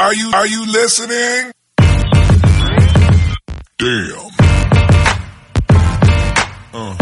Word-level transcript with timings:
Are 0.00 0.14
you, 0.14 0.30
are 0.32 0.46
you 0.48 0.64
listening? 0.64 1.52
Damn. 3.76 4.30
Uh. 6.72 6.94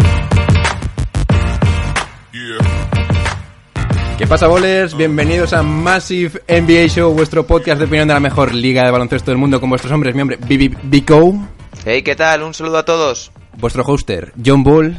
Yeah. 2.33 4.17
¿Qué 4.17 4.27
pasa, 4.27 4.47
bolers? 4.47 4.97
Bienvenidos 4.97 5.53
a 5.53 5.63
Massive 5.63 6.41
NBA 6.49 6.87
Show, 6.89 7.13
vuestro 7.13 7.47
podcast 7.47 7.79
de 7.79 7.85
opinión 7.85 8.09
de 8.09 8.15
la 8.15 8.19
mejor 8.19 8.53
liga 8.53 8.83
de 8.83 8.91
baloncesto 8.91 9.31
del 9.31 9.37
mundo 9.37 9.61
con 9.61 9.69
vuestros 9.69 9.93
hombres, 9.93 10.13
mi 10.13 10.21
hombre 10.21 10.37
Bibi 10.45 10.75
Bico, 10.83 11.39
Hey, 11.85 12.01
¿qué 12.01 12.17
tal? 12.17 12.43
Un 12.43 12.53
saludo 12.53 12.79
a 12.79 12.83
todos. 12.85 13.31
vuestro 13.57 13.83
hoster 13.85 14.33
John 14.45 14.63
Bull. 14.63 14.97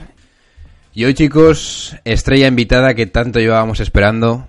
Y 0.95 1.05
hoy, 1.05 1.13
chicos, 1.13 1.97
estrella 2.05 2.47
invitada 2.47 2.95
que 2.95 3.05
tanto 3.07 3.41
llevábamos 3.41 3.79
esperando, 3.81 4.49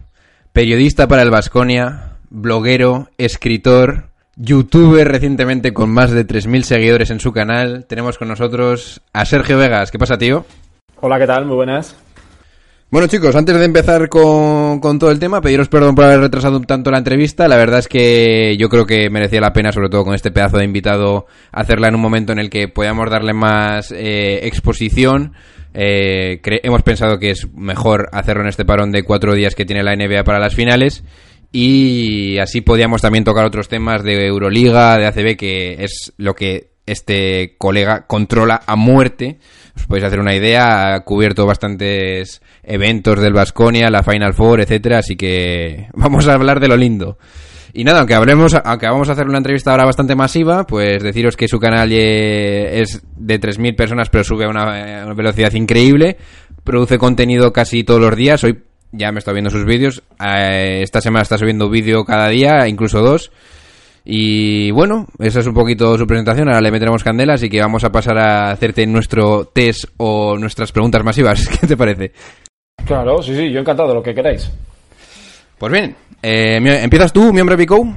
periodista 0.53 1.09
para 1.09 1.21
el 1.23 1.29
Vasconia, 1.31 2.10
bloguero, 2.31 3.09
escritor, 3.17 4.05
youtuber 4.37 5.07
recientemente 5.07 5.73
con 5.73 5.91
más 5.91 6.11
de 6.11 6.25
3.000 6.25 6.63
seguidores 6.63 7.11
en 7.11 7.19
su 7.19 7.31
canal. 7.31 7.85
Tenemos 7.87 8.17
con 8.17 8.29
nosotros 8.29 9.01
a 9.13 9.25
Sergio 9.25 9.57
Vegas. 9.57 9.91
¿Qué 9.91 9.99
pasa, 9.99 10.17
tío? 10.17 10.45
Hola, 11.01 11.19
¿qué 11.19 11.27
tal? 11.27 11.45
Muy 11.45 11.55
buenas. 11.55 11.95
Bueno 12.89 13.07
chicos, 13.07 13.33
antes 13.37 13.57
de 13.57 13.63
empezar 13.63 14.09
con, 14.09 14.81
con 14.81 14.99
todo 14.99 15.11
el 15.11 15.19
tema, 15.19 15.39
pediros 15.39 15.69
perdón 15.69 15.95
por 15.95 16.03
haber 16.03 16.19
retrasado 16.19 16.57
un 16.57 16.65
tanto 16.65 16.91
la 16.91 16.97
entrevista. 16.97 17.47
La 17.47 17.55
verdad 17.55 17.79
es 17.79 17.87
que 17.87 18.57
yo 18.57 18.67
creo 18.67 18.85
que 18.85 19.09
merecía 19.09 19.39
la 19.39 19.53
pena, 19.53 19.71
sobre 19.71 19.87
todo 19.87 20.03
con 20.03 20.13
este 20.13 20.31
pedazo 20.31 20.57
de 20.57 20.65
invitado, 20.65 21.25
hacerla 21.53 21.87
en 21.87 21.95
un 21.95 22.01
momento 22.01 22.33
en 22.33 22.39
el 22.39 22.49
que 22.49 22.67
podamos 22.67 23.09
darle 23.09 23.31
más 23.31 23.93
eh, 23.93 24.45
exposición. 24.45 25.33
Eh, 25.73 26.41
hemos 26.43 26.81
pensado 26.81 27.17
que 27.17 27.31
es 27.31 27.47
mejor 27.53 28.09
hacerlo 28.11 28.43
en 28.43 28.49
este 28.49 28.65
parón 28.65 28.91
de 28.91 29.03
cuatro 29.03 29.35
días 29.35 29.55
que 29.55 29.63
tiene 29.63 29.83
la 29.83 29.95
NBA 29.95 30.25
para 30.25 30.39
las 30.39 30.53
finales. 30.53 31.05
Y 31.51 32.37
así 32.37 32.61
podíamos 32.61 33.01
también 33.01 33.23
tocar 33.23 33.45
otros 33.45 33.67
temas 33.67 34.03
de 34.03 34.25
Euroliga, 34.27 34.97
de 34.97 35.07
ACB, 35.07 35.35
que 35.37 35.83
es 35.83 36.13
lo 36.17 36.33
que 36.33 36.71
este 36.85 37.55
colega 37.57 38.05
controla 38.07 38.61
a 38.65 38.75
muerte. 38.75 39.39
Os 39.75 39.85
podéis 39.85 40.05
hacer 40.05 40.19
una 40.19 40.35
idea, 40.35 40.95
ha 40.95 41.03
cubierto 41.03 41.45
bastantes 41.45 42.41
eventos 42.63 43.19
del 43.19 43.33
Vasconia, 43.33 43.89
la 43.89 44.03
Final 44.03 44.33
Four, 44.33 44.61
etcétera, 44.61 44.99
así 44.99 45.15
que 45.15 45.87
vamos 45.93 46.27
a 46.27 46.33
hablar 46.33 46.59
de 46.59 46.67
lo 46.67 46.77
lindo. 46.77 47.17
Y 47.73 47.85
nada, 47.85 47.99
aunque 47.99 48.15
hablemos, 48.15 48.53
aunque 48.53 48.87
vamos 48.87 49.07
a 49.07 49.13
hacer 49.13 49.27
una 49.27 49.37
entrevista 49.37 49.71
ahora 49.71 49.85
bastante 49.85 50.15
masiva, 50.15 50.65
pues 50.65 51.01
deciros 51.01 51.37
que 51.37 51.47
su 51.47 51.57
canal 51.57 51.89
es 51.93 53.01
de 53.15 53.39
3.000 53.39 53.77
personas, 53.77 54.09
pero 54.09 54.25
sube 54.25 54.43
a 54.43 54.49
una 54.49 55.13
velocidad 55.13 55.53
increíble. 55.53 56.17
Produce 56.65 56.97
contenido 56.97 57.53
casi 57.53 57.85
todos 57.85 58.01
los 58.01 58.15
días. 58.17 58.43
Hoy 58.43 58.61
ya 58.91 59.11
me 59.11 59.19
está 59.19 59.31
viendo 59.31 59.49
sus 59.49 59.65
vídeos. 59.65 60.03
Eh, 60.23 60.81
esta 60.83 61.01
semana 61.01 61.23
está 61.23 61.37
subiendo 61.37 61.69
vídeo 61.69 62.03
cada 62.05 62.27
día, 62.29 62.67
incluso 62.67 63.01
dos. 63.01 63.31
Y 64.03 64.71
bueno, 64.71 65.07
esa 65.19 65.41
es 65.41 65.47
un 65.47 65.53
poquito 65.53 65.97
su 65.97 66.07
presentación. 66.07 66.47
Ahora 66.47 66.61
le 66.61 66.71
meteremos 66.71 67.03
candela, 67.03 67.33
así 67.35 67.49
que 67.49 67.59
vamos 67.61 67.83
a 67.83 67.91
pasar 67.91 68.17
a 68.17 68.51
hacerte 68.51 68.85
nuestro 68.87 69.45
test 69.45 69.85
o 69.97 70.37
nuestras 70.37 70.71
preguntas 70.71 71.03
masivas. 71.03 71.47
¿Qué 71.61 71.67
te 71.67 71.77
parece? 71.77 72.11
Claro, 72.85 73.21
sí, 73.21 73.35
sí, 73.35 73.51
yo 73.51 73.59
encantado, 73.59 73.93
lo 73.93 74.01
que 74.01 74.15
queráis. 74.15 74.49
Pues 75.57 75.71
bien, 75.71 75.95
eh, 76.23 76.59
mi- 76.59 76.69
¿empiezas 76.71 77.13
tú, 77.13 77.31
miembro 77.31 77.55
Pico? 77.55 77.87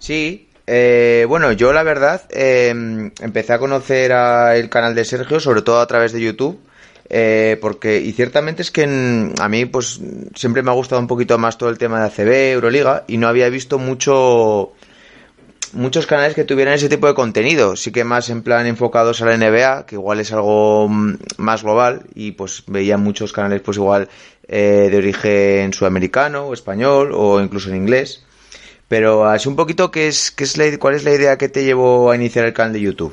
Sí, 0.00 0.48
eh, 0.66 1.24
bueno, 1.28 1.52
yo 1.52 1.72
la 1.72 1.84
verdad 1.84 2.22
eh, 2.30 2.70
empecé 3.20 3.52
a 3.52 3.58
conocer 3.60 4.12
a 4.12 4.56
el 4.56 4.68
canal 4.68 4.96
de 4.96 5.04
Sergio, 5.04 5.38
sobre 5.38 5.62
todo 5.62 5.80
a 5.80 5.86
través 5.86 6.12
de 6.12 6.20
YouTube, 6.20 6.58
eh, 7.08 7.58
porque, 7.60 8.00
y 8.00 8.12
ciertamente 8.12 8.62
es 8.62 8.70
que 8.70 8.82
en- 8.82 9.32
a 9.40 9.48
mí 9.48 9.64
pues 9.66 10.00
siempre 10.34 10.62
me 10.62 10.70
ha 10.70 10.74
gustado 10.74 11.00
un 11.00 11.06
poquito 11.06 11.38
más 11.38 11.58
todo 11.58 11.68
el 11.70 11.78
tema 11.78 12.00
de 12.00 12.06
ACB, 12.06 12.52
Euroliga, 12.52 13.04
y 13.06 13.16
no 13.18 13.28
había 13.28 13.48
visto 13.48 13.78
mucho 13.78 14.72
muchos 15.72 16.06
canales 16.06 16.34
que 16.34 16.44
tuvieran 16.44 16.74
ese 16.74 16.88
tipo 16.88 17.06
de 17.06 17.14
contenido, 17.14 17.76
sí 17.76 17.90
que 17.92 18.04
más 18.04 18.30
en 18.30 18.42
plan 18.42 18.66
enfocados 18.66 19.20
a 19.20 19.26
la 19.26 19.34
NBA, 19.36 19.84
que 19.86 19.96
igual 19.96 20.20
es 20.20 20.32
algo 20.32 20.88
mm, 20.88 21.14
más 21.38 21.62
global, 21.62 22.02
y 22.14 22.32
pues 22.32 22.62
veía 22.66 22.96
muchos 22.96 23.32
canales 23.32 23.60
pues 23.62 23.76
igual 23.76 24.08
eh, 24.48 24.88
de 24.90 24.96
origen 24.96 25.72
sudamericano 25.72 26.46
o 26.46 26.54
español 26.54 27.10
o 27.14 27.40
incluso 27.40 27.68
en 27.70 27.76
inglés. 27.76 28.22
Pero 28.88 29.26
así 29.26 29.48
un 29.48 29.56
poquito, 29.56 29.90
¿qué 29.90 30.06
es, 30.08 30.30
qué 30.30 30.44
es 30.44 30.56
la, 30.56 30.64
¿cuál 30.78 30.94
es 30.94 31.02
la 31.04 31.12
idea 31.12 31.36
que 31.36 31.48
te 31.48 31.64
llevó 31.64 32.10
a 32.10 32.14
iniciar 32.16 32.44
el 32.46 32.52
canal 32.52 32.72
de 32.72 32.80
YouTube? 32.80 33.12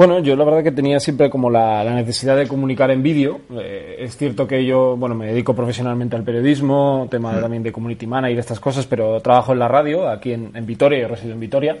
Bueno, 0.00 0.20
yo 0.20 0.34
la 0.34 0.44
verdad 0.44 0.62
que 0.62 0.72
tenía 0.72 0.98
siempre 0.98 1.28
como 1.28 1.50
la, 1.50 1.84
la 1.84 1.92
necesidad 1.94 2.34
de 2.34 2.48
comunicar 2.48 2.90
en 2.90 3.02
vídeo. 3.02 3.42
Eh, 3.60 3.96
es 3.98 4.16
cierto 4.16 4.46
que 4.46 4.64
yo, 4.64 4.96
bueno, 4.96 5.14
me 5.14 5.26
dedico 5.26 5.52
profesionalmente 5.54 6.16
al 6.16 6.22
periodismo, 6.24 7.06
tema 7.10 7.34
de- 7.34 7.42
también 7.42 7.62
de 7.62 7.70
community 7.70 8.06
manager 8.06 8.34
y 8.34 8.40
estas 8.40 8.58
cosas, 8.60 8.86
pero 8.86 9.20
trabajo 9.20 9.52
en 9.52 9.58
la 9.58 9.68
radio, 9.68 10.08
aquí 10.08 10.32
en, 10.32 10.52
en 10.54 10.64
Vitoria, 10.64 11.00
yo 11.00 11.08
resido 11.08 11.34
en 11.34 11.40
Vitoria. 11.40 11.76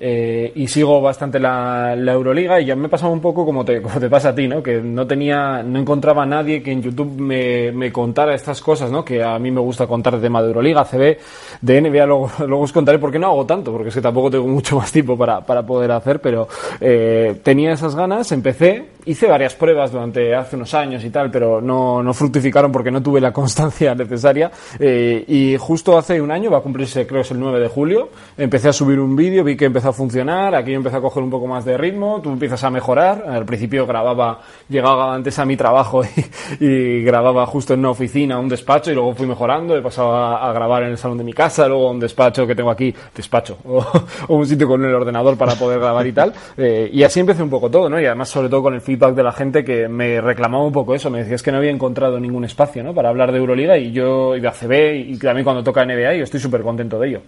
Eh, 0.00 0.52
y 0.54 0.66
sigo 0.68 1.00
bastante 1.00 1.38
la, 1.38 1.94
la 1.96 2.12
Euroliga 2.12 2.60
y 2.60 2.66
ya 2.66 2.76
me 2.76 2.88
pasaba 2.88 3.12
un 3.12 3.20
poco 3.20 3.44
como 3.44 3.64
te, 3.64 3.80
como 3.80 3.98
te 3.98 4.08
pasa 4.08 4.30
a 4.30 4.34
ti, 4.34 4.48
¿no? 4.48 4.62
Que 4.62 4.80
no 4.80 5.06
tenía, 5.06 5.62
no 5.62 5.78
encontraba 5.78 6.22
a 6.22 6.26
nadie 6.26 6.62
que 6.62 6.72
en 6.72 6.82
YouTube 6.82 7.20
me, 7.20 7.72
me 7.72 7.92
contara 7.92 8.34
estas 8.34 8.60
cosas, 8.60 8.90
¿no? 8.90 9.04
Que 9.04 9.22
a 9.22 9.38
mí 9.38 9.50
me 9.50 9.60
gusta 9.60 9.86
contar 9.86 10.16
de 10.16 10.22
tema 10.22 10.42
de 10.42 10.48
Euroliga, 10.48 10.84
CB, 10.84 11.18
de 11.60 11.80
NBA, 11.80 12.06
luego, 12.06 12.30
luego 12.46 12.62
os 12.62 12.72
contaré 12.72 12.98
por 12.98 13.12
qué 13.12 13.18
no 13.18 13.28
hago 13.28 13.46
tanto, 13.46 13.72
porque 13.72 13.88
es 13.88 13.94
que 13.94 14.00
tampoco 14.00 14.30
tengo 14.30 14.46
mucho 14.46 14.76
más 14.76 14.90
tiempo 14.90 15.16
para, 15.16 15.40
para 15.40 15.64
poder 15.64 15.90
hacer, 15.92 16.20
pero 16.20 16.48
eh, 16.80 17.40
tenía 17.42 17.72
esas 17.72 17.94
ganas, 17.94 18.30
empecé, 18.32 18.86
hice 19.06 19.26
varias 19.26 19.54
pruebas 19.54 19.92
durante 19.92 20.34
hace 20.34 20.56
unos 20.56 20.74
años 20.74 21.04
y 21.04 21.10
tal, 21.10 21.30
pero 21.30 21.60
no, 21.60 22.02
no 22.02 22.14
fructificaron 22.14 22.72
porque 22.72 22.90
no 22.90 23.02
tuve 23.02 23.20
la 23.20 23.32
constancia 23.32 23.94
necesaria. 23.94 24.50
eh, 24.78 25.24
y 25.26 25.56
justo 25.56 25.96
hace 25.96 26.20
un 26.20 26.30
año, 26.30 26.50
va 26.50 26.58
a 26.58 26.62
cumplirse, 26.62 27.06
creo 27.06 27.20
es 27.20 27.30
el 27.30 27.40
9 27.40 27.60
de 27.60 27.68
julio, 27.68 28.08
empecé 28.36 28.68
a 28.68 28.72
subir 28.72 28.98
un 28.98 29.14
vídeo, 29.16 29.44
vi 29.44 29.56
que 29.56 29.66
a 29.84 29.92
funcionar, 29.92 30.54
aquí 30.54 30.72
empecé 30.72 30.96
a 30.96 31.00
coger 31.00 31.22
un 31.22 31.30
poco 31.30 31.46
más 31.46 31.64
de 31.64 31.76
ritmo, 31.76 32.20
tú 32.22 32.30
empiezas 32.30 32.62
a 32.64 32.70
mejorar. 32.70 33.24
Al 33.28 33.44
principio 33.44 33.86
grababa, 33.86 34.40
llegaba 34.68 35.14
antes 35.14 35.38
a 35.38 35.44
mi 35.44 35.56
trabajo 35.56 36.02
y, 36.60 37.02
grababa 37.02 37.46
justo 37.46 37.74
en 37.74 37.80
una 37.80 37.90
oficina, 37.90 38.38
un 38.38 38.48
despacho, 38.48 38.90
y 38.90 38.94
luego 38.94 39.14
fui 39.14 39.26
mejorando, 39.26 39.76
he 39.76 39.82
pasado 39.82 40.14
a, 40.14 40.52
grabar 40.52 40.84
en 40.84 40.90
el 40.90 40.98
salón 40.98 41.18
de 41.18 41.24
mi 41.24 41.32
casa, 41.32 41.68
luego 41.68 41.90
un 41.90 42.00
despacho 42.00 42.46
que 42.46 42.54
tengo 42.54 42.70
aquí, 42.70 42.94
despacho, 43.14 43.58
o, 43.64 43.84
un 44.28 44.46
sitio 44.46 44.68
con 44.68 44.84
el 44.84 44.94
ordenador 44.94 45.36
para 45.36 45.54
poder 45.54 45.78
grabar 45.80 46.06
y 46.06 46.12
tal. 46.12 46.32
eh, 46.56 46.90
y 46.92 47.02
así 47.02 47.20
empecé 47.20 47.42
un 47.42 47.50
poco 47.50 47.70
todo, 47.70 47.88
¿no? 47.88 48.00
Y 48.00 48.06
además, 48.06 48.28
sobre 48.28 48.48
todo 48.48 48.62
con 48.62 48.74
el 48.74 48.80
feedback 48.80 49.14
de 49.14 49.22
la 49.22 49.32
gente 49.32 49.64
que 49.64 49.88
me 49.88 50.20
reclamaba 50.20 50.64
un 50.64 50.72
poco 50.72 50.94
eso, 50.94 51.10
me 51.10 51.18
decía 51.18 51.34
es 51.34 51.42
que 51.42 51.52
no 51.52 51.58
había 51.58 51.70
encontrado 51.70 52.18
ningún 52.18 52.44
espacio, 52.44 52.82
¿no? 52.82 52.94
Para 52.94 53.08
hablar 53.08 53.32
de 53.32 53.38
Euroliga 53.38 53.76
y 53.78 53.92
yo, 53.92 54.36
y 54.36 54.40
de 54.40 54.48
ACB, 54.48 55.10
y 55.10 55.18
también 55.18 55.44
cuando 55.44 55.62
toca 55.62 55.84
NBA, 55.84 56.14
yo 56.14 56.24
estoy 56.24 56.40
súper 56.40 56.62
contento 56.62 56.98
de 56.98 57.08
ello. 57.08 57.20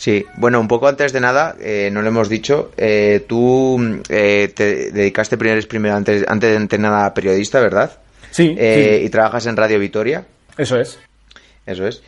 Sí, 0.00 0.24
bueno, 0.38 0.58
un 0.60 0.66
poco 0.66 0.88
antes 0.88 1.12
de 1.12 1.20
nada, 1.20 1.56
eh, 1.60 1.90
no 1.92 2.00
lo 2.00 2.08
hemos 2.08 2.30
dicho, 2.30 2.70
eh, 2.78 3.22
tú 3.28 4.00
eh, 4.08 4.50
te 4.56 4.90
dedicaste 4.92 5.36
primero, 5.36 5.60
primero 5.68 5.94
antes, 5.94 6.24
antes 6.26 6.68
de 6.70 6.78
nada 6.78 7.04
a 7.04 7.12
periodista, 7.12 7.60
¿verdad? 7.60 7.98
Sí, 8.30 8.54
Eh, 8.58 8.96
sí. 9.00 9.04
Y 9.04 9.10
trabajas 9.10 9.44
en 9.44 9.58
Radio 9.58 9.78
Vitoria, 9.78 10.24
Eso 10.56 10.80
es. 10.80 10.98
eso 11.66 11.86
es. 11.86 12.02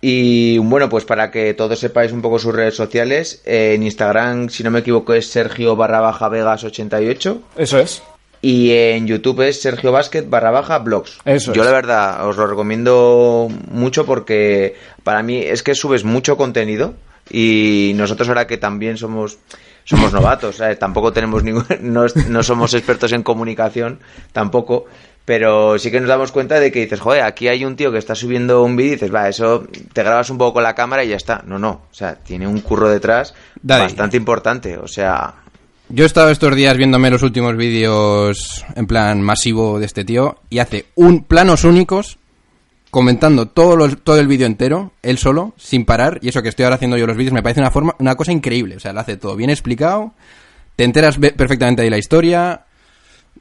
Y 0.00 0.58
bueno, 0.58 0.88
pues 0.88 1.04
para 1.04 1.30
que 1.30 1.54
todos 1.54 1.78
sepáis 1.78 2.10
un 2.10 2.22
poco 2.22 2.40
sus 2.40 2.52
redes 2.52 2.74
sociales, 2.74 3.40
eh, 3.44 3.74
en 3.74 3.84
Instagram, 3.84 4.48
si 4.48 4.64
no 4.64 4.72
me 4.72 4.80
equivoco, 4.80 5.14
es 5.14 5.28
Sergio 5.30 5.76
barra 5.76 6.00
baja 6.00 6.28
Vegas 6.28 6.64
88 6.64 7.40
Eso 7.56 7.78
es. 7.78 8.02
y 8.42 8.72
en 8.72 9.06
YouTube 9.06 9.42
es 9.48 9.60
Sergio 9.62 9.92
Basket 9.92 10.22
barra 10.28 10.50
baja 10.50 10.78
blogs. 10.80 11.18
Eso 11.24 11.52
Yo 11.52 11.62
es. 11.62 11.66
la 11.68 11.72
verdad 11.72 12.26
os 12.28 12.36
lo 12.36 12.48
recomiendo 12.48 13.48
mucho 13.70 14.04
porque 14.06 14.74
para 15.04 15.22
mí 15.22 15.38
es 15.38 15.62
que 15.62 15.76
subes 15.76 16.02
mucho 16.02 16.36
contenido 16.36 16.94
y 17.30 17.92
nosotros 17.94 18.28
ahora 18.28 18.46
que 18.46 18.56
también 18.58 18.96
somos 18.96 19.38
somos 19.84 20.12
novatos, 20.12 20.56
¿sabes? 20.56 20.78
tampoco 20.78 21.12
tenemos 21.14 21.42
ningún, 21.42 21.64
no, 21.80 22.04
no 22.28 22.42
somos 22.42 22.74
expertos 22.74 23.12
en 23.12 23.22
comunicación 23.22 24.00
tampoco, 24.32 24.84
pero 25.24 25.78
sí 25.78 25.90
que 25.90 26.00
nos 26.00 26.08
damos 26.08 26.30
cuenta 26.30 26.60
de 26.60 26.70
que 26.70 26.80
dices, 26.80 27.00
joder, 27.00 27.22
aquí 27.22 27.48
hay 27.48 27.64
un 27.64 27.76
tío 27.76 27.90
que 27.92 27.98
está 27.98 28.14
subiendo 28.14 28.62
un 28.62 28.76
vídeo 28.76 28.92
y 28.92 28.94
dices, 28.96 29.14
va, 29.14 29.28
eso 29.28 29.66
te 29.92 30.02
grabas 30.02 30.30
un 30.30 30.38
poco 30.38 30.54
con 30.54 30.62
la 30.62 30.74
cámara 30.74 31.04
y 31.04 31.08
ya 31.08 31.16
está. 31.16 31.42
No, 31.46 31.58
no, 31.58 31.82
o 31.90 31.94
sea, 31.94 32.14
tiene 32.14 32.46
un 32.46 32.60
curro 32.60 32.88
detrás 32.88 33.34
bastante 33.62 34.16
importante, 34.16 34.78
o 34.78 34.88
sea, 34.88 35.34
Yo 35.90 36.04
he 36.04 36.06
estado 36.06 36.30
estos 36.30 36.54
días 36.54 36.76
viéndome 36.76 37.10
los 37.10 37.22
últimos 37.22 37.56
vídeos 37.56 38.64
en 38.74 38.86
plan 38.86 39.20
masivo 39.20 39.78
de 39.78 39.86
este 39.86 40.04
tío 40.04 40.36
y 40.48 40.60
hace 40.60 40.86
un 40.94 41.24
planos 41.24 41.64
únicos 41.64 42.18
comentando 42.90 43.46
todo, 43.46 43.76
los- 43.76 44.02
todo 44.02 44.18
el 44.18 44.26
vídeo 44.28 44.46
entero, 44.46 44.92
él 45.02 45.18
solo, 45.18 45.52
sin 45.56 45.84
parar, 45.84 46.18
y 46.22 46.28
eso 46.28 46.42
que 46.42 46.48
estoy 46.48 46.64
ahora 46.64 46.76
haciendo 46.76 46.96
yo 46.96 47.06
los 47.06 47.16
vídeos 47.16 47.34
me 47.34 47.42
parece 47.42 47.60
una 47.60 47.70
forma, 47.70 47.94
una 47.98 48.14
cosa 48.14 48.32
increíble, 48.32 48.76
o 48.76 48.80
sea, 48.80 48.92
lo 48.92 49.00
hace 49.00 49.16
todo 49.16 49.36
bien 49.36 49.50
explicado, 49.50 50.12
te 50.76 50.84
enteras 50.84 51.18
perfectamente 51.18 51.82
de 51.82 51.90
la 51.90 51.98
historia. 51.98 52.62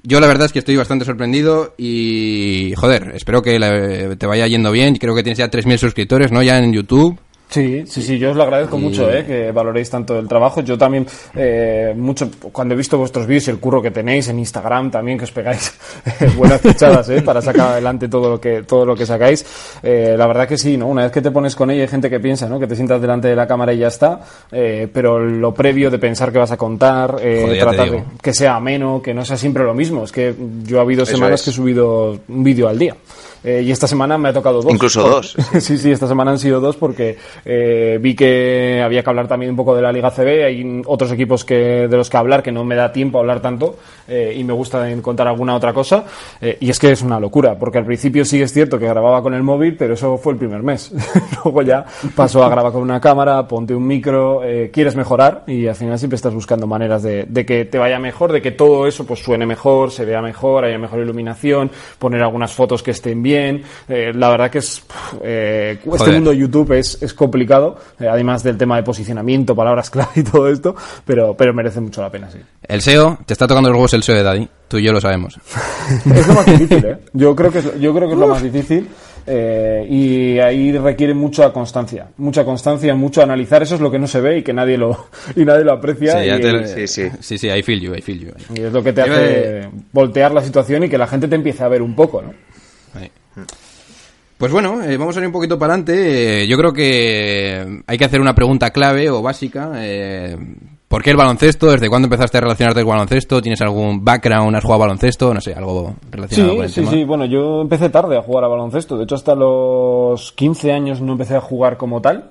Yo 0.03 0.19
la 0.19 0.27
verdad 0.27 0.45
es 0.45 0.53
que 0.53 0.59
estoy 0.59 0.75
bastante 0.75 1.05
sorprendido 1.05 1.73
y 1.77 2.73
joder, 2.77 3.11
espero 3.15 3.41
que 3.41 4.15
te 4.17 4.25
vaya 4.27 4.47
yendo 4.47 4.71
bien, 4.71 4.95
creo 4.97 5.15
que 5.15 5.23
tienes 5.23 5.37
ya 5.39 5.49
3000 5.49 5.79
suscriptores, 5.79 6.31
¿no? 6.31 6.41
Ya 6.43 6.57
en 6.59 6.71
YouTube. 6.73 7.19
Sí, 7.49 7.85
sí, 7.87 8.01
sí, 8.01 8.19
yo 8.19 8.31
os 8.31 8.35
lo 8.35 8.43
agradezco 8.43 8.77
mucho, 8.77 9.09
¿eh? 9.09 9.25
que 9.25 9.51
valoréis 9.53 9.89
tanto 9.89 10.19
el 10.19 10.27
trabajo. 10.27 10.59
Yo 10.61 10.77
también, 10.77 11.07
eh, 11.33 11.93
mucho, 11.95 12.29
cuando 12.51 12.73
he 12.73 12.77
visto 12.77 12.97
vuestros 12.97 13.25
vídeos 13.25 13.47
y 13.47 13.51
el 13.51 13.59
curro 13.59 13.81
que 13.81 13.89
tenéis 13.89 14.27
en 14.27 14.39
Instagram 14.39 14.91
también, 14.91 15.17
que 15.17 15.23
os 15.23 15.31
pegáis 15.31 15.73
buenas 16.35 16.59
fichadas, 16.59 17.07
¿eh? 17.09 17.21
Para 17.21 17.41
sacar 17.41 17.71
adelante 17.71 18.09
todo 18.09 18.29
lo 18.29 18.41
que, 18.41 18.63
todo 18.63 18.85
lo 18.85 18.95
que 18.95 19.05
sacáis. 19.05 19.45
Eh, 19.81 20.15
la 20.17 20.27
verdad 20.27 20.45
que 20.45 20.57
sí, 20.57 20.75
¿no? 20.75 20.87
Una 20.87 21.03
vez 21.03 21.11
que 21.13 21.21
te 21.21 21.31
pones 21.31 21.55
con 21.55 21.71
ella 21.71 21.83
hay 21.83 21.87
gente 21.87 22.09
que 22.09 22.19
piensa, 22.19 22.49
¿no? 22.49 22.59
Que 22.59 22.67
te 22.67 22.75
sientas 22.75 22.99
delante 23.01 23.29
de 23.29 23.35
la 23.35 23.47
cámara 23.47 23.73
y 23.73 23.77
ya 23.77 23.87
está, 23.87 24.19
eh, 24.51 24.89
pero 24.93 25.17
lo 25.17 25.53
previo 25.53 25.89
de 25.89 25.99
pensar 25.99 26.33
que 26.33 26.39
vas 26.39 26.51
a 26.51 26.57
contar, 26.57 27.15
eh, 27.21 27.43
Joder, 27.45 27.59
tratar 27.59 27.91
de 27.91 28.03
que 28.21 28.33
sea 28.33 28.57
ameno, 28.57 29.01
que 29.01 29.13
no 29.13 29.23
sea 29.23 29.37
siempre 29.37 29.63
lo 29.63 29.73
mismo. 29.73 30.03
Es 30.03 30.11
que 30.11 30.35
yo 30.63 30.79
ha 30.79 30.81
habido 30.81 31.03
Eso 31.03 31.13
semanas 31.13 31.39
es. 31.39 31.45
que 31.45 31.49
he 31.51 31.53
subido 31.53 32.19
un 32.27 32.43
vídeo 32.43 32.67
al 32.67 32.77
día. 32.77 32.95
Eh, 33.43 33.61
y 33.65 33.71
esta 33.71 33.87
semana 33.87 34.17
me 34.17 34.29
ha 34.29 34.33
tocado 34.33 34.61
dos. 34.61 34.73
Incluso 34.73 35.01
Por- 35.01 35.11
dos. 35.11 35.35
sí, 35.59 35.77
sí, 35.77 35.91
esta 35.91 36.07
semana 36.07 36.31
han 36.31 36.39
sido 36.39 36.59
dos 36.59 36.75
porque 36.75 37.17
eh, 37.45 37.97
vi 38.01 38.15
que 38.15 38.81
había 38.83 39.03
que 39.03 39.09
hablar 39.09 39.27
también 39.27 39.51
un 39.51 39.55
poco 39.57 39.75
de 39.75 39.81
la 39.81 39.91
Liga 39.91 40.11
CB. 40.11 40.45
Hay 40.45 40.81
otros 40.85 41.11
equipos 41.11 41.45
que, 41.45 41.87
de 41.87 41.97
los 41.97 42.09
que 42.09 42.17
hablar 42.17 42.43
que 42.43 42.51
no 42.51 42.63
me 42.63 42.75
da 42.75 42.91
tiempo 42.91 43.17
a 43.17 43.21
hablar 43.21 43.39
tanto 43.41 43.77
eh, 44.07 44.33
y 44.37 44.43
me 44.43 44.53
gusta 44.53 44.87
contar 45.01 45.27
alguna 45.27 45.55
otra 45.55 45.73
cosa. 45.73 46.03
Eh, 46.41 46.57
y 46.61 46.69
es 46.69 46.79
que 46.79 46.91
es 46.91 47.01
una 47.01 47.19
locura, 47.19 47.57
porque 47.57 47.77
al 47.77 47.85
principio 47.85 48.25
sí 48.25 48.41
es 48.41 48.51
cierto 48.51 48.79
que 48.79 48.87
grababa 48.87 49.21
con 49.21 49.33
el 49.33 49.43
móvil, 49.43 49.75
pero 49.77 49.93
eso 49.93 50.17
fue 50.17 50.33
el 50.33 50.39
primer 50.39 50.63
mes. 50.63 50.91
Luego 51.43 51.61
ya 51.61 51.85
pasó 52.15 52.43
a 52.43 52.49
grabar 52.49 52.71
con 52.71 52.81
una 52.81 52.99
cámara, 52.99 53.47
ponte 53.47 53.73
un 53.75 53.85
micro, 53.85 54.43
eh, 54.43 54.71
quieres 54.73 54.95
mejorar 54.95 55.43
y 55.47 55.67
al 55.67 55.75
final 55.75 55.97
siempre 55.99 56.15
estás 56.15 56.33
buscando 56.33 56.67
maneras 56.67 57.03
de, 57.03 57.25
de 57.25 57.45
que 57.45 57.65
te 57.65 57.77
vaya 57.77 57.99
mejor, 57.99 58.31
de 58.31 58.41
que 58.41 58.51
todo 58.51 58.87
eso 58.87 59.05
pues 59.05 59.21
suene 59.23 59.45
mejor, 59.45 59.91
se 59.91 60.05
vea 60.05 60.21
mejor, 60.21 60.65
haya 60.65 60.77
mejor 60.77 60.99
iluminación, 60.99 61.69
poner 61.99 62.21
algunas 62.23 62.53
fotos 62.53 62.81
que 62.81 62.91
estén 62.91 63.21
bien. 63.21 63.26
Eh, 63.35 64.11
la 64.13 64.29
verdad 64.29 64.49
que 64.49 64.59
es 64.59 64.83
eh, 65.23 65.77
este 65.77 65.89
Joder. 65.89 66.13
mundo 66.15 66.31
de 66.31 66.37
YouTube 66.37 66.71
es, 66.73 67.01
es 67.01 67.13
complicado, 67.13 67.77
eh, 67.99 68.07
además 68.09 68.43
del 68.43 68.57
tema 68.57 68.75
de 68.77 68.83
posicionamiento, 68.83 69.55
palabras 69.55 69.89
clave 69.91 70.11
y 70.15 70.23
todo 70.23 70.47
esto, 70.49 70.75
pero, 71.05 71.35
pero 71.35 71.53
merece 71.53 71.79
mucho 71.81 72.01
la 72.01 72.09
pena, 72.11 72.29
sí. 72.29 72.39
El 72.67 72.81
SEO, 72.81 73.19
te 73.25 73.33
está 73.33 73.47
tocando 73.47 73.69
los 73.69 73.77
huevos 73.77 73.93
el 73.93 74.03
SEO 74.03 74.15
de 74.15 74.23
Daddy. 74.23 74.47
Tú 74.67 74.77
y 74.77 74.83
yo 74.83 74.91
lo 74.91 74.99
sabemos. 74.99 75.39
Es 76.13 76.27
lo 76.27 76.33
más 76.33 76.45
difícil, 76.45 76.85
¿eh? 76.85 76.97
Yo 77.13 77.33
creo 77.35 77.51
que 77.51 77.59
es, 77.59 77.79
yo 77.79 77.93
creo 77.93 78.07
que 78.09 78.13
es 78.15 78.19
lo 78.19 78.27
más 78.27 78.43
difícil. 78.43 78.89
eh, 79.25 79.85
y 79.89 80.39
ahí 80.39 80.77
requiere 80.77 81.13
mucha 81.13 81.53
constancia, 81.53 82.07
mucha 82.17 82.43
constancia, 82.43 82.93
mucho 82.93 83.21
analizar. 83.21 83.63
Eso 83.63 83.75
es 83.75 83.81
lo 83.81 83.89
que 83.89 83.97
no 83.99 84.07
se 84.07 84.19
ve 84.19 84.39
y 84.39 84.43
que 84.43 84.51
nadie 84.51 84.77
lo 84.77 85.07
y 85.37 85.45
nadie 85.45 85.63
lo 85.63 85.71
aprecia. 85.71 86.19
Sí, 86.19 86.27
ya 86.27 86.35
y, 86.37 86.41
te- 86.41 86.49
eh, 86.49 86.67
Sí, 86.67 86.87
sí. 86.87 87.09
Sí, 87.21 87.37
sí, 87.37 87.47
I 87.49 87.63
feel 87.63 87.79
you, 87.79 87.95
I 87.95 88.01
feel 88.01 88.19
you. 88.19 88.31
y 88.55 88.61
es 88.61 88.73
lo 88.73 88.83
que 88.83 88.91
te 88.91 89.01
hace 89.03 89.69
voltear 89.93 90.33
la 90.33 90.41
situación 90.43 90.83
y 90.83 90.89
que 90.89 90.97
la 90.97 91.07
gente 91.07 91.29
te 91.29 91.35
empiece 91.35 91.63
a 91.63 91.69
ver 91.69 91.81
un 91.81 91.95
poco, 91.95 92.21
¿no? 92.21 92.33
Pues 94.37 94.51
bueno, 94.51 94.83
eh, 94.83 94.97
vamos 94.97 95.17
a 95.17 95.19
ir 95.19 95.25
un 95.25 95.31
poquito 95.31 95.57
para 95.57 95.73
adelante. 95.73 96.43
Eh, 96.43 96.47
yo 96.47 96.57
creo 96.57 96.71
que 96.71 97.81
hay 97.87 97.97
que 97.97 98.05
hacer 98.05 98.21
una 98.21 98.35
pregunta 98.35 98.69
clave 98.69 99.09
o 99.09 99.21
básica. 99.23 99.71
Eh, 99.77 100.37
¿Por 100.87 101.03
qué 101.03 101.09
el 101.09 101.17
baloncesto? 101.17 101.71
¿Desde 101.71 101.89
cuándo 101.89 102.05
empezaste 102.05 102.37
a 102.37 102.41
relacionarte 102.41 102.81
con 102.81 102.91
el 102.91 102.97
baloncesto? 102.97 103.41
¿Tienes 103.41 103.59
algún 103.61 104.05
background? 104.05 104.55
¿Has 104.55 104.63
jugado 104.63 104.83
a 104.83 104.85
baloncesto? 104.85 105.33
No 105.33 105.41
sé, 105.41 105.53
algo 105.53 105.95
relacionado 106.11 106.55
con 106.55 106.59
Sí, 106.59 106.63
el 106.65 106.69
sí, 106.69 106.81
tema. 106.81 106.91
sí. 106.91 107.03
Bueno, 107.03 107.25
yo 107.25 107.61
empecé 107.61 107.89
tarde 107.89 108.15
a 108.15 108.21
jugar 108.21 108.43
a 108.45 108.47
baloncesto. 108.47 108.95
De 108.95 109.03
hecho, 109.05 109.15
hasta 109.15 109.33
los 109.35 110.31
15 110.33 110.71
años 110.71 111.01
no 111.01 111.13
empecé 111.13 111.35
a 111.35 111.41
jugar 111.41 111.75
como 111.75 111.99
tal. 111.99 112.29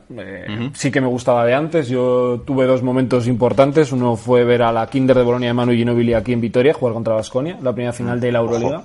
Sí 0.75 0.91
que 0.93 1.01
me 1.03 1.09
gustaba 1.09 1.45
de 1.45 1.55
antes. 1.55 1.89
Yo 1.89 2.41
tuve 2.47 2.67
dos 2.67 2.83
momentos 2.85 3.27
importantes. 3.27 3.91
Uno 3.93 4.17
fue 4.17 4.45
ver 4.45 4.63
a 4.63 4.73
la 4.73 4.87
Kinder 4.87 5.17
de 5.17 5.25
Bolonia 5.25 5.49
de 5.49 5.55
Manu 5.55 5.73
Ginobili 5.73 6.15
aquí 6.15 6.33
en 6.33 6.41
Vitoria, 6.41 6.73
jugar 6.73 6.95
contra 6.95 7.15
Basconia, 7.15 7.59
la 7.63 7.73
primera 7.75 7.93
final 7.93 8.21
de 8.21 8.33
la 8.33 8.39
Euroliga. 8.39 8.83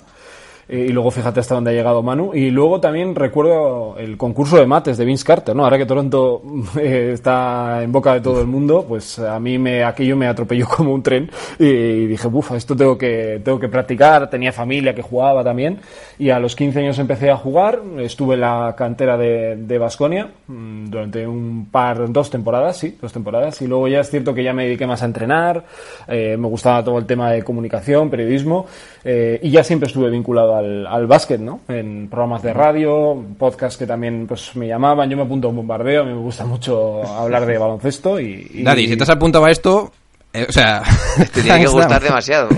Y 0.72 0.90
luego 0.90 1.12
fíjate 1.12 1.40
hasta 1.42 1.56
dónde 1.56 1.72
ha 1.72 1.74
llegado 1.74 2.02
Manu. 2.02 2.32
Y 2.34 2.50
luego 2.50 2.80
también 2.80 3.14
recuerdo 3.14 3.96
el 3.98 4.16
concurso 4.18 4.58
de 4.58 4.66
mates 4.66 4.98
de 4.98 5.06
Vince 5.06 5.26
Carter, 5.26 5.56
¿no? 5.56 5.64
Ahora 5.64 5.78
que 5.78 5.86
Toronto 5.86 6.42
eh, 6.80 7.12
está 7.14 7.84
en 7.84 7.92
boca 7.92 8.14
de 8.14 8.22
todo 8.22 8.40
el 8.40 8.48
mundo, 8.48 8.86
pues 8.88 9.20
a 9.20 9.40
mí 9.40 9.58
me, 9.58 9.84
aquello 9.84 10.16
me 10.16 10.28
atropelló 10.28 10.68
como 10.78 10.94
un 10.94 11.04
tren 11.04 11.30
y 11.60 12.06
dije, 12.08 12.28
uff, 12.28 12.52
esto 12.54 12.76
tengo 12.76 12.98
que, 12.98 13.42
tengo 13.44 13.60
que 13.60 13.68
practicar. 13.68 14.30
Tenía 14.30 14.54
familia 14.54 14.96
que 14.96 15.02
jugaba 15.02 15.44
también. 15.44 15.80
Y 16.18 16.30
a 16.30 16.40
los 16.40 16.56
15 16.56 16.80
años 16.80 17.00
empecé 17.00 17.30
a 17.30 17.38
jugar. 17.38 17.82
Estuve 18.00 18.36
en 18.36 18.42
la 18.42 18.74
cantera 18.78 19.18
de, 19.18 19.56
de 19.58 19.78
Basconia 19.78 20.30
durante 20.48 21.28
un 21.28 21.68
par, 21.72 22.12
dos 22.12 22.30
temporadas, 22.30 22.78
sí, 22.78 22.98
dos 23.02 23.12
temporadas. 23.12 23.62
Y 23.62 23.68
luego 23.68 23.88
ya 23.88 24.00
es 24.00 24.10
cierto 24.10 24.34
que 24.34 24.44
ya 24.44 24.54
me 24.54 24.64
dediqué 24.66 24.88
más 24.88 25.02
a 25.04 25.06
entrenar. 25.06 25.64
eh, 26.08 26.38
me 26.38 26.48
gustaba 26.48 26.84
todo 26.84 26.98
el 26.98 27.06
tema 27.06 27.32
de 27.32 27.44
comunicación, 27.44 28.10
periodismo. 28.10 28.66
eh, 29.04 29.40
y 29.44 29.50
ya 29.50 29.64
siempre 29.64 29.88
estuve 29.88 30.10
vinculado 30.10 30.56
al, 30.62 30.88
al 30.88 31.08
básquet, 31.08 31.40
¿no? 31.42 31.60
En 31.68 32.08
programas 32.10 32.42
de 32.42 32.54
radio, 32.54 33.22
podcasts 33.38 33.78
que 33.78 33.86
también 33.86 34.26
pues 34.28 34.56
me 34.56 34.68
llamaban. 34.68 35.10
Yo 35.10 35.18
me 35.18 35.24
apunto 35.24 35.48
a 35.48 35.50
un 35.52 35.58
bombardeo. 35.58 36.04
A 36.04 36.06
mí 36.06 36.14
me 36.14 36.20
gusta 36.20 36.46
mucho 36.46 37.04
hablar 37.04 37.46
de 37.46 37.58
baloncesto. 37.58 38.20
Y, 38.20 38.50
y- 38.54 38.64
Daddy, 38.64 38.88
si 38.88 38.96
te 38.98 39.04
has 39.04 39.10
apuntado 39.10 39.46
a 39.46 39.52
esto, 39.52 39.92
eh, 40.34 40.46
o 40.48 40.52
sea... 40.52 40.82
Te 41.34 41.42
tiene 41.42 41.60
que 41.60 41.68
gustar 41.68 42.02
demasiado. 42.02 42.50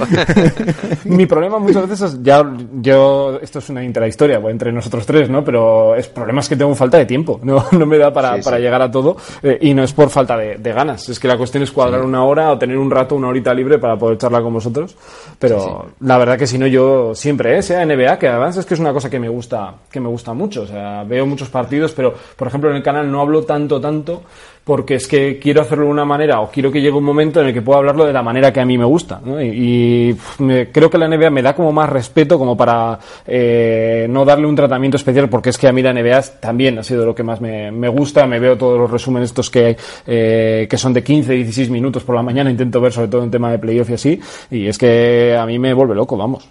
Mi 1.06 1.26
problema 1.26 1.58
muchas 1.60 1.90
veces 1.90 2.14
es, 2.14 2.24
ya, 2.24 2.44
yo, 2.74 3.40
esto 3.42 3.60
es 3.60 3.70
una 3.70 3.84
intrahistoria 3.84 4.40
entre 4.48 4.72
nosotros 4.72 5.06
tres, 5.06 5.30
¿no? 5.30 5.44
Pero 5.44 5.96
es 5.96 6.08
problema 6.08 6.42
es 6.42 6.50
que 6.50 6.56
tengo 6.56 6.74
falta 6.76 6.98
de 6.98 7.06
tiempo, 7.06 7.40
no, 7.44 7.66
no 7.72 7.86
me 7.86 7.98
da 7.98 8.14
para, 8.14 8.34
Sí, 8.34 8.40
sí. 8.40 8.46
para 8.46 8.60
llegar 8.60 8.82
a 8.82 8.92
todo 8.92 9.18
eh, 9.42 9.58
y 9.62 9.74
no 9.74 9.84
es 9.84 9.94
por 9.94 10.10
falta 10.10 10.38
de, 10.38 10.58
de 10.58 10.74
ganas, 10.74 11.10
es 11.10 11.20
que 11.20 11.28
la 11.28 11.38
cuestión 11.38 11.64
es 11.64 11.72
cuadrar 11.72 12.02
una 12.02 12.24
hora 12.24 12.52
o 12.52 12.58
tener 12.58 12.78
un 12.78 12.90
rato, 12.90 13.16
una 13.16 13.28
horita 13.28 13.54
libre 13.54 13.80
para 13.80 13.98
poder 13.98 14.18
charlar 14.18 14.44
con 14.44 14.54
vosotros, 14.54 14.96
pero 15.40 15.92
la 16.00 16.18
verdad 16.18 16.38
que 16.38 16.48
si 16.48 16.58
no 16.58 16.68
yo 16.68 17.14
siempre, 17.16 17.58
¿eh? 17.58 17.62
sea 17.62 17.86
NBA, 17.86 18.18
que 18.20 18.28
además 18.28 18.58
es 18.58 18.66
que 18.66 18.74
es 18.74 18.80
una 18.80 18.94
cosa 18.94 19.10
que 19.10 19.20
me 19.20 19.30
gusta, 19.30 19.76
que 19.92 20.00
me 20.00 20.10
gusta 20.10 20.34
mucho, 20.34 20.64
o 20.64 20.68
sea, 20.68 21.04
veo 21.04 21.26
muchos 21.26 21.50
partidos, 21.50 21.92
pero 21.94 22.14
por 22.36 22.48
ejemplo 22.48 22.70
en 22.70 22.78
el 22.78 22.84
canal 22.84 23.12
no 23.12 23.22
hablo 23.22 23.44
tanto, 23.44 23.80
tanto, 23.82 24.24
porque 24.64 24.96
es 24.96 25.08
que 25.08 25.40
quiero 25.40 25.62
hacerlo 25.62 25.86
de 25.86 25.92
una 25.92 26.06
manera 26.06 26.40
o 26.40 26.50
quiero 26.50 26.72
que 26.72 26.80
llegue 26.80 26.96
un 26.96 27.04
momento 27.04 27.42
en 27.42 27.48
el 27.48 27.54
que 27.54 27.62
pueda 27.62 27.80
hablarlo 27.80 28.06
de 28.06 28.14
la 28.14 28.24
manera 28.24 28.54
que 28.54 28.62
a 28.62 28.66
mí 28.66 28.78
me 28.78 28.86
gusta. 28.86 29.20
¿no? 29.24 29.42
Y, 29.42 30.16
me- 30.40 30.72
creo 30.72 30.90
que 30.90 30.98
la 30.98 31.08
NBA 31.08 31.30
me 31.30 31.42
da 31.42 31.54
como 31.54 31.72
más 31.74 31.90
respeto 31.90 32.40
como 32.40 32.56
para 32.56 32.98
eh, 33.28 34.08
no 34.10 34.24
darle 34.24 34.48
un 34.48 34.56
tratamiento 34.56 34.96
especial 34.98 35.28
porque 35.30 35.50
es 35.50 35.58
que 35.58 35.68
a 35.68 35.74
mí 35.74 35.82
la 35.82 35.92
NBA 35.94 36.22
también 36.40 36.80
ha 36.80 36.84
sido 36.84 37.06
lo 37.06 37.14
que 37.14 37.24
más 37.24 37.42
me, 37.42 37.72
me 37.72 37.90
gusta. 37.90 38.26
Me 38.26 38.40
veo 38.40 38.58
todos 38.58 38.80
los 38.80 38.90
resúmenes 38.90 39.30
estos 39.30 39.50
que, 39.50 39.76
eh, 40.08 40.68
que 40.70 40.78
son 40.78 40.94
de 40.94 41.04
15, 41.04 41.34
16 41.34 41.70
minutos 41.70 42.04
por 42.04 42.16
la 42.16 42.22
mañana. 42.24 42.50
Intento 42.50 42.80
ver 42.80 42.94
sobre 42.94 43.10
todo 43.10 43.24
en 43.24 43.32
tema 43.32 43.52
de 43.52 43.60
playoff 43.60 43.90
y 43.90 43.94
así. 43.96 44.20
Y 44.50 44.68
es 44.68 44.78
que 44.78 45.36
a 45.38 45.46
mí 45.46 45.60
me 45.60 45.74
vuelve 45.74 45.94
loco, 45.96 46.16
vamos. 46.16 46.48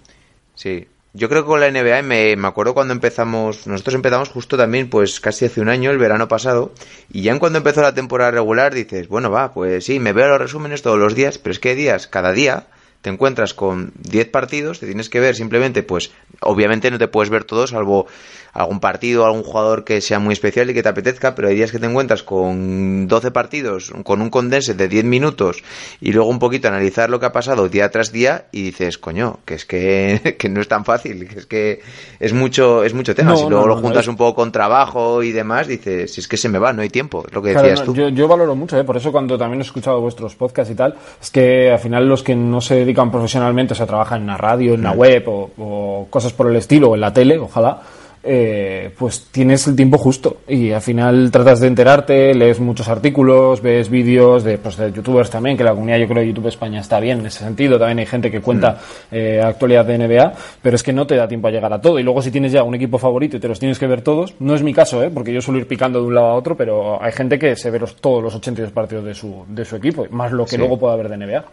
Sí. 0.53 0.85
Yo 1.15 1.29
creo 1.29 1.43
que 1.43 1.47
con 1.47 1.59
la 1.59 1.69
NBA 1.69 2.01
me, 2.01 2.35
me 2.35 2.47
acuerdo 2.47 2.73
cuando 2.73 2.91
empezamos, 2.91 3.67
nosotros 3.67 3.93
empezamos 3.93 4.29
justo 4.29 4.57
también, 4.57 4.89
pues 4.89 5.19
casi 5.19 5.45
hace 5.45 5.61
un 5.61 5.69
año, 5.69 5.91
el 5.91 5.99
verano 5.99 6.27
pasado, 6.27 6.73
y 7.11 7.21
ya 7.21 7.31
en 7.31 7.37
cuando 7.37 7.59
empezó 7.59 7.83
la 7.83 7.93
temporada 7.93 8.31
regular 8.31 8.73
dices, 8.73 9.07
bueno, 9.07 9.29
va, 9.29 9.53
pues 9.53 9.85
sí, 9.85 9.99
me 9.99 10.11
veo 10.11 10.27
los 10.27 10.39
resúmenes 10.39 10.81
todos 10.81 10.97
los 10.97 11.13
días, 11.13 11.37
pero 11.37 11.51
es 11.51 11.59
que 11.59 11.69
hay 11.69 11.75
días, 11.75 12.07
cada 12.07 12.31
día, 12.31 12.65
te 13.03 13.11
encuentras 13.11 13.53
con 13.53 13.91
10 13.99 14.29
partidos, 14.29 14.79
te 14.79 14.87
tienes 14.87 15.07
que 15.09 15.19
ver 15.19 15.35
simplemente, 15.35 15.83
pues, 15.83 16.11
obviamente 16.39 16.89
no 16.89 16.97
te 16.97 17.07
puedes 17.07 17.29
ver 17.29 17.43
todos, 17.43 17.69
salvo 17.69 18.07
algún 18.53 18.79
partido, 18.79 19.25
algún 19.25 19.43
jugador 19.43 19.83
que 19.83 19.99
sea 19.99 20.19
muy 20.19 20.33
especial 20.33 20.69
y 20.69 20.73
que 20.73 20.83
te 20.83 20.89
apetezca, 20.89 21.33
pero 21.33 21.47
hay 21.47 21.55
días 21.55 21.71
que 21.71 21.79
te 21.79 21.87
encuentras 21.87 22.21
con 22.21 23.07
12 23.07 23.31
partidos, 23.31 23.91
con 24.03 24.21
un 24.21 24.29
condense 24.29 24.75
de 24.75 24.87
10 24.87 25.05
minutos 25.05 25.63
y 25.99 26.13
luego 26.13 26.29
un 26.29 26.37
poquito 26.37 26.67
analizar 26.67 27.09
lo 27.09 27.19
que 27.19 27.25
ha 27.25 27.31
pasado 27.31 27.67
día 27.67 27.89
tras 27.89 28.11
día 28.11 28.45
y 28.51 28.61
dices, 28.61 28.99
coño, 28.99 29.39
que 29.45 29.55
es 29.55 29.65
que, 29.65 30.35
que 30.39 30.49
no 30.49 30.61
es 30.61 30.67
tan 30.67 30.85
fácil, 30.85 31.27
que 31.27 31.39
es 31.39 31.45
que 31.47 31.81
es 32.19 32.33
mucho, 32.33 32.83
es 32.83 32.93
mucho 32.93 33.15
tema. 33.15 33.31
No, 33.31 33.37
si 33.37 33.49
luego 33.49 33.65
no, 33.65 33.75
lo 33.75 33.81
juntas 33.81 34.07
un 34.07 34.15
poco 34.15 34.35
con 34.35 34.51
trabajo 34.51 35.23
y 35.23 35.31
demás, 35.31 35.67
dices, 35.67 36.13
si 36.13 36.21
es 36.21 36.27
que 36.27 36.37
se 36.37 36.47
me 36.47 36.59
va, 36.59 36.73
no 36.73 36.83
hay 36.83 36.89
tiempo, 36.89 37.25
es 37.27 37.33
lo 37.33 37.41
que 37.41 37.53
Claro, 37.53 37.67
decías 37.67 37.85
tú. 37.85 37.95
Yo, 37.95 38.09
yo 38.09 38.27
valoro 38.27 38.55
mucho, 38.55 38.77
¿eh? 38.79 38.83
por 38.83 38.97
eso 38.97 39.11
cuando 39.11 39.35
también 39.35 39.61
he 39.61 39.63
escuchado 39.63 39.99
vuestros 39.99 40.35
podcasts 40.35 40.71
y 40.71 40.75
tal, 40.75 40.95
es 41.19 41.31
que 41.31 41.71
al 41.71 41.79
final 41.79 42.07
los 42.07 42.21
que 42.21 42.35
no 42.35 42.61
se 42.61 42.75
dedican 42.75 43.09
profesionalmente, 43.09 43.73
o 43.73 43.75
sea, 43.75 43.87
trabajan 43.87 44.21
en 44.21 44.27
la 44.27 44.37
radio, 44.37 44.75
en 44.75 44.83
la 44.83 44.91
web 44.91 45.23
o, 45.27 45.49
o 45.57 46.07
cosas 46.09 46.33
por 46.33 46.47
el 46.49 46.55
estilo, 46.55 46.89
o 46.89 46.95
en 46.95 47.01
la 47.01 47.11
tele, 47.11 47.39
ojalá, 47.39 47.81
eh, 48.23 48.89
pues 48.97 49.27
tienes 49.31 49.67
el 49.67 49.75
tiempo 49.75 49.97
justo 49.97 50.37
y 50.47 50.71
al 50.71 50.81
final 50.81 51.29
tratas 51.29 51.59
de 51.59 51.67
enterarte, 51.67 52.33
lees 52.33 52.59
muchos 52.59 52.87
artículos, 52.87 53.61
ves 53.61 53.89
vídeos 53.89 54.43
de, 54.43 54.57
pues, 54.57 54.77
de 54.77 54.91
youtubers 54.93 55.29
también, 55.29 55.57
que 55.57 55.63
la 55.63 55.71
comunidad 55.71 55.97
yo 55.97 56.07
creo 56.07 56.21
de 56.21 56.27
YouTube 56.29 56.47
España 56.47 56.79
está 56.79 56.99
bien 56.99 57.19
en 57.19 57.25
ese 57.25 57.39
sentido, 57.43 57.77
también 57.77 57.99
hay 57.99 58.05
gente 58.05 58.31
que 58.31 58.39
cuenta 58.39 58.79
eh, 59.11 59.41
actualidad 59.43 59.85
de 59.85 59.97
NBA, 59.97 60.33
pero 60.61 60.75
es 60.75 60.83
que 60.83 60.93
no 60.93 61.05
te 61.05 61.15
da 61.17 61.27
tiempo 61.27 61.49
a 61.49 61.51
llegar 61.51 61.73
a 61.73 61.81
todo 61.81 61.99
y 61.99 62.03
luego 62.03 62.21
si 62.21 62.31
tienes 62.31 62.51
ya 62.53 62.63
un 62.63 62.75
equipo 62.75 62.97
favorito 62.97 63.35
y 63.37 63.39
te 63.39 63.47
los 63.47 63.59
tienes 63.59 63.77
que 63.77 63.87
ver 63.87 64.01
todos, 64.01 64.35
no 64.39 64.55
es 64.55 64.63
mi 64.63 64.73
caso, 64.73 65.03
¿eh? 65.03 65.11
porque 65.13 65.33
yo 65.33 65.41
suelo 65.41 65.59
ir 65.59 65.67
picando 65.67 65.99
de 65.99 66.07
un 66.07 66.15
lado 66.15 66.27
a 66.27 66.35
otro, 66.35 66.55
pero 66.55 67.03
hay 67.03 67.11
gente 67.11 67.37
que 67.37 67.55
se 67.57 67.69
ve 67.71 67.79
los, 67.79 67.95
todos 67.97 68.23
los 68.23 68.33
82 68.35 68.71
partidos 68.71 69.03
de 69.03 69.13
su, 69.13 69.43
de 69.49 69.65
su 69.65 69.75
equipo, 69.75 70.07
más 70.11 70.31
lo 70.31 70.45
que 70.45 70.51
Sí. 70.51 70.57
luego 70.57 70.79
pueda 70.79 70.93
haber 70.93 71.09
de 71.09 71.17
NBA. 71.17 71.43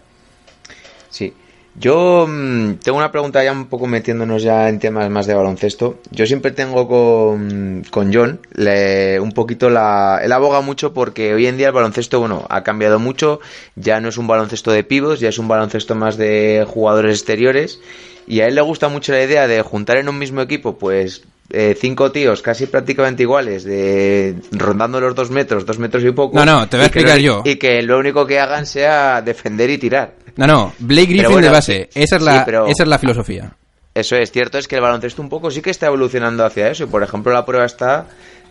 Sí. 1.09 1.33
Yo 1.81 2.27
mm, 2.29 2.75
tengo 2.83 2.99
una 2.99 3.11
pregunta 3.11 3.43
ya 3.43 3.53
un 3.53 3.67
poco 3.67 3.87
metiéndonos 3.87 4.43
ya 4.43 4.69
en 4.69 4.79
temas 4.79 5.09
más 5.09 5.27
de 5.27 5.35
baloncesto. 5.35 5.99
Yo 6.11 6.27
siempre 6.27 6.51
tengo 6.51 6.87
con, 6.87 7.85
con 7.91 8.13
John 8.13 8.39
le- 8.55 9.19
un 9.19 9.33
poquito 9.33 9.71
la... 9.71 10.21
Él 10.23 10.31
aboga 10.33 10.61
mucho 10.61 10.93
porque 10.93 11.33
hoy 11.33 11.47
en 11.47 11.57
día 11.57 11.69
el 11.69 11.73
baloncesto, 11.73 12.21
bueno, 12.21 12.45
ha 12.51 12.63
cambiado 12.63 12.99
mucho. 12.99 13.41
Ya 13.77 14.01
no 14.01 14.11
es 14.11 14.19
un 14.19 14.27
baloncesto 14.27 14.71
de 14.73 14.85
pibos, 14.85 15.21
ya 15.21 15.31
es 15.31 15.39
un 15.39 15.49
baloncesto 15.49 15.95
más 15.95 16.17
de 16.19 16.67
jugadores 16.69 17.17
exteriores. 17.19 17.81
Y 18.27 18.41
a 18.41 18.47
él 18.47 18.55
le 18.55 18.61
gusta 18.61 18.89
mucho 18.89 19.13
la 19.13 19.23
idea 19.25 19.49
de 19.49 19.63
juntar 19.63 19.97
en 19.97 20.09
un 20.09 20.19
mismo 20.19 20.41
equipo, 20.41 20.79
pues 20.79 21.23
eh, 21.53 21.75
cinco 21.77 22.13
tíos 22.13 22.43
casi 22.43 22.67
prácticamente 22.67 23.25
iguales, 23.25 23.65
de 23.65 24.37
rondando 24.53 25.01
los 25.01 25.17
dos 25.17 25.31
metros, 25.33 25.67
dos 25.67 25.81
metros 25.81 26.05
y 26.05 26.13
poco. 26.13 26.37
No, 26.37 26.45
no, 26.45 26.69
te 26.69 26.77
voy 26.77 26.85
a 26.85 26.87
explicar 26.87 27.17
lo- 27.17 27.23
yo. 27.23 27.43
Y 27.45 27.57
que 27.57 27.83
lo 27.83 27.99
único 27.99 28.25
que 28.27 28.39
hagan 28.39 28.67
sea 28.67 29.21
defender 29.23 29.69
y 29.71 29.79
tirar. 29.79 30.13
No, 30.41 30.47
no, 30.47 30.73
Blake 30.79 31.07
Griffin 31.09 31.33
bueno, 31.33 31.47
de 31.49 31.53
base. 31.53 31.91
Esa 31.95 32.17
es 32.17 32.23
la, 32.23 32.39
sí, 32.39 32.43
pero- 32.47 32.67
esa 32.67 32.83
es 32.83 32.89
la 32.89 32.99
filosofía. 32.99 33.53
Eso 33.95 34.17
es 34.17 34.31
cierto, 34.33 34.57
es 34.57 34.69
que 34.69 34.77
el 34.77 34.81
baloncesto 34.81 35.21
un 35.21 35.29
poco 35.29 35.51
sí 35.51 35.61
que 35.61 35.69
está 35.71 35.87
evolucionando 35.87 36.45
hacia 36.47 36.71
eso. 36.71 36.85
Y 36.85 36.87
por 36.87 37.03
ejemplo, 37.03 37.33
la 37.33 37.45
prueba 37.45 37.67
está 37.67 38.07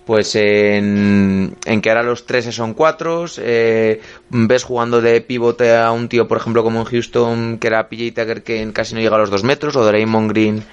pues 0.06 0.36
en, 0.36 1.56
en 1.66 1.82
que 1.82 1.90
ahora 1.90 2.04
los 2.04 2.26
tres 2.28 2.46
son 2.54 2.74
cuatro. 2.76 3.26
eh, 3.40 4.02
ves 4.30 4.64
jugando 4.64 5.02
de 5.02 5.22
pivote 5.22 5.76
a 5.76 5.92
un 5.92 6.10
tío, 6.10 6.28
por 6.28 6.38
ejemplo, 6.38 6.62
como 6.64 6.80
en 6.80 6.86
Houston, 6.86 7.58
que 7.58 7.68
era 7.68 7.88
PJ 7.90 8.12
Tucker, 8.22 8.44
que 8.44 8.72
casi 8.74 8.94
no 8.94 9.02
llega 9.02 9.16
a 9.16 9.20
los 9.20 9.30
dos 9.32 9.44
metros, 9.44 9.76
o 9.76 9.84
Draymond 9.86 10.30
Green 10.30 10.64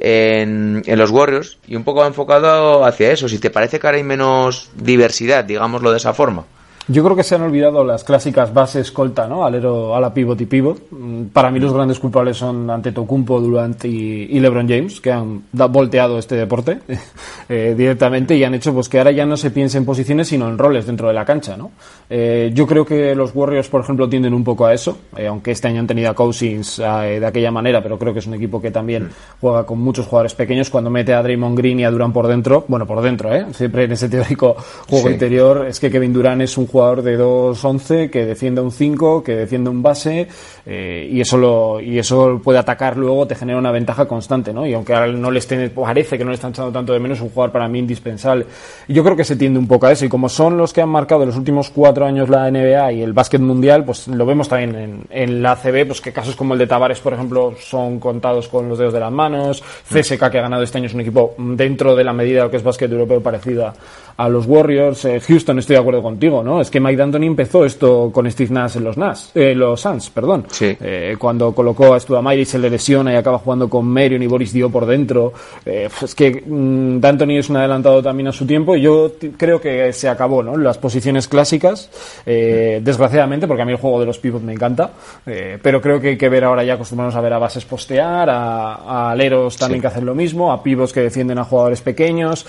en, 0.00 0.82
en 0.86 0.98
los 0.98 1.10
Warriors. 1.10 1.58
Y 1.66 1.76
un 1.76 1.84
poco 1.84 2.06
enfocado 2.06 2.84
hacia 2.84 3.10
eso. 3.12 3.28
Si 3.28 3.38
te 3.38 3.50
parece 3.50 3.78
que 3.78 3.86
ahora 3.86 3.96
hay 3.98 4.04
menos 4.04 4.70
diversidad, 4.76 5.44
digámoslo 5.44 5.90
de 5.90 5.96
esa 5.98 6.14
forma. 6.14 6.44
Yo 6.86 7.02
creo 7.02 7.16
que 7.16 7.22
se 7.22 7.34
han 7.34 7.40
olvidado 7.42 7.82
las 7.82 8.04
clásicas 8.04 8.52
bases 8.52 8.82
escolta, 8.88 9.26
¿no? 9.26 9.44
Alero, 9.46 9.96
ala 9.96 10.12
pivot 10.12 10.38
y 10.42 10.44
pivot. 10.44 10.82
Mm, 10.90 11.24
Para 11.32 11.50
mí 11.50 11.58
los 11.58 11.72
grandes 11.72 11.98
culpables 11.98 12.36
son 12.36 12.68
Antetokounmpo, 12.68 13.40
Durant 13.40 13.82
y, 13.86 14.24
y 14.30 14.38
LeBron 14.38 14.68
James, 14.68 15.00
que 15.00 15.10
han 15.10 15.44
da- 15.50 15.64
volteado 15.66 16.18
este 16.18 16.36
deporte 16.36 16.80
eh, 17.48 17.74
directamente 17.76 18.36
y 18.36 18.44
han 18.44 18.52
hecho 18.54 18.74
pues 18.74 18.90
que 18.90 18.98
ahora 18.98 19.12
ya 19.12 19.24
no 19.24 19.38
se 19.38 19.50
piense 19.50 19.78
en 19.78 19.86
posiciones 19.86 20.28
sino 20.28 20.46
en 20.46 20.58
roles 20.58 20.86
dentro 20.86 21.08
de 21.08 21.14
la 21.14 21.24
cancha, 21.24 21.56
¿no? 21.56 21.70
Eh, 22.10 22.50
yo 22.54 22.66
creo 22.66 22.84
que 22.84 23.14
los 23.14 23.34
Warriors, 23.34 23.68
por 23.68 23.80
ejemplo, 23.80 24.06
tienden 24.06 24.34
un 24.34 24.44
poco 24.44 24.66
a 24.66 24.74
eso, 24.74 24.98
eh, 25.16 25.26
aunque 25.26 25.52
este 25.52 25.68
año 25.68 25.80
han 25.80 25.86
tenido 25.86 26.10
a 26.10 26.14
Cousins 26.14 26.78
eh, 26.84 27.18
de 27.18 27.26
aquella 27.26 27.50
manera, 27.50 27.82
pero 27.82 27.98
creo 27.98 28.12
que 28.12 28.18
es 28.18 28.26
un 28.26 28.34
equipo 28.34 28.60
que 28.60 28.70
también 28.70 29.08
juega 29.40 29.64
con 29.64 29.78
muchos 29.80 30.04
jugadores 30.06 30.34
pequeños. 30.34 30.68
Cuando 30.68 30.90
mete 30.90 31.14
a 31.14 31.22
Draymond 31.22 31.56
Green 31.56 31.80
y 31.80 31.84
a 31.84 31.90
Durant 31.90 32.12
por 32.12 32.26
dentro, 32.26 32.66
bueno, 32.68 32.86
por 32.86 33.00
dentro, 33.00 33.34
¿eh? 33.34 33.46
Siempre 33.54 33.84
en 33.84 33.92
ese 33.92 34.10
teórico 34.10 34.54
juego 34.86 35.08
Sí. 35.08 35.14
interior 35.14 35.66
es 35.66 35.80
que 35.80 35.90
Kevin 35.90 36.12
Durant 36.12 36.42
es 36.42 36.58
un 36.58 36.66
jugador 36.74 37.02
de 37.02 37.16
2-11 37.16 38.10
que 38.10 38.26
defiende 38.26 38.60
un 38.60 38.72
5, 38.72 39.22
que 39.22 39.36
defiende 39.36 39.70
un 39.70 39.80
base 39.80 40.26
eh, 40.66 41.08
y 41.08 41.20
eso 41.20 41.36
lo 41.36 41.80
y 41.80 42.00
eso 42.00 42.40
puede 42.42 42.58
atacar 42.58 42.96
luego, 42.96 43.28
te 43.28 43.36
genera 43.36 43.60
una 43.60 43.70
ventaja 43.70 44.06
constante, 44.08 44.52
¿no? 44.52 44.66
Y 44.66 44.74
aunque 44.74 44.92
ahora 44.92 45.06
no 45.06 45.30
le 45.30 45.38
estén, 45.38 45.70
parece 45.70 46.18
que 46.18 46.24
no 46.24 46.30
le 46.30 46.34
están 46.34 46.50
echando 46.50 46.72
tanto 46.72 46.92
de 46.92 46.98
menos, 46.98 47.18
es 47.18 47.22
un 47.22 47.30
jugador 47.30 47.52
para 47.52 47.68
mí 47.68 47.78
indispensable. 47.78 48.46
Y 48.88 48.92
yo 48.92 49.04
creo 49.04 49.16
que 49.16 49.22
se 49.22 49.36
tiende 49.36 49.60
un 49.60 49.68
poco 49.68 49.86
a 49.86 49.92
eso 49.92 50.04
y 50.04 50.08
como 50.08 50.28
son 50.28 50.56
los 50.56 50.72
que 50.72 50.82
han 50.82 50.88
marcado 50.88 51.22
en 51.22 51.28
los 51.28 51.36
últimos 51.36 51.70
cuatro 51.70 52.06
años 52.06 52.28
la 52.28 52.50
NBA 52.50 52.92
y 52.94 53.02
el 53.02 53.12
básquet 53.12 53.40
mundial, 53.40 53.84
pues 53.84 54.08
lo 54.08 54.26
vemos 54.26 54.48
también 54.48 54.74
en, 54.74 55.02
en 55.10 55.42
la 55.42 55.52
ACB, 55.52 55.86
pues 55.86 56.00
que 56.00 56.12
casos 56.12 56.34
como 56.34 56.54
el 56.54 56.58
de 56.58 56.66
Tavares, 56.66 56.98
por 56.98 57.14
ejemplo, 57.14 57.54
son 57.56 58.00
contados 58.00 58.48
con 58.48 58.68
los 58.68 58.78
dedos 58.78 58.92
de 58.92 59.00
las 59.00 59.12
manos. 59.12 59.62
CSK, 59.88 60.28
que 60.28 60.38
ha 60.38 60.42
ganado 60.42 60.64
este 60.64 60.78
año, 60.78 60.88
es 60.88 60.94
un 60.94 61.02
equipo 61.02 61.36
dentro 61.38 61.94
de 61.94 62.02
la 62.02 62.12
medida 62.12 62.38
de 62.38 62.44
lo 62.46 62.50
que 62.50 62.56
es 62.56 62.64
básquet 62.64 62.90
europeo 62.90 63.22
parecida 63.22 63.72
a 64.16 64.28
los 64.28 64.46
Warriors. 64.46 65.04
Eh, 65.04 65.20
Houston, 65.20 65.58
estoy 65.58 65.74
de 65.74 65.80
acuerdo 65.80 66.02
contigo, 66.02 66.42
¿no? 66.42 66.60
Es 66.64 66.70
que 66.70 66.80
Mike 66.80 66.96
D'Antoni 66.96 67.26
empezó 67.26 67.64
esto 67.64 68.10
con 68.10 68.30
Steve 68.30 68.52
Nash 68.52 68.78
en 68.78 68.84
los 68.84 68.96
Nash, 68.96 69.26
eh, 69.34 69.54
los 69.54 69.80
Suns, 69.80 70.08
perdón. 70.08 70.46
Sí. 70.50 70.74
Eh, 70.80 71.16
cuando 71.18 71.54
colocó 71.54 71.92
a 71.92 72.00
Studamairi 72.00 72.46
se 72.46 72.58
le 72.58 72.70
lesiona 72.70 73.12
y 73.12 73.16
acaba 73.16 73.38
jugando 73.38 73.68
con 73.68 73.86
Marion 73.86 74.22
y 74.22 74.26
Boris 74.26 74.52
Dio 74.52 74.70
por 74.70 74.86
dentro. 74.86 75.32
Eh, 75.66 75.88
es 76.02 76.14
que 76.14 76.42
mm, 76.46 77.00
D'Antoni 77.00 77.38
es 77.38 77.50
un 77.50 77.56
adelantado 77.56 78.02
también 78.02 78.28
a 78.28 78.32
su 78.32 78.46
tiempo 78.46 78.74
y 78.76 78.80
yo 78.80 79.12
creo 79.36 79.60
que 79.60 79.92
se 79.92 80.08
acabó, 80.08 80.42
¿no? 80.42 80.56
Las 80.56 80.78
posiciones 80.78 81.28
clásicas, 81.28 81.90
eh, 82.24 82.80
desgraciadamente, 82.82 83.46
porque 83.46 83.62
a 83.62 83.64
mí 83.66 83.72
el 83.72 83.78
juego 83.78 84.00
de 84.00 84.06
los 84.06 84.18
pivots 84.18 84.42
me 84.42 84.52
encanta, 84.54 84.90
eh, 85.26 85.58
pero 85.62 85.80
creo 85.80 86.00
que 86.00 86.08
hay 86.08 86.16
que 86.16 86.28
ver 86.28 86.44
ahora 86.44 86.64
ya 86.64 86.74
acostumbrarnos 86.74 87.14
a 87.14 87.20
ver 87.20 87.32
a 87.34 87.38
bases 87.38 87.64
postear, 87.64 88.30
a, 88.30 88.74
a 88.74 89.10
aleros 89.10 89.56
también 89.56 89.80
que 89.80 89.88
hacen 89.88 90.06
lo 90.06 90.14
mismo, 90.14 90.52
a 90.52 90.62
pivots 90.62 90.92
que 90.92 91.00
defienden 91.00 91.38
a 91.38 91.44
jugadores 91.44 91.80
pequeños. 91.82 92.46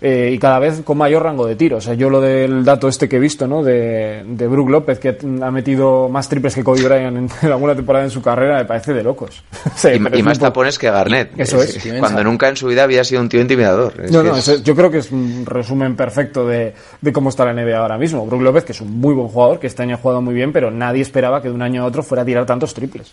Eh, 0.00 0.30
y 0.32 0.38
cada 0.38 0.58
vez 0.58 0.82
con 0.82 0.96
mayor 0.98 1.22
rango 1.24 1.46
de 1.46 1.56
tiro. 1.56 1.78
O 1.78 1.80
sea, 1.80 1.94
yo 1.94 2.08
lo 2.10 2.20
del 2.20 2.64
dato 2.64 2.88
este 2.88 3.08
que 3.08 3.16
he 3.16 3.18
visto, 3.18 3.46
¿no? 3.48 3.62
De, 3.62 4.22
de 4.26 4.46
Brook 4.46 4.68
López, 4.70 4.98
que 4.98 5.18
ha 5.42 5.50
metido 5.50 6.08
más 6.08 6.28
triples 6.28 6.54
que 6.54 6.62
Kobe 6.62 6.82
Bryant 6.82 7.16
en, 7.16 7.28
en 7.42 7.52
alguna 7.52 7.74
temporada 7.74 8.04
en 8.04 8.10
su 8.10 8.22
carrera, 8.22 8.58
me 8.58 8.64
parece 8.64 8.92
de 8.92 9.02
locos. 9.02 9.42
Y, 9.84 10.16
y 10.16 10.18
es 10.18 10.24
más 10.24 10.38
tapones 10.38 10.78
que 10.78 10.90
Garnett. 10.90 11.30
Eso 11.38 11.62
es. 11.62 11.78
Cuando 12.00 12.22
nunca 12.24 12.48
en 12.48 12.56
su 12.56 12.66
vida 12.66 12.82
había 12.84 13.02
sido 13.04 13.20
un 13.20 13.28
tío 13.28 13.40
intimidador. 13.40 13.94
Es 14.02 14.10
No, 14.10 14.22
no, 14.22 14.36
es- 14.36 14.48
eso- 14.48 14.62
yo 14.62 14.74
creo 14.74 14.90
que 14.90 14.98
es 14.98 15.10
un 15.12 15.44
resumen 15.46 15.94
perfecto 15.96 16.46
de, 16.46 16.74
de 17.00 17.12
cómo 17.12 17.28
está 17.30 17.44
la 17.44 17.52
NBA 17.52 17.78
ahora 17.78 17.96
mismo. 17.98 18.26
Brook 18.26 18.42
López, 18.42 18.64
que 18.64 18.72
es 18.72 18.80
un 18.80 18.98
muy 19.00 19.14
buen 19.14 19.28
jugador, 19.28 19.58
que 19.58 19.66
este 19.66 19.82
año 19.82 19.94
ha 19.94 19.98
jugado 19.98 20.20
muy 20.20 20.34
bien, 20.34 20.52
pero 20.52 20.70
nadie 20.70 21.02
esperaba 21.02 21.40
que 21.42 21.48
de 21.48 21.54
un 21.54 21.62
año 21.62 21.82
a 21.82 21.86
otro 21.86 22.02
fuera 22.02 22.22
a 22.22 22.24
tirar 22.26 22.44
tantos 22.46 22.74
triples. 22.74 23.12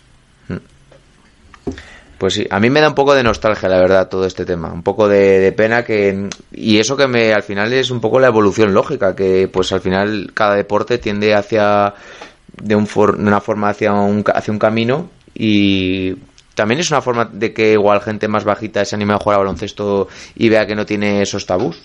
Pues 2.18 2.34
sí, 2.34 2.46
a 2.48 2.58
mí 2.60 2.70
me 2.70 2.80
da 2.80 2.88
un 2.88 2.94
poco 2.94 3.14
de 3.14 3.22
nostalgia, 3.22 3.68
la 3.68 3.78
verdad, 3.78 4.08
todo 4.08 4.24
este 4.26 4.46
tema. 4.46 4.72
Un 4.72 4.82
poco 4.82 5.06
de, 5.06 5.38
de 5.38 5.52
pena 5.52 5.84
que... 5.84 6.28
Y 6.52 6.78
eso 6.78 6.96
que 6.96 7.06
me 7.06 7.32
al 7.34 7.42
final 7.42 7.72
es 7.74 7.90
un 7.90 8.00
poco 8.00 8.18
la 8.18 8.28
evolución 8.28 8.72
lógica, 8.72 9.14
que 9.14 9.48
pues 9.52 9.70
al 9.72 9.80
final 9.80 10.30
cada 10.34 10.54
deporte 10.54 10.98
tiende 10.98 11.34
hacia... 11.34 11.92
De, 12.62 12.74
un 12.74 12.86
for- 12.86 13.18
de 13.18 13.22
una 13.22 13.40
forma 13.42 13.68
hacia 13.68 13.92
un, 13.92 14.24
hacia 14.34 14.50
un 14.50 14.58
camino 14.58 15.10
y 15.34 16.14
también 16.54 16.80
es 16.80 16.90
una 16.90 17.02
forma 17.02 17.28
de 17.30 17.52
que 17.52 17.72
igual 17.72 18.00
gente 18.00 18.28
más 18.28 18.44
bajita 18.44 18.82
se 18.86 18.96
anime 18.96 19.12
a 19.12 19.18
jugar 19.18 19.36
a 19.36 19.42
baloncesto 19.42 20.08
y 20.36 20.48
vea 20.48 20.66
que 20.66 20.74
no 20.74 20.86
tiene 20.86 21.20
esos 21.20 21.44
tabús. 21.44 21.82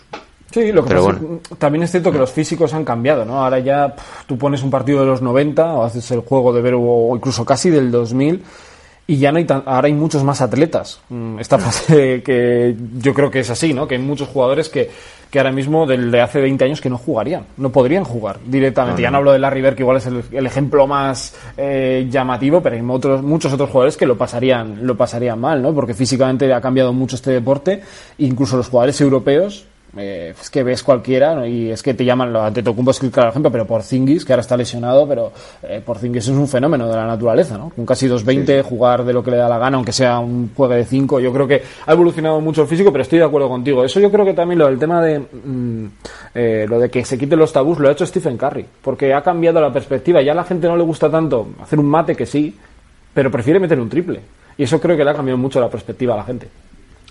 Sí, 0.49 0.71
lo 0.71 0.83
que 0.83 0.87
Pero 0.89 1.05
pasa 1.07 1.19
bueno. 1.19 1.39
es 1.43 1.49
que 1.49 1.55
también 1.55 1.83
es 1.83 1.91
cierto 1.91 2.09
que 2.09 2.19
los 2.19 2.31
físicos 2.31 2.73
han 2.73 2.85
cambiado, 2.85 3.25
¿no? 3.25 3.43
Ahora 3.43 3.59
ya 3.59 3.93
pf, 3.93 4.23
tú 4.27 4.37
pones 4.37 4.63
un 4.63 4.69
partido 4.71 5.01
de 5.01 5.07
los 5.07 5.21
90 5.21 5.73
o 5.73 5.83
haces 5.83 6.09
el 6.11 6.21
juego 6.21 6.53
de 6.53 6.61
ver 6.61 6.75
o 6.77 7.11
incluso 7.17 7.43
casi 7.43 7.69
del 7.69 7.91
2000 7.91 8.41
y 9.11 9.17
ya 9.17 9.29
no 9.33 9.39
hay 9.39 9.43
tan, 9.43 9.63
ahora 9.65 9.87
hay 9.87 9.93
muchos 9.93 10.23
más 10.23 10.39
atletas. 10.39 11.01
Mm, 11.09 11.37
Esta 11.37 11.57
frase 11.59 12.23
que 12.23 12.73
yo 12.97 13.13
creo 13.13 13.29
que 13.29 13.41
es 13.41 13.49
así, 13.49 13.73
¿no? 13.73 13.85
Que 13.85 13.95
hay 13.95 14.01
muchos 14.01 14.29
jugadores 14.29 14.69
que, 14.69 14.89
que 15.29 15.37
ahora 15.37 15.51
mismo 15.51 15.85
del 15.85 16.09
de 16.11 16.21
hace 16.21 16.39
20 16.39 16.63
años 16.63 16.79
que 16.79 16.89
no 16.89 16.97
jugarían, 16.97 17.45
no 17.57 17.73
podrían 17.73 18.05
jugar 18.05 18.37
directamente. 18.45 19.01
Ya 19.01 19.11
no 19.11 19.17
hablo 19.17 19.33
de 19.33 19.39
Larry 19.39 19.61
Bird, 19.61 19.75
que 19.75 19.83
igual 19.83 19.97
es 19.97 20.05
el, 20.05 20.23
el 20.31 20.45
ejemplo 20.45 20.87
más 20.87 21.35
eh, 21.57 22.07
llamativo, 22.09 22.61
pero 22.61 22.77
hay 22.77 22.81
otros, 22.87 23.21
muchos 23.21 23.51
otros 23.51 23.69
jugadores 23.69 23.97
que 23.97 24.05
lo 24.05 24.17
pasarían, 24.17 24.87
lo 24.87 24.95
pasarían 24.95 25.37
mal, 25.37 25.61
¿no? 25.61 25.75
Porque 25.75 25.93
físicamente 25.93 26.53
ha 26.53 26.61
cambiado 26.61 26.93
mucho 26.93 27.17
este 27.17 27.31
deporte, 27.31 27.81
incluso 28.17 28.55
los 28.55 28.69
jugadores 28.69 29.01
europeos 29.01 29.65
eh, 29.97 30.33
es 30.39 30.49
que 30.49 30.63
ves 30.63 30.83
cualquiera 30.83 31.35
¿no? 31.35 31.45
y 31.45 31.69
es 31.69 31.83
que 31.83 31.93
te 31.93 32.05
llaman 32.05 32.31
lo 32.31 32.41
Antetokounmpo 32.41 32.91
es 32.91 32.99
claro 32.99 33.29
ejemplo 33.29 33.51
pero 33.51 33.67
Porzingis 33.67 34.23
que 34.23 34.31
ahora 34.31 34.41
está 34.41 34.55
lesionado 34.55 35.05
pero 35.07 35.33
eh, 35.63 35.81
Porzingis 35.85 36.29
es 36.29 36.29
un 36.29 36.47
fenómeno 36.47 36.87
de 36.87 36.95
la 36.95 37.05
naturaleza 37.05 37.57
¿no? 37.57 37.69
con 37.69 37.85
casi 37.85 38.07
2.20 38.07 38.63
jugar 38.63 39.03
de 39.03 39.11
lo 39.11 39.21
que 39.21 39.31
le 39.31 39.37
da 39.37 39.49
la 39.49 39.57
gana 39.57 39.75
aunque 39.75 39.91
sea 39.91 40.19
un 40.19 40.51
juego 40.55 40.73
de 40.73 40.85
5 40.85 41.19
yo 41.19 41.33
creo 41.33 41.47
que 41.47 41.61
ha 41.85 41.91
evolucionado 41.91 42.39
mucho 42.39 42.61
el 42.61 42.67
físico 42.67 42.91
pero 42.91 43.01
estoy 43.01 43.19
de 43.19 43.25
acuerdo 43.25 43.49
contigo 43.49 43.83
eso 43.83 43.99
yo 43.99 44.09
creo 44.09 44.23
que 44.23 44.33
también 44.33 44.59
lo 44.59 44.67
del 44.67 44.79
tema 44.79 45.01
de 45.01 45.19
mm, 45.19 45.85
eh, 46.35 46.65
lo 46.69 46.79
de 46.79 46.89
que 46.89 47.03
se 47.03 47.17
quiten 47.17 47.37
los 47.37 47.51
tabús 47.51 47.79
lo 47.79 47.89
ha 47.89 47.91
hecho 47.91 48.05
Stephen 48.05 48.37
Curry 48.37 48.65
porque 48.81 49.13
ha 49.13 49.21
cambiado 49.21 49.59
la 49.59 49.73
perspectiva 49.73 50.21
ya 50.21 50.31
a 50.31 50.35
la 50.35 50.45
gente 50.45 50.67
no 50.67 50.77
le 50.77 50.83
gusta 50.83 51.09
tanto 51.09 51.49
hacer 51.61 51.79
un 51.79 51.87
mate 51.87 52.15
que 52.15 52.25
sí 52.25 52.55
pero 53.13 53.29
prefiere 53.29 53.59
meter 53.59 53.77
un 53.77 53.89
triple 53.89 54.21
y 54.57 54.63
eso 54.63 54.79
creo 54.79 54.95
que 54.95 55.03
le 55.03 55.09
ha 55.09 55.15
cambiado 55.15 55.37
mucho 55.37 55.59
la 55.59 55.69
perspectiva 55.69 56.13
a 56.13 56.17
la 56.17 56.23
gente 56.23 56.47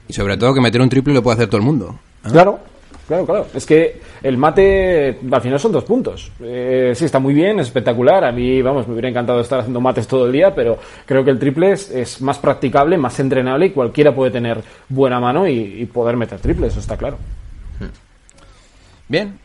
Y 0.08 0.12
sobre 0.12 0.36
todo 0.36 0.54
que 0.54 0.60
meter 0.60 0.80
un 0.80 0.88
triple 0.88 1.12
lo 1.12 1.22
puede 1.22 1.34
hacer 1.34 1.48
todo 1.48 1.58
el 1.58 1.66
mundo. 1.66 1.98
Claro, 2.22 2.60
claro, 3.06 3.26
claro. 3.26 3.46
Es 3.54 3.64
que 3.66 4.00
el 4.22 4.36
mate 4.36 5.18
al 5.30 5.40
final 5.40 5.58
son 5.58 5.72
dos 5.72 5.84
puntos. 5.84 6.30
Eh, 6.40 6.92
sí, 6.94 7.04
está 7.04 7.18
muy 7.18 7.34
bien, 7.34 7.58
es 7.60 7.68
espectacular. 7.68 8.24
A 8.24 8.32
mí, 8.32 8.60
vamos, 8.62 8.86
me 8.86 8.92
hubiera 8.92 9.08
encantado 9.08 9.40
estar 9.40 9.60
haciendo 9.60 9.80
mates 9.80 10.06
todo 10.06 10.26
el 10.26 10.32
día, 10.32 10.54
pero 10.54 10.78
creo 11.06 11.24
que 11.24 11.30
el 11.30 11.38
triple 11.38 11.72
es, 11.72 11.90
es 11.90 12.20
más 12.20 12.38
practicable, 12.38 12.98
más 12.98 13.18
entrenable 13.20 13.66
y 13.66 13.70
cualquiera 13.70 14.14
puede 14.14 14.30
tener 14.30 14.62
buena 14.88 15.18
mano 15.20 15.46
y, 15.46 15.82
y 15.82 15.86
poder 15.86 16.16
meter 16.16 16.38
triple, 16.38 16.66
eso 16.66 16.80
está 16.80 16.96
claro. 16.96 17.16
Bien. 19.08 19.38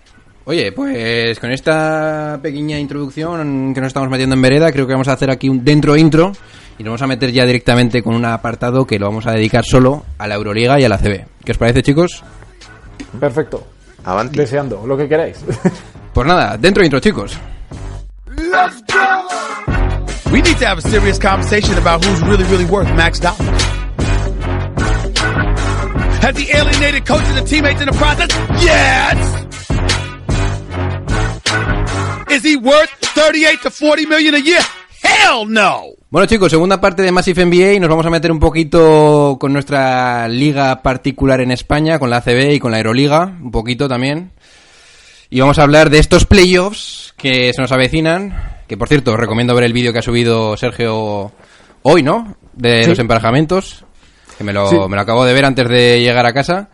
Oye, 0.48 0.72
pues 0.72 1.40
con 1.40 1.52
esta 1.52 2.40
pequeña 2.40 2.78
introducción 2.78 3.74
que 3.74 3.82
nos 3.82 3.88
estamos 3.88 4.10
metiendo 4.10 4.36
en 4.36 4.42
vereda, 4.44 4.72
creo 4.72 4.86
que 4.86 4.94
vamos 4.94 5.08
a 5.08 5.14
hacer 5.14 5.32
aquí 5.32 5.50
un 5.50 5.66
dentro 5.66 5.98
intro 5.98 6.34
y 6.78 6.84
nos 6.84 6.92
vamos 6.92 7.02
a 7.02 7.08
meter 7.08 7.32
ya 7.32 7.48
directamente 7.48 8.04
con 8.04 8.14
un 8.14 8.26
apartado 8.26 8.86
que 8.86 9.00
lo 9.00 9.08
vamos 9.08 9.26
a 9.26 9.32
dedicar 9.32 9.66
solo 9.66 10.04
a 10.20 10.28
la 10.28 10.36
Euroliga 10.36 10.80
y 10.80 10.84
a 10.84 10.90
la 10.90 11.00
CB. 11.00 11.26
¿Qué 11.44 11.52
os 11.52 11.58
parece, 11.58 11.82
chicos? 11.82 12.24
Perfecto. 13.20 13.66
Avanti. 14.04 14.38
Deseando, 14.38 14.86
lo 14.86 14.98
que 14.98 15.08
queráis. 15.08 15.44
Pues 16.16 16.26
nada, 16.26 16.56
dentro 16.56 16.82
intro, 16.82 17.02
chicos. 17.02 17.38
Let's 18.38 18.82
go! 18.84 19.28
We 20.32 20.42
need 20.42 20.58
to 20.60 20.66
have 20.66 20.78
a 20.78 20.82
serious 20.82 21.20
conversation 21.20 21.78
about 21.78 22.06
who's 22.06 22.22
really, 22.22 22.46
really 22.46 22.64
worth 22.64 22.88
max 22.96 23.20
dollars. 23.20 23.40
Has 26.22 26.38
he 26.38 26.50
alienated 26.52 27.06
coaches 27.06 27.36
and 27.36 27.46
teammates 27.46 27.82
in 27.82 27.88
the 27.88 27.98
process? 27.98 28.30
Yes! 28.64 29.46
Is 32.32 32.44
he 32.44 32.56
worth 32.56 32.90
38 33.02 33.62
to 33.64 33.70
40 33.70 34.06
million 34.06 34.36
a 34.36 34.40
year? 34.40 34.62
Hell 35.06 35.46
no! 35.52 35.82
Bueno 36.10 36.26
chicos, 36.28 36.50
segunda 36.52 36.80
parte 36.82 37.04
de 37.04 37.12
Massive 37.12 37.46
NBA 37.46 37.74
y 37.74 37.80
nos 37.80 37.90
vamos 37.90 38.06
a 38.06 38.10
meter 38.10 38.32
un 38.32 38.40
poquito 38.40 39.38
con 39.40 39.54
nuestra 39.54 40.28
liga 40.28 40.82
particular 40.82 41.42
en 41.42 41.52
España, 41.52 42.00
con 42.00 42.10
la 42.10 42.18
ACB 42.18 42.54
y 42.54 42.60
con 42.60 42.72
la 42.72 42.78
Euroliga, 42.80 43.26
un 43.42 43.52
poquito 43.52 43.88
también. 43.88 44.32
Y 45.30 45.40
vamos 45.40 45.60
a 45.60 45.64
hablar 45.64 45.90
de 45.90 46.00
estos 46.00 46.26
playoffs 46.26 47.14
que 47.18 47.52
se 47.54 47.62
nos 47.62 47.72
avecinan, 47.72 48.62
que 48.68 48.78
por 48.78 48.88
cierto 48.88 49.12
os 49.14 49.20
recomiendo 49.20 49.54
ver 49.56 49.66
el 49.66 49.74
vídeo 49.74 49.92
que 49.92 50.00
ha 50.00 50.04
subido 50.04 50.56
Sergio 50.58 51.32
hoy, 51.84 52.02
¿no? 52.04 52.36
De 52.54 52.84
Sí. 52.84 52.90
los 52.90 53.00
emparejamientos, 53.00 53.86
que 54.38 54.44
me 54.44 54.54
lo, 54.54 54.70
Sí. 54.70 54.78
me 54.88 54.96
lo 54.96 55.02
acabo 55.02 55.26
de 55.26 55.34
ver 55.34 55.46
antes 55.46 55.68
de 55.68 56.00
llegar 56.02 56.26
a 56.26 56.34
casa. 56.34 56.70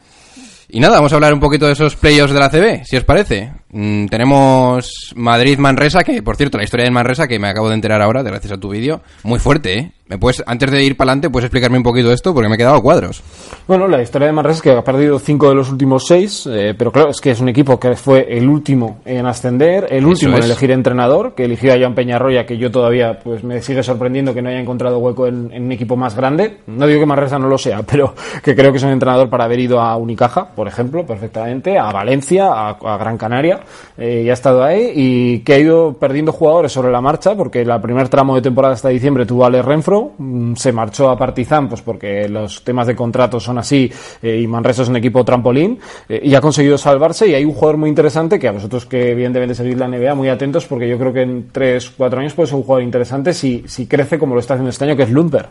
Y 0.70 0.80
nada, 0.80 0.96
vamos 0.98 1.12
a 1.12 1.16
hablar 1.16 1.34
un 1.34 1.40
poquito 1.40 1.66
de 1.66 1.74
esos 1.74 1.96
playoffs 1.96 2.34
de 2.34 2.40
la 2.40 2.50
CB, 2.50 2.84
si 2.86 2.96
os 2.98 3.04
parece. 3.04 3.52
Mm, 3.72 4.08
tenemos 4.08 5.14
Madrid-Manresa, 5.16 6.04
que 6.04 6.22
por 6.22 6.36
cierto, 6.36 6.58
la 6.58 6.64
historia 6.64 6.86
de 6.86 6.92
Manresa, 6.92 7.28
que 7.28 7.40
me 7.40 7.48
acabo 7.48 7.70
de 7.70 7.76
enterar 7.76 8.02
ahora, 8.02 8.22
gracias 8.22 8.54
a 8.54 8.58
tu 8.58 8.70
vídeo, 8.70 9.02
muy 9.24 9.40
fuerte, 9.40 9.78
¿eh? 9.78 9.92
¿Me 10.12 10.18
puedes, 10.18 10.44
antes 10.46 10.70
de 10.70 10.84
ir 10.84 10.98
para 10.98 11.12
adelante, 11.12 11.30
puedes 11.30 11.46
explicarme 11.46 11.78
un 11.78 11.84
poquito 11.84 12.12
esto? 12.12 12.34
Porque 12.34 12.50
me 12.50 12.56
he 12.56 12.58
quedado 12.58 12.76
a 12.76 12.82
cuadros. 12.82 13.24
Bueno, 13.66 13.88
la 13.88 14.02
historia 14.02 14.28
de 14.28 14.34
Manresa 14.34 14.58
es 14.58 14.62
que 14.62 14.72
ha 14.72 14.84
perdido 14.84 15.18
cinco 15.20 15.48
de 15.48 15.56
los 15.56 15.72
últimos 15.72 16.06
seis, 16.06 16.46
eh, 16.52 16.76
pero 16.78 16.92
claro, 16.92 17.12
es 17.12 17.22
que 17.22 17.32
es 17.32 17.40
un 17.40 17.48
equipo 17.48 17.80
que 17.80 17.96
fue 17.96 18.28
el 18.30 18.50
último 18.50 19.00
en 19.06 19.26
ascender, 19.26 19.88
el 19.90 20.06
último 20.06 20.36
en 20.36 20.44
elegir 20.44 20.70
entrenador, 20.72 21.34
que 21.34 21.46
eligió 21.46 21.74
a 21.74 21.78
Joan 21.80 21.96
Peñarroya, 21.96 22.46
que 22.46 22.58
yo 22.58 22.70
todavía 22.70 23.20
pues 23.24 23.46
me 23.46 23.62
sigue 23.62 23.84
sorprendiendo 23.84 24.34
que 24.34 24.42
no 24.42 24.50
haya 24.50 24.60
encontrado 24.60 25.00
hueco 25.00 25.28
en, 25.28 25.50
en 25.54 25.64
un 25.64 25.72
equipo 25.72 25.96
más 25.96 26.14
grande. 26.14 26.58
No 26.68 26.88
digo 26.88 27.00
que 27.00 27.06
Manresa 27.06 27.40
no 27.40 27.48
lo 27.48 27.58
sea, 27.58 27.82
pero 27.90 28.14
que 28.44 28.54
creo 28.54 28.74
que 28.74 28.80
es 28.80 28.84
un 28.84 28.92
entrenador 28.92 29.30
para 29.30 29.46
haber 29.46 29.62
ido 29.62 29.80
a 29.80 29.96
Unicaja, 29.96 30.50
por 30.54 30.68
ejemplo, 30.68 31.06
perfectamente, 31.06 31.80
a 31.80 31.90
Valencia, 31.94 32.48
a, 32.48 32.72
a 32.72 32.98
Gran 32.98 33.18
Canaria, 33.18 33.61
eh, 33.98 34.24
y 34.26 34.30
ha 34.30 34.34
estado 34.34 34.64
ahí, 34.64 34.92
y 34.96 35.40
que 35.40 35.54
ha 35.54 35.60
ido 35.60 35.94
perdiendo 35.94 36.32
jugadores 36.32 36.72
sobre 36.72 36.92
la 36.92 37.02
marcha, 37.02 37.36
porque 37.36 37.62
el 37.62 37.82
primer 37.82 38.10
tramo 38.10 38.36
de 38.36 38.42
temporada 38.42 38.74
hasta 38.74 38.90
diciembre 38.90 39.26
tuvo 39.26 39.46
a 39.46 39.50
Renfro, 39.50 40.14
mm, 40.18 40.56
se 40.56 40.72
marchó 40.72 41.10
a 41.10 41.18
Partizan, 41.18 41.70
pues 41.70 41.82
porque 41.82 42.28
los 42.30 42.64
temas 42.64 42.88
de 42.88 42.96
contratos 42.96 43.44
son 43.44 43.58
así, 43.58 43.92
eh, 44.22 44.40
y 44.42 44.48
Manresa 44.48 44.84
es 44.84 44.90
un 44.90 44.96
equipo 44.96 45.24
trampolín, 45.24 45.80
eh, 46.10 46.22
y 46.24 46.36
ha 46.36 46.42
conseguido 46.42 46.78
salvarse, 46.78 47.28
y 47.28 47.34
hay 47.34 47.46
un 47.46 47.54
jugador 47.54 47.78
muy 47.78 47.90
interesante 47.90 48.40
que 48.40 48.48
a 48.48 48.52
vosotros 48.52 48.86
que 48.86 49.12
evidentemente 49.12 49.56
seguís 49.56 49.78
la 49.78 49.88
NBA, 49.88 50.16
muy 50.16 50.30
atentos, 50.30 50.66
porque 50.66 50.88
yo 50.88 50.98
creo 50.98 51.14
que 51.14 51.22
en 51.22 51.50
3, 51.52 51.92
4 51.98 52.20
años 52.20 52.34
puede 52.34 52.48
ser 52.48 52.56
un 52.56 52.64
jugador 52.64 52.84
interesante 52.84 53.34
si, 53.34 53.64
si 53.68 53.88
crece 53.88 54.18
como 54.18 54.36
lo 54.36 54.40
está 54.40 54.56
haciendo 54.56 54.70
este 54.70 54.86
año, 54.86 54.96
que 54.96 55.04
es 55.04 55.12
Lumper. 55.12 55.50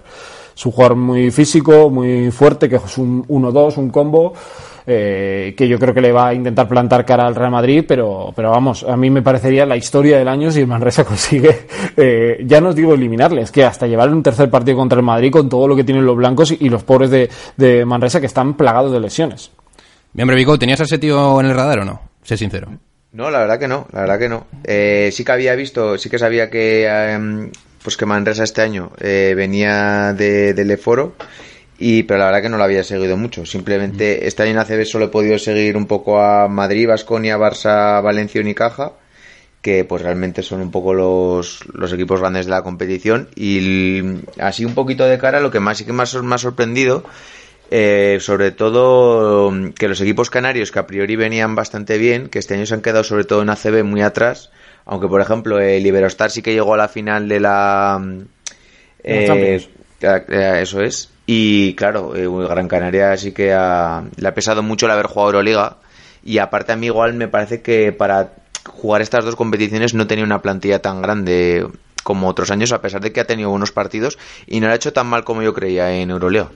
Es 0.54 0.66
un 0.66 0.72
jugador 0.72 0.96
muy 0.96 1.30
físico, 1.30 1.90
muy 1.90 2.30
fuerte, 2.30 2.68
que 2.68 2.76
es 2.76 2.98
un 2.98 3.26
1-2, 3.26 3.76
un 3.78 3.90
combo, 3.90 4.34
eh, 4.86 5.54
que 5.56 5.68
yo 5.68 5.78
creo 5.78 5.94
que 5.94 6.00
le 6.00 6.12
va 6.12 6.28
a 6.28 6.34
intentar 6.34 6.68
plantar 6.68 7.04
cara 7.04 7.26
al 7.26 7.34
Real 7.34 7.50
Madrid, 7.50 7.84
pero, 7.86 8.32
pero 8.34 8.50
vamos, 8.50 8.84
a 8.84 8.96
mí 8.96 9.10
me 9.10 9.22
parecería 9.22 9.64
la 9.66 9.76
historia 9.76 10.18
del 10.18 10.28
año 10.28 10.50
si 10.50 10.60
el 10.60 10.66
Manresa 10.66 11.04
consigue, 11.06 11.66
eh, 11.96 12.42
ya 12.44 12.60
no 12.60 12.70
os 12.70 12.74
digo 12.74 12.94
eliminarle, 12.94 13.42
es 13.42 13.52
que 13.52 13.64
hasta 13.64 13.86
llevar 13.86 14.10
un 14.10 14.22
tercer 14.22 14.50
partido 14.50 14.76
contra 14.76 14.98
el 14.98 15.04
Madrid 15.04 15.30
con 15.30 15.48
todo 15.48 15.68
lo 15.68 15.76
que 15.76 15.84
tienen 15.84 16.04
los 16.04 16.16
blancos 16.16 16.52
y, 16.52 16.68
los 16.68 16.82
pobres 16.82 17.10
de, 17.10 17.30
de 17.56 17.84
Manresa 17.84 18.20
que 18.20 18.26
están 18.26 18.54
plagados 18.54 18.92
de 18.92 19.00
lesiones. 19.00 19.50
Mi 20.12 20.22
hombre 20.22 20.36
Vico, 20.36 20.58
¿tenías 20.58 20.80
a 20.80 20.84
ese 20.84 20.98
tío 20.98 21.40
en 21.40 21.46
el 21.46 21.54
radar 21.54 21.80
o 21.80 21.84
no? 21.84 22.00
Sé 22.22 22.36
sincero. 22.36 22.68
No, 23.12 23.30
la 23.30 23.40
verdad 23.40 23.58
que 23.58 23.68
no, 23.68 23.86
la 23.92 24.00
verdad 24.00 24.18
que 24.18 24.28
no. 24.28 24.46
Eh, 24.64 25.10
sí 25.12 25.24
que 25.24 25.32
había 25.32 25.54
visto, 25.54 25.98
sí 25.98 26.08
que 26.08 26.18
sabía 26.18 26.48
que 26.48 26.86
em, 26.86 27.50
pues 27.82 27.96
que 27.96 28.06
Manresa 28.06 28.44
este 28.44 28.62
año 28.62 28.92
eh, 29.00 29.34
venía 29.36 30.12
de, 30.12 30.54
del 30.54 30.70
Eforo, 30.70 31.14
y, 31.78 32.02
pero 32.02 32.18
la 32.18 32.26
verdad 32.26 32.42
que 32.42 32.48
no 32.48 32.58
lo 32.58 32.64
había 32.64 32.84
seguido 32.84 33.16
mucho. 33.16 33.46
Simplemente 33.46 34.26
este 34.26 34.42
año 34.42 34.52
en 34.52 34.58
ACB 34.58 34.84
solo 34.84 35.06
he 35.06 35.08
podido 35.08 35.38
seguir 35.38 35.76
un 35.76 35.86
poco 35.86 36.20
a 36.20 36.46
Madrid, 36.48 36.86
Vasconia, 36.86 37.38
Barça, 37.38 38.02
Valencia 38.02 38.38
y 38.38 38.42
Unicaja, 38.42 38.92
que 39.62 39.84
pues 39.84 40.02
realmente 40.02 40.42
son 40.42 40.60
un 40.60 40.70
poco 40.70 40.92
los, 40.92 41.60
los 41.72 41.92
equipos 41.92 42.20
grandes 42.20 42.46
de 42.46 42.50
la 42.50 42.62
competición. 42.62 43.28
Y 43.34 44.02
así 44.38 44.64
un 44.66 44.74
poquito 44.74 45.06
de 45.06 45.18
cara, 45.18 45.40
lo 45.40 45.50
que 45.50 45.60
más 45.60 45.78
sí 45.78 45.84
que 45.86 45.92
más 45.94 46.14
me 46.22 46.34
ha 46.34 46.38
sorprendido 46.38 47.04
eh, 47.70 48.18
sobre 48.20 48.50
todo 48.50 49.52
mm, 49.52 49.70
que 49.70 49.88
los 49.88 50.00
equipos 50.00 50.28
canarios 50.28 50.72
que 50.72 50.80
a 50.80 50.86
priori 50.86 51.14
venían 51.14 51.54
bastante 51.54 51.98
bien, 51.98 52.28
que 52.28 52.40
este 52.40 52.54
año 52.54 52.66
se 52.66 52.74
han 52.74 52.82
quedado 52.82 53.04
sobre 53.04 53.24
todo 53.24 53.42
en 53.42 53.50
ACB 53.50 53.84
muy 53.84 54.02
atrás, 54.02 54.50
aunque 54.86 55.08
por 55.08 55.20
ejemplo 55.20 55.58
el 55.60 55.86
Iberostar 55.86 56.30
sí 56.30 56.42
que 56.42 56.52
llegó 56.52 56.74
a 56.74 56.78
la 56.78 56.88
final 56.88 57.28
de 57.28 57.40
la... 57.40 57.98
mm, 58.00 58.20
eh, 59.02 59.60
eso 60.62 60.80
es. 60.82 61.10
Y 61.26 61.74
claro, 61.74 62.14
eh, 62.16 62.26
Gran 62.48 62.68
Canaria 62.68 63.16
sí 63.16 63.32
que 63.32 63.52
ha- 63.52 64.02
le 64.16 64.28
ha 64.28 64.34
pesado 64.34 64.62
mucho 64.62 64.86
el 64.86 64.92
haber 64.92 65.06
jugado 65.06 65.30
Euroliga. 65.30 65.76
Y 66.24 66.38
aparte 66.38 66.72
a 66.72 66.76
mí 66.76 66.86
igual 66.86 67.14
me 67.14 67.28
parece 67.28 67.62
que 67.62 67.92
para 67.92 68.30
jugar 68.68 69.00
estas 69.00 69.24
dos 69.24 69.36
competiciones 69.36 69.94
no 69.94 70.06
tenía 70.06 70.24
una 70.24 70.42
plantilla 70.42 70.80
tan 70.82 71.00
grande 71.00 71.66
como 72.02 72.28
otros 72.28 72.50
años, 72.50 72.72
a 72.72 72.80
pesar 72.82 73.00
de 73.00 73.12
que 73.12 73.20
ha 73.20 73.26
tenido 73.26 73.50
buenos 73.50 73.72
partidos 73.72 74.18
y 74.46 74.60
no 74.60 74.66
lo 74.66 74.72
ha 74.72 74.76
hecho 74.76 74.92
tan 74.92 75.06
mal 75.06 75.24
como 75.24 75.42
yo 75.42 75.54
creía 75.54 75.92
en 75.92 76.10
Euroliga. 76.10 76.48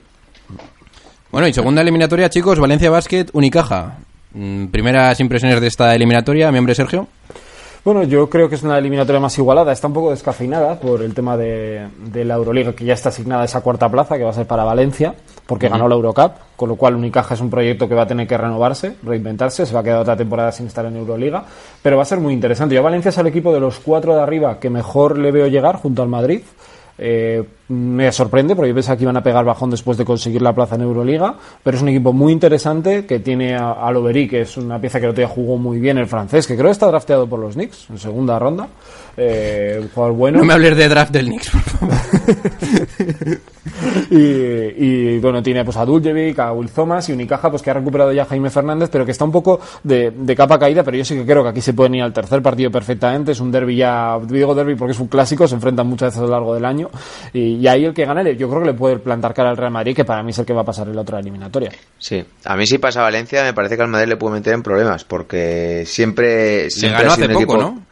Bueno, 1.31 1.47
y 1.47 1.53
segunda 1.53 1.81
eliminatoria, 1.81 2.29
chicos, 2.29 2.59
Valencia 2.59 2.89
Basket, 2.89 3.27
Unicaja. 3.33 3.97
Mm, 4.33 4.67
Primeras 4.67 5.19
impresiones 5.19 5.59
de 5.61 5.67
esta 5.67 5.95
eliminatoria, 5.95 6.51
mi 6.51 6.59
hombre 6.59 6.75
Sergio. 6.75 7.07
Bueno, 7.85 8.01
yo 8.01 8.27
creo 8.31 8.49
que 8.49 8.55
es 8.55 8.63
una 8.63 8.79
eliminatoria 8.79 9.19
más 9.19 9.37
igualada. 9.37 9.71
Está 9.71 9.85
un 9.85 9.93
poco 9.93 10.09
descafeinada 10.09 10.79
por 10.79 11.03
el 11.03 11.13
tema 11.13 11.37
de, 11.37 11.87
de 11.99 12.25
la 12.25 12.33
Euroliga, 12.33 12.73
que 12.73 12.83
ya 12.83 12.95
está 12.95 13.09
asignada 13.09 13.45
esa 13.45 13.61
cuarta 13.61 13.87
plaza, 13.89 14.17
que 14.17 14.23
va 14.23 14.31
a 14.31 14.33
ser 14.33 14.47
para 14.47 14.63
Valencia, 14.63 15.13
porque 15.45 15.69
ganó 15.69 15.87
la 15.87 15.93
Eurocup, 15.93 16.31
con 16.55 16.69
lo 16.69 16.77
cual 16.77 16.95
Unicaja 16.95 17.35
es 17.35 17.41
un 17.41 17.51
proyecto 17.51 17.87
que 17.87 17.93
va 17.93 18.01
a 18.01 18.07
tener 18.07 18.25
que 18.25 18.35
renovarse, 18.39 18.95
reinventarse, 19.03 19.67
se 19.67 19.73
va 19.75 19.81
a 19.81 19.83
quedar 19.83 19.99
otra 19.99 20.17
temporada 20.17 20.51
sin 20.51 20.65
estar 20.65 20.83
en 20.87 20.95
Euroliga, 20.95 21.45
pero 21.83 21.97
va 21.97 22.01
a 22.01 22.05
ser 22.05 22.19
muy 22.19 22.33
interesante. 22.33 22.73
Yo 22.73 22.81
a 22.81 22.85
Valencia 22.85 23.09
es 23.09 23.17
el 23.19 23.27
equipo 23.27 23.53
de 23.53 23.59
los 23.59 23.77
cuatro 23.77 24.15
de 24.15 24.21
arriba 24.23 24.59
que 24.59 24.71
mejor 24.71 25.19
le 25.19 25.31
veo 25.31 25.45
llegar 25.45 25.75
junto 25.75 26.01
al 26.01 26.09
Madrid. 26.09 26.41
Eh, 26.97 27.43
me 27.67 28.11
sorprende 28.11 28.55
porque 28.55 28.69
yo 28.69 28.75
pensaba 28.75 28.95
que 28.95 29.03
iban 29.03 29.17
a 29.17 29.23
pegar 29.23 29.43
bajón 29.43 29.71
después 29.71 29.97
de 29.97 30.05
conseguir 30.05 30.41
la 30.41 30.53
plaza 30.53 30.75
en 30.75 30.81
Euroliga, 30.81 31.35
pero 31.63 31.77
es 31.77 31.83
un 31.83 31.89
equipo 31.89 32.13
muy 32.13 32.31
interesante 32.31 33.05
que 33.05 33.19
tiene 33.19 33.55
a, 33.55 33.71
a 33.71 33.93
que 34.13 34.41
es 34.41 34.57
una 34.57 34.79
pieza 34.79 34.99
que 34.99 35.05
el 35.05 35.11
otro 35.11 35.21
día 35.21 35.27
jugó 35.27 35.57
muy 35.57 35.79
bien 35.79 35.97
el 35.97 36.07
francés, 36.07 36.45
que 36.45 36.55
creo 36.55 36.67
que 36.67 36.73
está 36.73 36.87
drafteado 36.87 37.27
por 37.27 37.39
los 37.39 37.55
Knicks 37.55 37.89
en 37.89 37.97
segunda 37.97 38.37
ronda. 38.37 38.67
Eh, 39.17 39.79
un 39.81 39.89
jugador 39.89 40.15
bueno. 40.15 40.39
No 40.39 40.45
me 40.45 40.53
hables 40.53 40.75
de 40.75 40.89
draft 40.89 41.11
del 41.11 41.27
Knicks, 41.27 41.49
por 41.49 41.61
favor. 41.61 41.95
y, 44.11 44.17
y, 44.17 45.19
bueno, 45.19 45.41
tiene 45.41 45.63
pues 45.63 45.77
a 45.77 45.85
Duljevic, 45.85 46.37
a 46.39 46.51
Will 46.51 46.69
Thomas 46.69 47.07
y 47.07 47.13
Unicaja, 47.13 47.49
pues 47.49 47.61
que 47.61 47.69
ha 47.69 47.73
recuperado 47.75 48.11
ya 48.11 48.23
a 48.23 48.25
Jaime 48.25 48.49
Fernández, 48.49 48.89
pero 48.91 49.05
que 49.05 49.11
está 49.11 49.23
un 49.23 49.31
poco 49.31 49.61
de, 49.83 50.11
de 50.11 50.35
capa 50.35 50.59
caída, 50.59 50.83
pero 50.83 50.97
yo 50.97 51.05
sí 51.05 51.15
que 51.15 51.25
creo 51.25 51.43
que 51.43 51.49
aquí 51.49 51.61
se 51.61 51.73
pueden 51.73 51.95
ir 51.95 52.03
al 52.03 52.11
tercer 52.11 52.41
partido 52.41 52.69
perfectamente. 52.69 53.31
Es 53.31 53.39
un 53.39 53.51
derby 53.51 53.77
ya, 53.77 54.19
digo 54.27 54.53
derby 54.53 54.75
porque 54.75 54.91
es 54.91 54.99
un 54.99 55.07
clásico, 55.07 55.47
se 55.47 55.55
enfrentan 55.55 55.87
muchas 55.87 56.09
veces 56.09 56.19
a 56.19 56.25
lo 56.25 56.31
largo 56.31 56.53
del 56.53 56.65
año. 56.65 56.89
Y, 57.31 57.54
y 57.55 57.67
ahí 57.67 57.85
el 57.85 57.93
que 57.93 58.05
gane, 58.05 58.35
yo 58.35 58.49
creo 58.49 58.61
que 58.61 58.67
le 58.67 58.73
puede 58.73 58.97
plantar 58.99 59.33
cara 59.33 59.49
al 59.49 59.57
Real 59.57 59.71
Madrid, 59.71 59.95
que 59.95 60.05
para 60.05 60.21
mí 60.23 60.31
es 60.31 60.39
el 60.39 60.45
que 60.45 60.53
va 60.53 60.61
a 60.61 60.65
pasar 60.65 60.87
en 60.87 60.95
la 60.95 61.01
otra 61.01 61.19
eliminatoria. 61.19 61.71
Sí, 61.97 62.23
a 62.45 62.55
mí 62.55 62.65
si 62.65 62.77
pasa 62.77 63.01
Valencia 63.01 63.43
me 63.43 63.53
parece 63.53 63.75
que 63.75 63.83
al 63.83 63.89
Madrid 63.89 64.09
le 64.09 64.17
puede 64.17 64.35
meter 64.35 64.53
en 64.53 64.63
problemas 64.63 65.03
porque 65.03 65.83
siempre, 65.85 66.69
siempre 66.69 67.01
ganó 67.03 67.13
hace 67.13 67.21
un 67.27 67.27
poco, 67.33 67.39
equipo- 67.39 67.57
¿no? 67.57 67.83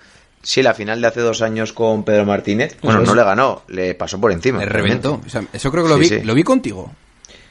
Sí, 0.42 0.62
la 0.62 0.74
final 0.74 1.00
de 1.00 1.08
hace 1.08 1.22
dos 1.22 1.42
años 1.42 1.72
con 1.72 2.04
Pedro 2.04 2.26
Martínez. 2.26 2.78
Bueno, 2.82 3.02
es. 3.02 3.08
no 3.08 3.16
le 3.16 3.24
ganó, 3.24 3.62
le 3.70 3.96
pasó 3.96 4.20
por 4.20 4.32
encima. 4.32 4.60
Realmente. 4.66 5.08
reventó. 5.08 5.22
O 5.26 5.30
sea, 5.30 5.42
eso 5.54 5.72
creo 5.72 5.84
que 5.84 5.90
lo 5.90 5.96
Sí, 5.96 6.02
vi, 6.02 6.08
sí. 6.10 6.20
lo 6.22 6.34
vi 6.34 6.44
contigo. 6.44 6.92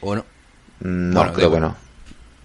¿O 0.02 0.14
no? 0.14 0.24
No, 0.80 1.20
Bueno, 1.20 1.32
creo 1.32 1.50
que 1.52 1.60
no. 1.60 1.74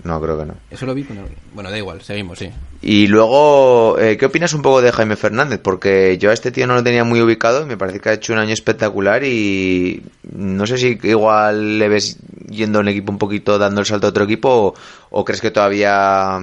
No, 0.04 0.22
creo 0.22 0.38
que 0.38 0.46
no. 0.46 0.54
Eso 0.70 0.86
lo 0.86 0.94
vi 0.94 1.04
con 1.04 1.18
el- 1.18 1.26
Bueno, 1.54 1.72
da 1.72 1.78
igual, 1.78 2.02
seguimos, 2.02 2.38
sí. 2.40 2.50
Y 2.82 3.08
luego, 3.08 3.98
eh, 4.00 4.16
¿qué 4.18 4.28
opinas 4.28 4.54
un 4.54 4.62
poco 4.62 4.82
de 4.82 4.92
Jaime 4.92 5.16
Fernández? 5.16 5.60
Porque 5.62 6.18
yo 6.20 6.30
a 6.30 6.34
este 6.34 6.52
tío 6.52 6.68
no 6.68 6.76
lo 6.76 6.84
tenía 6.84 7.04
muy 7.04 7.20
ubicado 7.20 7.64
y 7.64 7.66
me 7.66 7.78
parece 7.78 8.00
que 8.00 8.10
ha 8.10 8.14
hecho 8.14 8.32
un 8.34 8.40
año 8.40 8.54
espectacular 8.54 9.24
y 9.24 10.04
no 10.32 10.68
sé 10.68 10.78
si 10.78 11.00
igual 11.04 11.80
le 11.80 11.90
ves 11.90 12.18
yendo 12.48 12.78
a 12.78 12.82
un 12.82 12.88
equipo 12.90 13.12
un 13.12 13.18
poquito 13.18 13.58
dando 13.58 13.82
el 13.82 13.88
salto 13.88 14.08
a 14.08 14.12
otro 14.12 14.24
equipo 14.26 14.50
o, 14.50 14.74
o 15.10 15.26
crees 15.26 15.42
que 15.42 15.52
todavía 15.52 16.40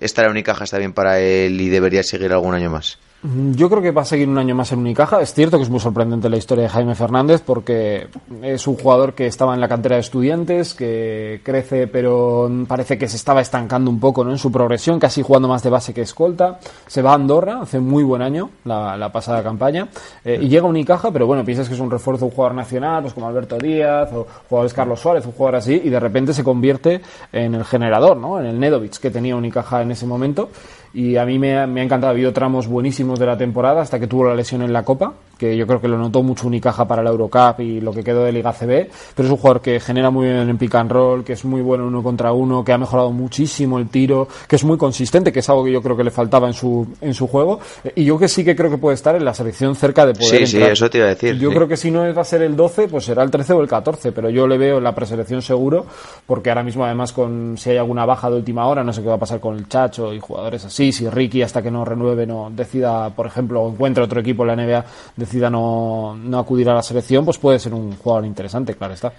estar 0.00 0.24
en 0.24 0.32
Unicaja 0.32 0.64
está 0.64 0.78
bien 0.78 0.92
para 0.92 1.20
él 1.20 1.60
y 1.60 1.68
debería 1.68 2.02
seguir 2.02 2.32
algún 2.32 2.54
año 2.54 2.70
más. 2.70 2.98
Mm, 3.22 3.54
Yo 3.54 3.68
creo 3.68 3.82
que 3.82 3.90
va 3.90 4.02
a 4.02 4.04
seguir 4.04 4.28
un 4.28 4.38
año 4.38 4.54
más 4.54 4.70
en 4.70 4.78
Unicaja. 4.78 5.20
Es 5.20 5.34
cierto 5.34 5.56
que 5.56 5.64
es 5.64 5.70
muy 5.70 5.80
sorprendente 5.80 6.28
la 6.28 6.36
historia 6.36 6.64
de 6.64 6.68
Jaime 6.70 6.94
Fernández 6.94 7.42
porque 7.44 8.06
es 8.42 8.66
un 8.68 8.76
jugador 8.76 9.14
que 9.14 9.26
estaba 9.26 9.54
en 9.54 9.60
la 9.60 9.66
cantera 9.68 9.96
de 9.96 10.00
estudiantes, 10.00 10.72
que 10.72 11.40
crece 11.42 11.88
pero 11.88 12.48
parece 12.68 12.96
que 12.96 13.08
se 13.08 13.16
estaba 13.16 13.40
estancando 13.40 13.90
un 13.90 13.98
poco 13.98 14.22
¿no? 14.22 14.30
en 14.30 14.38
su 14.38 14.52
progresión, 14.52 15.00
casi 15.00 15.22
jugando 15.22 15.48
más 15.48 15.64
de 15.64 15.70
base 15.70 15.92
que 15.92 16.02
escolta. 16.02 16.60
Se 16.86 17.02
va 17.02 17.10
a 17.10 17.14
Andorra, 17.14 17.60
hace 17.62 17.80
muy 17.80 18.04
buen 18.04 18.22
año 18.22 18.50
la, 18.64 18.96
la 18.96 19.10
pasada 19.10 19.42
campaña, 19.42 19.88
eh, 20.24 20.38
y 20.40 20.48
llega 20.48 20.66
a 20.66 20.68
Unicaja, 20.68 21.10
pero 21.10 21.26
bueno, 21.26 21.44
piensas 21.44 21.66
que 21.68 21.74
es 21.74 21.80
un 21.80 21.90
refuerzo 21.90 22.26
un 22.26 22.30
jugador 22.30 22.54
nacional, 22.54 23.02
pues 23.02 23.14
como 23.14 23.26
Alberto 23.26 23.58
Díaz 23.58 24.10
o 24.12 24.26
jugadores 24.48 24.72
Carlos 24.72 25.00
Suárez, 25.00 25.26
un 25.26 25.32
jugador 25.32 25.56
así, 25.56 25.80
y 25.84 25.88
de 25.90 25.98
repente 25.98 26.32
se 26.32 26.44
convierte 26.44 27.00
en 27.32 27.56
el 27.56 27.64
generador, 27.64 28.16
¿no? 28.16 28.38
en 28.38 28.46
el 28.46 28.60
Nedovic 28.60 28.98
que 28.98 29.10
tenía 29.10 29.34
Unicaja 29.34 29.82
en 29.82 29.90
ese 29.90 30.06
momento. 30.06 30.50
Y 30.94 31.16
a 31.16 31.24
mí 31.24 31.38
me 31.38 31.58
ha, 31.58 31.66
me 31.66 31.80
ha 31.80 31.84
encantado. 31.84 32.08
Ha 32.10 32.14
habido 32.14 32.32
tramos 32.32 32.66
buenísimos 32.66 33.18
de 33.18 33.26
la 33.26 33.36
temporada 33.36 33.82
hasta 33.82 34.00
que 34.00 34.06
tuvo 34.06 34.24
la 34.24 34.34
lesión 34.34 34.62
en 34.62 34.72
la 34.72 34.84
Copa, 34.84 35.12
que 35.36 35.56
yo 35.56 35.66
creo 35.66 35.80
que 35.80 35.86
lo 35.88 35.98
notó 35.98 36.22
mucho 36.22 36.46
Unicaja 36.46 36.88
para 36.88 37.02
la 37.02 37.10
Eurocup 37.10 37.60
y 37.60 37.80
lo 37.80 37.92
que 37.92 38.02
quedó 38.02 38.24
de 38.24 38.32
Liga 38.32 38.52
CB. 38.52 38.88
Pero 39.14 39.26
es 39.26 39.30
un 39.30 39.36
jugador 39.36 39.60
que 39.60 39.78
genera 39.80 40.10
muy 40.10 40.26
bien 40.26 40.48
en 40.48 40.58
pick 40.58 40.74
and 40.74 40.90
roll, 40.90 41.24
que 41.24 41.34
es 41.34 41.44
muy 41.44 41.60
bueno 41.60 41.86
uno 41.86 42.02
contra 42.02 42.32
uno, 42.32 42.64
que 42.64 42.72
ha 42.72 42.78
mejorado 42.78 43.12
muchísimo 43.12 43.78
el 43.78 43.88
tiro, 43.88 44.26
que 44.48 44.56
es 44.56 44.64
muy 44.64 44.76
consistente, 44.78 45.30
que 45.32 45.40
es 45.40 45.48
algo 45.48 45.64
que 45.64 45.72
yo 45.72 45.82
creo 45.82 45.96
que 45.96 46.04
le 46.04 46.10
faltaba 46.10 46.46
en 46.48 46.54
su, 46.54 46.86
en 47.00 47.14
su 47.14 47.26
juego. 47.28 47.60
Y 47.94 48.04
yo 48.04 48.18
que 48.18 48.26
sí 48.28 48.44
que 48.44 48.56
creo 48.56 48.70
que 48.70 48.78
puede 48.78 48.94
estar 48.94 49.14
en 49.14 49.24
la 49.24 49.34
selección 49.34 49.74
cerca 49.76 50.06
de 50.06 50.14
poder 50.14 50.38
Sí, 50.40 50.46
sí, 50.46 50.56
entrar. 50.56 50.72
eso 50.72 50.90
te 50.90 50.98
iba 50.98 51.06
a 51.06 51.10
decir, 51.10 51.36
Yo 51.38 51.50
sí. 51.50 51.54
creo 51.54 51.68
que 51.68 51.76
si 51.76 51.90
no 51.90 52.12
va 52.14 52.22
a 52.22 52.24
ser 52.24 52.42
el 52.42 52.56
12, 52.56 52.88
pues 52.88 53.04
será 53.04 53.22
el 53.22 53.30
13 53.30 53.52
o 53.52 53.60
el 53.60 53.68
14, 53.68 54.10
pero 54.12 54.30
yo 54.30 54.46
le 54.48 54.56
veo 54.58 54.78
en 54.78 54.84
la 54.84 54.94
preselección 54.94 55.42
seguro, 55.42 55.86
porque 56.26 56.48
ahora 56.48 56.62
mismo 56.62 56.84
además 56.84 57.12
con 57.12 57.56
si 57.58 57.70
hay 57.70 57.76
alguna 57.76 58.06
baja 58.06 58.30
de 58.30 58.36
última 58.36 58.66
hora, 58.66 58.82
no 58.82 58.92
sé 58.92 59.02
qué 59.02 59.08
va 59.08 59.14
a 59.14 59.18
pasar 59.18 59.38
con 59.38 59.54
el 59.56 59.68
Chacho 59.68 60.12
y 60.14 60.18
jugadores 60.20 60.64
así, 60.64 60.77
si 60.92 61.08
Ricky 61.08 61.42
hasta 61.42 61.62
que 61.62 61.70
no 61.70 61.84
renueve 61.84 62.26
no 62.26 62.50
decida, 62.50 63.10
por 63.10 63.26
ejemplo, 63.26 63.62
o 63.62 63.70
encuentre 63.70 64.04
otro 64.04 64.20
equipo 64.20 64.44
en 64.44 64.48
la 64.48 64.56
NBA, 64.56 64.84
decida 65.16 65.50
no, 65.50 66.16
no 66.16 66.38
acudir 66.38 66.68
a 66.70 66.74
la 66.74 66.82
selección, 66.82 67.24
pues 67.24 67.38
puede 67.38 67.58
ser 67.58 67.74
un 67.74 67.96
jugador 67.96 68.24
interesante, 68.24 68.74
claro 68.74 68.94
está. 68.94 69.12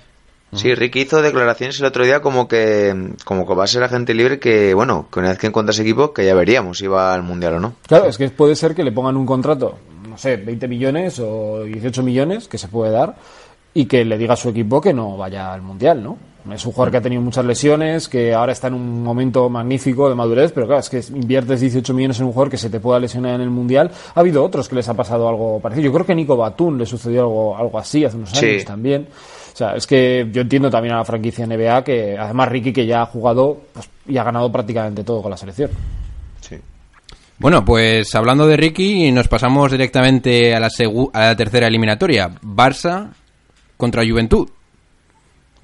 Sí, 0.54 0.74
Ricky 0.74 1.02
hizo 1.02 1.22
declaraciones 1.22 1.80
el 1.80 1.86
otro 1.86 2.04
día 2.04 2.22
como 2.22 2.48
que 2.48 3.14
como 3.24 3.46
que 3.46 3.54
va 3.54 3.66
a 3.66 3.68
ser 3.68 3.84
agente 3.84 4.16
libre 4.16 4.40
que, 4.40 4.74
bueno, 4.74 5.08
que 5.12 5.20
una 5.20 5.30
vez 5.30 5.38
que 5.38 5.48
encuentras 5.48 5.78
equipo, 5.80 6.12
que 6.12 6.26
ya 6.26 6.34
veríamos 6.34 6.80
si 6.80 6.88
va 6.88 7.14
al 7.14 7.22
Mundial 7.22 7.56
o 7.56 7.60
no. 7.60 7.74
Claro, 7.88 8.06
es 8.06 8.18
que 8.18 8.30
puede 8.30 8.56
ser 8.56 8.74
que 8.74 8.84
le 8.84 8.92
pongan 8.92 9.16
un 9.16 9.28
contrato, 9.28 9.78
no 10.08 10.18
sé, 10.18 10.38
20 10.38 10.68
millones 10.68 11.20
o 11.20 11.64
18 11.64 12.02
millones, 12.02 12.48
que 12.48 12.58
se 12.58 12.68
puede 12.68 12.92
dar, 12.92 13.16
y 13.76 13.86
que 13.86 14.04
le 14.04 14.18
diga 14.18 14.34
a 14.34 14.38
su 14.38 14.50
equipo 14.50 14.82
que 14.82 14.94
no 14.94 15.18
vaya 15.18 15.54
al 15.54 15.62
Mundial, 15.62 16.04
¿no? 16.04 16.18
Es 16.54 16.66
un 16.66 16.72
jugador 16.72 16.92
que 16.92 16.98
ha 16.98 17.02
tenido 17.02 17.22
muchas 17.22 17.46
lesiones, 17.46 18.08
que 18.08 18.34
ahora 18.34 18.52
está 18.52 18.68
en 18.68 18.74
un 18.76 19.04
momento 19.04 19.50
magnífico 19.50 20.10
de 20.10 20.16
madurez, 20.16 20.52
pero 20.52 20.66
claro, 20.68 20.80
es 20.82 20.90
que 20.90 21.02
inviertes 21.16 21.62
18 21.62 21.94
millones 21.94 22.20
en 22.20 22.26
un 22.26 22.32
jugador 22.34 22.50
que 22.52 22.58
se 22.58 22.70
te 22.70 22.80
pueda 22.80 23.00
lesionar 23.00 23.36
en 23.36 23.42
el 23.42 23.50
Mundial. 23.50 23.92
Ha 24.16 24.20
habido 24.20 24.44
otros 24.44 24.68
que 24.70 24.76
les 24.76 24.88
ha 24.90 24.94
pasado 24.94 25.28
algo 25.30 25.60
parecido. 25.60 25.86
Yo 25.86 25.94
creo 25.94 26.06
que 26.06 26.12
a 26.12 26.16
Nico 26.16 26.36
Batum 26.38 26.78
le 26.78 26.86
sucedió 26.86 27.22
algo, 27.22 27.58
algo 27.58 27.80
así 27.80 28.04
hace 28.06 28.18
unos 28.18 28.34
años 28.34 28.66
también. 28.66 29.08
O 29.54 29.56
sea, 29.60 29.76
es 29.76 29.86
que 29.88 30.28
yo 30.32 30.42
entiendo 30.42 30.70
también 30.70 30.94
a 30.96 31.00
la 31.00 31.06
franquicia 31.06 31.46
NBA 31.46 31.84
que, 31.84 32.18
además, 32.18 32.48
Ricky, 32.50 32.72
que 32.72 32.86
ya 32.86 33.02
ha 33.02 33.06
jugado 33.08 33.58
pues, 33.74 33.90
y 34.08 34.18
ha 34.18 34.24
ganado 34.24 34.52
prácticamente 34.52 35.04
todo 35.04 35.22
con 35.22 35.32
la 35.32 35.38
selección. 35.38 35.70
Sí. 36.40 36.56
Bueno, 37.40 37.64
pues 37.66 38.14
hablando 38.16 38.48
de 38.48 38.56
Ricky, 38.58 39.12
nos 39.12 39.28
pasamos 39.28 39.72
directamente 39.72 40.54
a 40.56 40.60
la, 40.60 40.70
segu- 40.70 41.10
a 41.14 41.20
la 41.28 41.36
tercera 41.36 41.68
eliminatoria. 41.68 42.30
Barça 42.42 43.08
contra 43.78 44.04
Juventud. 44.08 44.48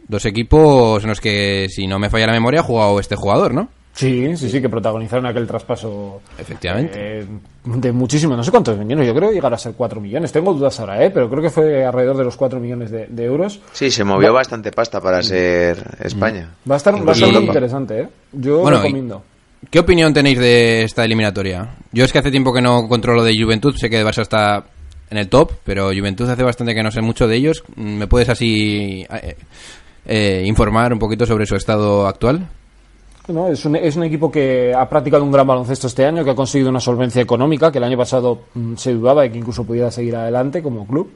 Dos 0.08 0.26
equipos 0.26 1.02
en 1.04 1.10
los 1.10 1.20
que, 1.20 1.68
si 1.70 1.88
no 1.88 1.98
me 2.00 2.10
falla 2.10 2.28
la 2.28 2.34
memoria, 2.34 2.60
ha 2.60 2.64
jugado 2.64 3.00
este 3.00 3.16
jugador, 3.16 3.54
¿no? 3.54 3.70
Sí, 3.94 4.36
sí, 4.36 4.50
sí, 4.50 4.62
que 4.62 4.68
protagonizaron 4.68 5.26
aquel 5.26 5.48
traspaso 5.48 6.20
Efectivamente. 6.38 7.20
eh, 7.22 7.26
de 7.64 7.92
muchísimo, 7.94 8.36
no 8.36 8.44
sé 8.44 8.52
cuántos 8.52 8.78
millones, 8.78 9.08
yo 9.08 9.16
creo 9.16 9.30
que 9.30 9.36
llegará 9.36 9.56
a 9.56 9.58
ser 9.60 9.72
4 9.74 10.02
millones. 10.02 10.34
Tengo 10.34 10.54
dudas 10.54 10.78
ahora, 10.82 11.02
¿eh? 11.04 11.12
pero 11.12 11.30
creo 11.30 11.42
que 11.42 11.50
fue 11.50 11.86
alrededor 11.86 12.18
de 12.18 12.26
los 12.26 12.36
4 12.36 12.60
millones 12.60 12.92
de, 12.92 13.08
de 13.08 13.24
euros. 13.24 13.62
Sí, 13.72 13.90
se 13.90 14.04
movió 14.04 14.34
bastante 14.34 14.72
pasta 14.74 15.00
para 15.00 15.24
ser 15.24 15.82
España. 16.04 16.52
Va 16.70 16.76
a 16.76 16.78
estar, 16.78 16.94
va 16.94 17.12
a 17.12 17.14
estar 17.14 17.32
muy 17.32 17.46
interesante, 17.46 18.02
¿eh? 18.02 18.10
Yo 18.34 18.60
Bueno, 18.60 18.78
recomiendo. 18.80 19.24
¿Qué 19.72 19.80
opinión 19.80 20.14
tenéis 20.14 20.40
de 20.40 20.84
esta 20.84 21.06
eliminatoria? 21.06 21.78
Yo 21.94 22.04
es 22.04 22.12
que 22.12 22.20
hace 22.20 22.32
tiempo 22.32 22.54
que 22.54 22.62
no 22.62 22.90
controlo 22.90 23.24
de 23.24 23.34
Juventud, 23.42 23.76
sé 23.78 23.90
que 23.90 24.04
Barça 24.06 24.24
está 24.24 24.66
en 25.10 25.18
el 25.18 25.30
top, 25.30 25.54
pero 25.64 25.88
Juventud 25.94 26.30
hace 26.30 26.44
bastante 26.44 26.76
que 26.76 26.84
no 26.84 26.92
sé 26.92 27.00
mucho 27.02 27.30
de 27.30 27.38
ellos. 27.38 27.64
¿Me 27.78 28.08
puedes 28.08 28.28
así 28.28 29.06
eh, 30.06 30.44
informar 30.46 30.94
un 30.94 31.00
poquito 31.00 31.26
sobre 31.26 31.46
su 31.46 31.56
estado 31.56 32.08
actual? 32.08 32.48
No, 33.28 33.48
es, 33.48 33.66
un, 33.66 33.76
es 33.76 33.96
un 33.96 34.04
equipo 34.04 34.30
que 34.32 34.72
ha 34.76 34.88
practicado 34.88 35.24
un 35.24 35.32
gran 35.32 35.48
baloncesto 35.48 35.88
este 35.88 36.06
año, 36.06 36.24
que 36.24 36.30
ha 36.32 36.36
conseguido 36.36 36.70
una 36.70 36.80
solvencia 36.80 37.22
económica, 37.22 37.72
que 37.72 37.80
el 37.80 37.84
año 37.84 37.98
pasado 37.98 38.42
mm, 38.54 38.76
se 38.76 38.94
dudaba 38.94 39.24
de 39.24 39.32
que 39.32 39.40
incluso 39.40 39.64
pudiera 39.64 39.90
seguir 39.90 40.16
adelante 40.16 40.62
como 40.62 40.86
club. 40.86 41.12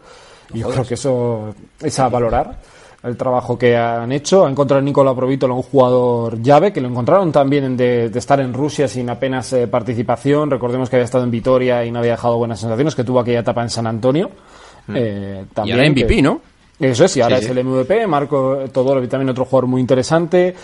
Y 0.53 0.59
yo 0.59 0.69
creo 0.69 0.83
que 0.83 0.95
eso 0.95 1.53
es 1.79 1.99
a 1.99 2.09
valorar 2.09 2.57
el 3.03 3.15
trabajo 3.15 3.55
que 3.59 3.77
han 3.77 4.11
hecho. 4.11 4.47
Ha 4.47 4.49
encontrado 4.49 4.79
a 4.79 4.83
Nicola 4.83 5.13
Provítola 5.13 5.53
un 5.53 5.61
jugador 5.61 6.41
llave, 6.41 6.73
que 6.73 6.81
lo 6.81 6.87
encontraron 6.87 7.31
también 7.31 7.77
de, 7.77 8.09
de 8.09 8.17
estar 8.19 8.39
en 8.39 8.53
Rusia 8.53 8.87
sin 8.87 9.07
apenas 9.11 9.53
eh, 9.53 9.67
participación. 9.67 10.49
Recordemos 10.49 10.89
que 10.89 10.95
había 10.95 11.05
estado 11.05 11.23
en 11.25 11.29
Vitoria 11.31 11.85
y 11.85 11.91
no 11.91 11.99
había 11.99 12.13
dejado 12.13 12.37
buenas 12.37 12.59
sensaciones, 12.59 12.95
que 12.95 13.03
tuvo 13.03 13.19
aquella 13.19 13.41
etapa 13.41 13.61
en 13.61 13.69
San 13.69 13.85
Antonio. 13.85 14.31
Eh, 14.91 15.43
y 15.47 15.53
también 15.53 15.77
ahora 15.77 15.89
MVP, 15.91 16.15
que- 16.15 16.21
¿no? 16.23 16.41
Eso 16.79 17.05
es, 17.05 17.17
y 17.17 17.21
ahora 17.21 17.37
Sí, 17.37 17.45
es 17.45 17.51
sí. 17.51 17.57
el 17.57 17.65
MVP, 17.65 18.07
Marco 18.07 18.59
Todoro 18.71 19.05
también 19.07 19.29
otro 19.29 19.45
jugador 19.45 19.67
muy 19.67 19.81
interesante. 19.81 20.55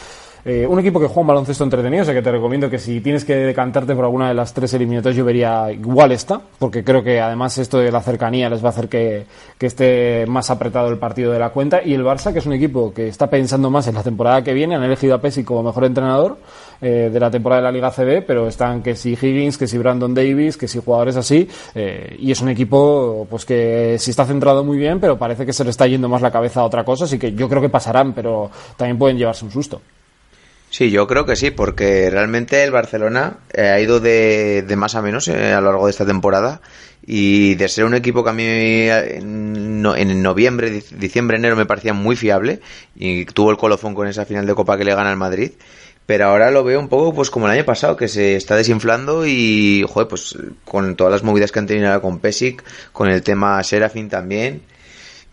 Eh, 0.48 0.68
un 0.68 0.78
equipo 0.78 1.00
que 1.00 1.08
juega 1.08 1.22
un 1.22 1.28
baloncesto 1.28 1.64
entretenido, 1.64 2.04
o 2.04 2.06
sea 2.06 2.14
que 2.14 2.22
te 2.22 2.32
recomiendo 2.32 2.70
que 2.70 2.78
si 2.78 3.02
tienes 3.02 3.26
que 3.26 3.36
decantarte 3.36 3.96
por 3.96 4.06
alguna 4.06 4.28
de 4.28 4.36
las 4.36 4.54
tres 4.54 4.72
eliminatorias, 4.76 5.18
yo 5.18 5.26
vería 5.26 5.72
igual 5.72 6.12
esta, 6.12 6.40
porque 6.60 6.84
creo 6.84 7.04
que 7.04 7.20
además 7.20 7.58
esto 7.58 7.80
de 7.80 7.92
la 7.92 8.00
cercanía 8.00 8.48
les 8.48 8.64
va 8.64 8.68
a 8.68 8.70
hacer 8.70 8.88
que, 8.88 9.26
que 9.58 9.66
esté 9.66 10.26
más 10.28 10.52
apretado 10.52 10.90
el 10.90 11.00
partido 11.00 11.32
de 11.32 11.40
la 11.40 11.50
cuenta. 11.50 11.82
Y 11.84 11.96
el 11.96 12.04
Barça, 12.04 12.32
que 12.32 12.38
es 12.38 12.46
un 12.46 12.54
equipo 12.54 12.94
que 12.94 13.08
está 13.08 13.28
pensando 13.28 13.72
más 13.72 13.88
en 13.88 13.96
la 13.96 14.04
temporada 14.04 14.44
que 14.44 14.54
viene, 14.54 14.76
han 14.76 14.84
elegido 14.84 15.16
a 15.16 15.18
Pesi 15.20 15.44
como 15.44 15.64
mejor 15.64 15.86
entrenador 15.86 16.38
eh, 16.80 17.10
de 17.12 17.20
la 17.20 17.32
temporada 17.32 17.62
de 17.62 17.66
la 17.66 17.72
Liga 17.72 17.90
CB, 17.90 18.24
pero 18.28 18.48
están 18.48 18.84
que 18.84 18.96
si 18.96 19.14
Higgins, 19.14 19.58
que 19.58 19.66
si 19.66 19.80
Brandon 19.80 20.14
Davis, 20.14 20.58
que 20.58 20.68
si 20.68 20.80
jugadores 20.80 21.16
así, 21.16 21.50
eh, 21.74 22.18
y 22.20 22.32
es 22.32 22.40
un 22.42 22.50
equipo 22.50 23.26
pues 23.30 23.46
que 23.46 23.96
sí 23.98 24.12
está 24.12 24.26
centrado 24.26 24.64
muy 24.64 24.78
bien, 24.78 25.00
pero 25.00 25.18
parece 25.18 25.44
que 25.44 25.54
se 25.54 25.64
le 25.64 25.72
está 25.72 25.88
yendo 25.88 26.08
más 26.08 26.22
la 26.22 26.30
cabeza 26.30 26.60
a 26.60 26.66
otra 26.66 26.84
cosa, 26.84 27.06
así 27.06 27.18
que 27.18 27.34
yo 27.34 27.50
creo 27.50 27.64
que 27.64 27.70
pasarán, 27.70 28.14
pero 28.14 28.52
también 28.78 29.00
pueden 29.00 29.18
llevarse 29.18 29.44
un 29.44 29.52
susto. 29.52 29.82
Sí, 30.76 30.92
yo 30.92 31.08
creo 31.08 31.26
que 31.26 31.38
sí, 31.38 31.52
porque 31.52 32.10
realmente 32.10 32.62
el 32.64 32.72
Barcelona 32.72 33.38
eh, 33.54 33.70
ha 33.70 33.80
ido 33.80 34.02
de, 34.02 34.62
de 34.68 34.76
más 34.76 34.96
a 34.96 35.02
menos 35.02 35.28
eh, 35.30 35.54
a 35.54 35.62
lo 35.62 35.68
largo 35.72 35.86
de 35.86 35.92
esta 35.92 36.06
temporada 36.06 36.60
y 37.08 37.56
de 37.56 37.70
ser 37.70 37.86
un 37.86 37.94
equipo 37.94 38.24
que 38.26 38.30
a 38.32 38.34
mí 38.34 38.44
en, 38.46 39.86
en 39.86 40.22
noviembre, 40.22 40.70
dic- 40.74 40.90
diciembre, 40.98 41.38
enero 41.38 41.56
me 41.56 41.66
parecía 41.66 41.94
muy 41.94 42.18
fiable 42.18 42.60
y 42.96 43.24
tuvo 43.26 43.52
el 43.52 43.58
colofón 43.58 43.96
con 43.96 44.08
esa 44.10 44.26
final 44.26 44.46
de 44.46 44.54
Copa 44.56 44.78
que 44.78 44.84
le 44.84 44.94
gana 44.96 45.12
al 45.12 45.18
Madrid, 45.18 45.52
pero 46.06 46.26
ahora 46.26 46.52
lo 46.52 46.66
veo 46.66 46.80
un 46.82 46.90
poco 46.90 47.14
pues 47.14 47.30
como 47.30 47.46
el 47.46 47.54
año 47.54 47.64
pasado, 47.64 47.96
que 47.96 48.10
se 48.10 48.36
está 48.36 48.58
desinflando 48.58 49.26
y, 49.26 49.86
joder, 49.88 50.10
pues 50.10 50.38
con 50.66 50.96
todas 50.98 51.14
las 51.14 51.24
movidas 51.24 51.54
que 51.54 51.60
han 51.60 51.68
tenido 51.68 51.88
ahora 51.88 52.02
con 52.02 52.20
Pesic, 52.20 52.64
con 52.92 53.10
el 53.10 53.22
tema 53.24 53.64
Serafin 53.64 54.10
también, 54.10 54.62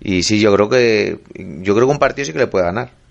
y 0.01 0.23
sí, 0.25 0.41
yo 0.41 0.55
creo 0.55 0.69
que 0.69 1.19
yo 1.37 1.75
creo 1.75 1.87
que 1.89 1.93
un 1.93 1.99
partido 2.01 2.27
sí 2.27 2.33
que 2.33 2.39
le 2.41 2.47
puede 2.49 2.67
ganar. 2.67 3.02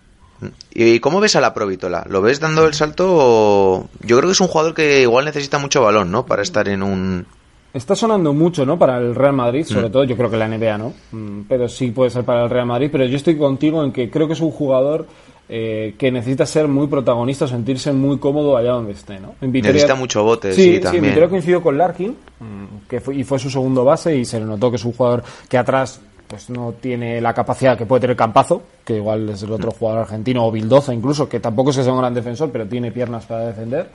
¿Y 0.74 1.00
cómo 1.00 1.20
ves 1.20 1.36
a 1.36 1.42
la 1.42 1.54
Provítola? 1.54 2.06
¿Lo 2.10 2.22
ves 2.22 2.40
dando 2.40 2.66
el 2.66 2.74
salto? 2.74 3.08
o- 3.10 3.90
Yo 4.02 4.18
creo 4.18 4.30
que 4.30 4.34
es 4.34 4.42
un 4.42 4.48
jugador 4.48 4.74
que 4.74 5.02
igual 5.02 5.26
necesita 5.26 5.58
mucho 5.60 5.82
balón, 5.82 6.12
¿no? 6.12 6.26
Para 6.26 6.42
estar 6.42 6.68
en 6.68 6.84
un... 6.84 7.26
Está 7.74 7.96
sonando 7.96 8.34
mucho, 8.34 8.66
¿no? 8.66 8.78
Para 8.78 8.98
el 8.98 9.16
Real 9.16 9.34
Madrid, 9.34 9.64
sobre 9.66 9.90
todo, 9.90 10.04
yo 10.04 10.18
creo 10.18 10.30
que 10.30 10.36
la 10.36 10.48
NBA, 10.50 10.78
¿no? 10.78 10.94
Mm, 11.14 11.42
Pero 11.48 11.70
sí 11.70 11.92
puede 11.92 12.10
ser 12.10 12.26
para 12.26 12.44
el 12.44 12.50
Real 12.50 12.66
Madrid, 12.66 12.90
pero 12.92 13.06
yo 13.06 13.16
estoy 13.16 13.38
contigo 13.38 13.82
en 13.84 13.94
que 13.94 14.10
creo 14.10 14.28
que 14.28 14.34
es 14.34 14.42
un 14.42 14.52
jugador 14.52 15.08
eh, 15.54 15.96
que 15.98 16.12
necesita 16.12 16.46
ser 16.46 16.68
muy 16.68 16.88
protagonista, 16.88 17.46
sentirse 17.48 17.92
muy 17.94 18.18
cómodo 18.20 18.56
allá 18.58 18.72
donde 18.72 18.92
esté, 18.94 19.20
¿no? 19.20 19.36
En 19.42 19.52
Necesita 19.52 19.96
mucho 19.96 20.24
bote, 20.24 20.54
sí, 20.54 20.64
sí, 20.64 20.74
sí, 20.76 20.80
también. 20.82 21.06
Vitoria 21.06 21.30
coincidió 21.30 21.62
con 21.62 21.78
Larkin, 21.78 22.12
mm, 22.40 22.88
que 22.90 23.00
fue, 23.02 23.16
y 23.16 23.24
fue 23.24 23.38
su 23.40 23.50
segundo 23.50 23.84
base, 23.86 24.16
y 24.18 24.24
se 24.26 24.40
le 24.40 24.46
notó 24.46 24.70
que 24.70 24.76
es 24.78 24.86
un 24.86 24.94
jugador 24.94 25.24
que 25.50 25.58
atrás 25.58 26.00
pues 26.32 26.50
no 26.50 26.76
tiene 26.80 27.20
la 27.20 27.34
capacidad 27.34 27.78
que 27.78 27.86
puede 27.86 28.00
tener 28.00 28.16
Campazo, 28.16 28.64
que 28.86 28.96
igual 28.96 29.28
es 29.28 29.44
el 29.44 29.52
otro 29.52 29.72
jugador 29.72 30.04
argentino, 30.04 30.46
o 30.46 30.52
Bildoza 30.52 30.94
incluso, 30.94 31.28
que 31.28 31.42
tampoco 31.42 31.72
es 31.72 31.78
que 31.78 31.84
sea 31.84 31.92
un 31.92 32.00
gran 32.00 32.14
defensor, 32.14 32.50
pero 32.54 32.66
tiene 32.66 32.90
piernas 32.90 33.26
para 33.26 33.48
defender. 33.48 33.90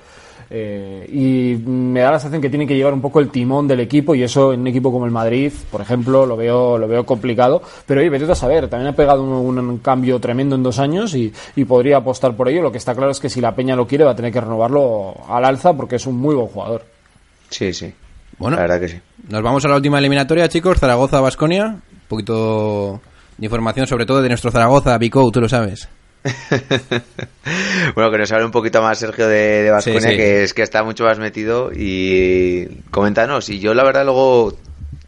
Eh, 0.50 1.08
y 1.10 1.66
me 1.66 2.00
da 2.00 2.10
la 2.10 2.18
sensación 2.18 2.42
que 2.42 2.50
tiene 2.50 2.66
que 2.66 2.76
llevar 2.76 2.92
un 2.92 3.00
poco 3.00 3.20
el 3.20 3.30
timón 3.30 3.66
del 3.66 3.80
equipo 3.80 4.14
y 4.14 4.22
eso 4.22 4.52
en 4.52 4.60
un 4.60 4.66
equipo 4.66 4.92
como 4.92 5.06
el 5.06 5.10
Madrid, 5.10 5.50
por 5.70 5.80
ejemplo, 5.80 6.26
lo 6.26 6.36
veo 6.36 6.76
lo 6.76 6.86
veo 6.86 7.06
complicado. 7.06 7.62
Pero 7.86 8.02
oye, 8.02 8.10
vete 8.10 8.30
a 8.30 8.34
saber, 8.34 8.68
también 8.68 8.92
ha 8.92 8.94
pegado 8.94 9.22
un, 9.22 9.58
un 9.58 9.78
cambio 9.78 10.20
tremendo 10.20 10.56
en 10.56 10.62
dos 10.62 10.78
años 10.78 11.14
y, 11.14 11.32
y 11.56 11.64
podría 11.64 11.96
apostar 11.96 12.36
por 12.36 12.50
ello. 12.50 12.60
Lo 12.60 12.70
que 12.70 12.78
está 12.78 12.94
claro 12.94 13.12
es 13.12 13.18
que 13.18 13.30
si 13.30 13.40
la 13.40 13.56
Peña 13.56 13.74
lo 13.74 13.86
quiere 13.86 14.04
va 14.04 14.10
a 14.10 14.16
tener 14.16 14.30
que 14.30 14.42
renovarlo 14.42 15.14
al 15.26 15.46
alza 15.46 15.72
porque 15.72 15.96
es 15.96 16.06
un 16.06 16.18
muy 16.18 16.34
buen 16.34 16.48
jugador. 16.48 16.84
Sí, 17.48 17.72
sí. 17.72 17.94
Bueno. 18.38 18.56
La 18.56 18.62
verdad 18.62 18.80
que 18.80 18.88
sí. 18.88 19.00
Nos 19.30 19.42
vamos 19.42 19.64
a 19.64 19.68
la 19.68 19.76
última 19.76 19.98
eliminatoria, 19.98 20.50
chicos. 20.50 20.78
Zaragoza-Basconia. 20.78 21.80
Un 22.06 22.08
poquito 22.08 23.00
de 23.36 23.46
información, 23.46 23.86
sobre 23.86 24.06
todo 24.06 24.22
de 24.22 24.28
nuestro 24.28 24.52
Zaragoza, 24.52 24.96
Vico, 24.98 25.28
tú 25.32 25.40
lo 25.40 25.48
sabes. 25.48 25.88
bueno, 27.94 28.10
que 28.10 28.18
nos 28.18 28.32
hable 28.32 28.44
un 28.44 28.50
poquito 28.50 28.80
más 28.82 28.98
Sergio 28.98 29.28
de, 29.28 29.62
de 29.64 29.80
Sí, 29.80 29.92
sí. 30.00 30.08
que 30.08 30.42
es 30.44 30.54
que 30.54 30.62
está 30.62 30.82
mucho 30.82 31.04
más 31.04 31.18
metido. 31.18 31.70
Y 31.74 32.66
coméntanos. 32.90 33.48
Y 33.48 33.58
yo, 33.58 33.74
la 33.74 33.84
verdad, 33.84 34.04
luego 34.04 34.56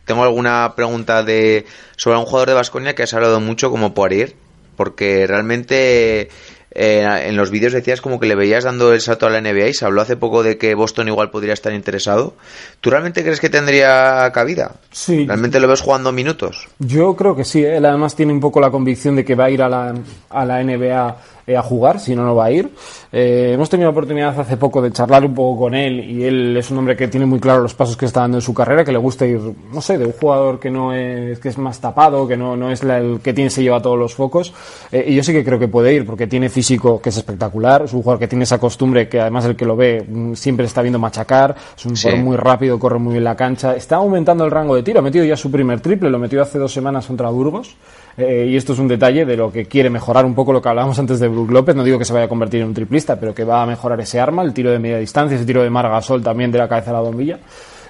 tengo 0.04 0.22
alguna 0.22 0.74
pregunta 0.74 1.22
de 1.22 1.66
sobre 1.96 2.18
un 2.18 2.24
jugador 2.24 2.48
de 2.48 2.54
Baskonia 2.54 2.94
que 2.94 3.04
has 3.04 3.14
hablado 3.14 3.40
mucho, 3.40 3.70
como 3.70 3.94
Poirier, 3.94 4.34
porque 4.76 5.26
realmente. 5.26 6.28
Eh, 6.70 7.24
en 7.26 7.36
los 7.36 7.50
vídeos 7.50 7.72
decías 7.72 8.00
como 8.00 8.20
que 8.20 8.26
le 8.26 8.34
veías 8.34 8.64
dando 8.64 8.92
el 8.92 9.00
salto 9.00 9.26
a 9.26 9.30
la 9.30 9.40
NBA 9.40 9.68
y 9.68 9.74
se 9.74 9.84
habló 9.84 10.02
hace 10.02 10.16
poco 10.16 10.42
de 10.42 10.58
que 10.58 10.74
Boston 10.74 11.08
igual 11.08 11.30
podría 11.30 11.54
estar 11.54 11.72
interesado. 11.72 12.34
¿Tú 12.80 12.90
realmente 12.90 13.22
crees 13.22 13.40
que 13.40 13.48
tendría 13.48 14.30
cabida? 14.32 14.72
Sí. 14.90 15.26
¿Realmente 15.26 15.60
lo 15.60 15.68
ves 15.68 15.80
jugando 15.80 16.12
minutos? 16.12 16.68
Yo 16.78 17.16
creo 17.16 17.34
que 17.34 17.44
sí, 17.44 17.64
¿eh? 17.64 17.78
él 17.78 17.86
además 17.86 18.14
tiene 18.14 18.32
un 18.32 18.40
poco 18.40 18.60
la 18.60 18.70
convicción 18.70 19.16
de 19.16 19.24
que 19.24 19.34
va 19.34 19.46
a 19.46 19.50
ir 19.50 19.62
a 19.62 19.68
la, 19.68 19.94
a 20.30 20.44
la 20.44 20.62
NBA 20.62 21.16
eh, 21.48 21.56
a 21.56 21.62
jugar, 21.62 21.98
si 21.98 22.14
no, 22.14 22.24
no 22.24 22.34
va 22.36 22.44
a 22.44 22.50
ir. 22.52 22.70
Eh, 23.10 23.52
hemos 23.54 23.68
tenido 23.70 23.86
la 23.88 23.92
oportunidad 23.92 24.38
hace 24.38 24.56
poco 24.56 24.80
de 24.82 24.92
charlar 24.92 25.24
un 25.24 25.34
poco 25.34 25.62
con 25.62 25.74
él 25.74 25.98
y 26.08 26.24
él 26.24 26.56
es 26.56 26.70
un 26.70 26.78
hombre 26.78 26.94
que 26.94 27.08
tiene 27.08 27.24
muy 27.26 27.40
claro 27.40 27.62
los 27.62 27.74
pasos 27.74 27.96
que 27.96 28.04
está 28.04 28.20
dando 28.20 28.36
en 28.36 28.42
su 28.42 28.52
carrera, 28.54 28.84
que 28.84 28.92
le 28.92 28.98
gusta 28.98 29.26
ir, 29.26 29.40
no 29.72 29.80
sé, 29.80 29.96
de 29.98 30.04
un 30.06 30.12
jugador 30.12 30.60
que 30.60 30.70
no 30.70 30.92
es, 30.92 31.38
que 31.40 31.48
es 31.48 31.58
más 31.58 31.80
tapado, 31.80 32.28
que 32.28 32.36
no, 32.36 32.56
no 32.56 32.70
es 32.70 32.84
la- 32.84 32.98
el 32.98 33.20
que 33.20 33.32
tiene, 33.32 33.48
se 33.50 33.62
lleva 33.62 33.80
todos 33.82 33.98
los 33.98 34.14
focos. 34.14 34.52
Eh, 34.92 35.06
y 35.08 35.14
yo 35.14 35.22
sí 35.24 35.32
que 35.32 35.42
creo 35.44 35.58
que 35.58 35.68
puede 35.68 35.94
ir, 35.94 36.04
porque 36.06 36.26
tiene 36.26 36.48
físico 36.50 37.00
que 37.00 37.08
es 37.08 37.16
espectacular, 37.16 37.82
es 37.82 37.92
un 37.94 38.02
jugador 38.02 38.18
que 38.20 38.28
tiene 38.28 38.44
esa 38.44 38.58
costumbre 38.58 39.08
que 39.08 39.20
además 39.20 39.46
el 39.46 39.56
que 39.56 39.64
lo 39.64 39.74
ve 39.74 40.04
mm, 40.06 40.34
siempre 40.34 40.66
está 40.66 40.82
viendo 40.82 40.98
machacar, 40.98 41.54
es 41.76 41.86
un 41.86 41.96
Sí. 41.96 42.02
jugador 42.08 42.24
muy 42.24 42.36
rápido, 42.36 42.78
corre 42.78 42.98
muy 42.98 43.12
bien 43.12 43.24
la 43.24 43.34
cancha, 43.36 43.74
está 43.74 43.96
aumentando 43.96 44.44
el 44.44 44.50
rango 44.50 44.76
de 44.76 44.82
tiro, 44.82 44.98
ha 44.98 45.02
metido 45.02 45.24
ya 45.24 45.36
su 45.36 45.50
primer 45.50 45.80
triple, 45.80 46.10
lo 46.10 46.18
metió 46.18 46.42
hace 46.42 46.58
dos 46.58 46.72
semanas 46.72 47.06
contra 47.06 47.30
Burgos, 47.30 47.76
eh, 48.16 48.46
y 48.48 48.56
esto 48.56 48.72
es 48.72 48.78
un 48.78 48.88
detalle 48.88 49.24
de 49.24 49.36
lo 49.36 49.52
que 49.52 49.66
quiere 49.66 49.90
mejorar 49.90 50.24
un 50.24 50.34
poco 50.34 50.52
lo 50.52 50.62
que 50.62 50.68
hablábamos 50.68 50.98
antes 50.98 51.20
de 51.20 51.28
Brook 51.28 51.50
López, 51.50 51.76
no 51.76 51.84
digo 51.84 51.98
que 51.98 52.04
se 52.04 52.12
vaya 52.12 52.26
a 52.26 52.28
convertir 52.28 52.60
en 52.60 52.68
un 52.68 52.74
triplista, 52.74 53.18
pero 53.18 53.34
que 53.34 53.44
va 53.44 53.62
a 53.62 53.66
mejorar 53.66 54.00
ese 54.00 54.20
arma, 54.20 54.42
el 54.42 54.52
tiro 54.52 54.70
de 54.70 54.78
media 54.78 54.98
distancia, 54.98 55.36
ese 55.36 55.44
tiro 55.44 55.62
de 55.62 55.70
Margasol 55.70 56.22
también 56.22 56.50
de 56.50 56.58
la 56.58 56.68
cabeza 56.68 56.90
a 56.90 56.94
la 56.94 57.00
bombilla. 57.00 57.38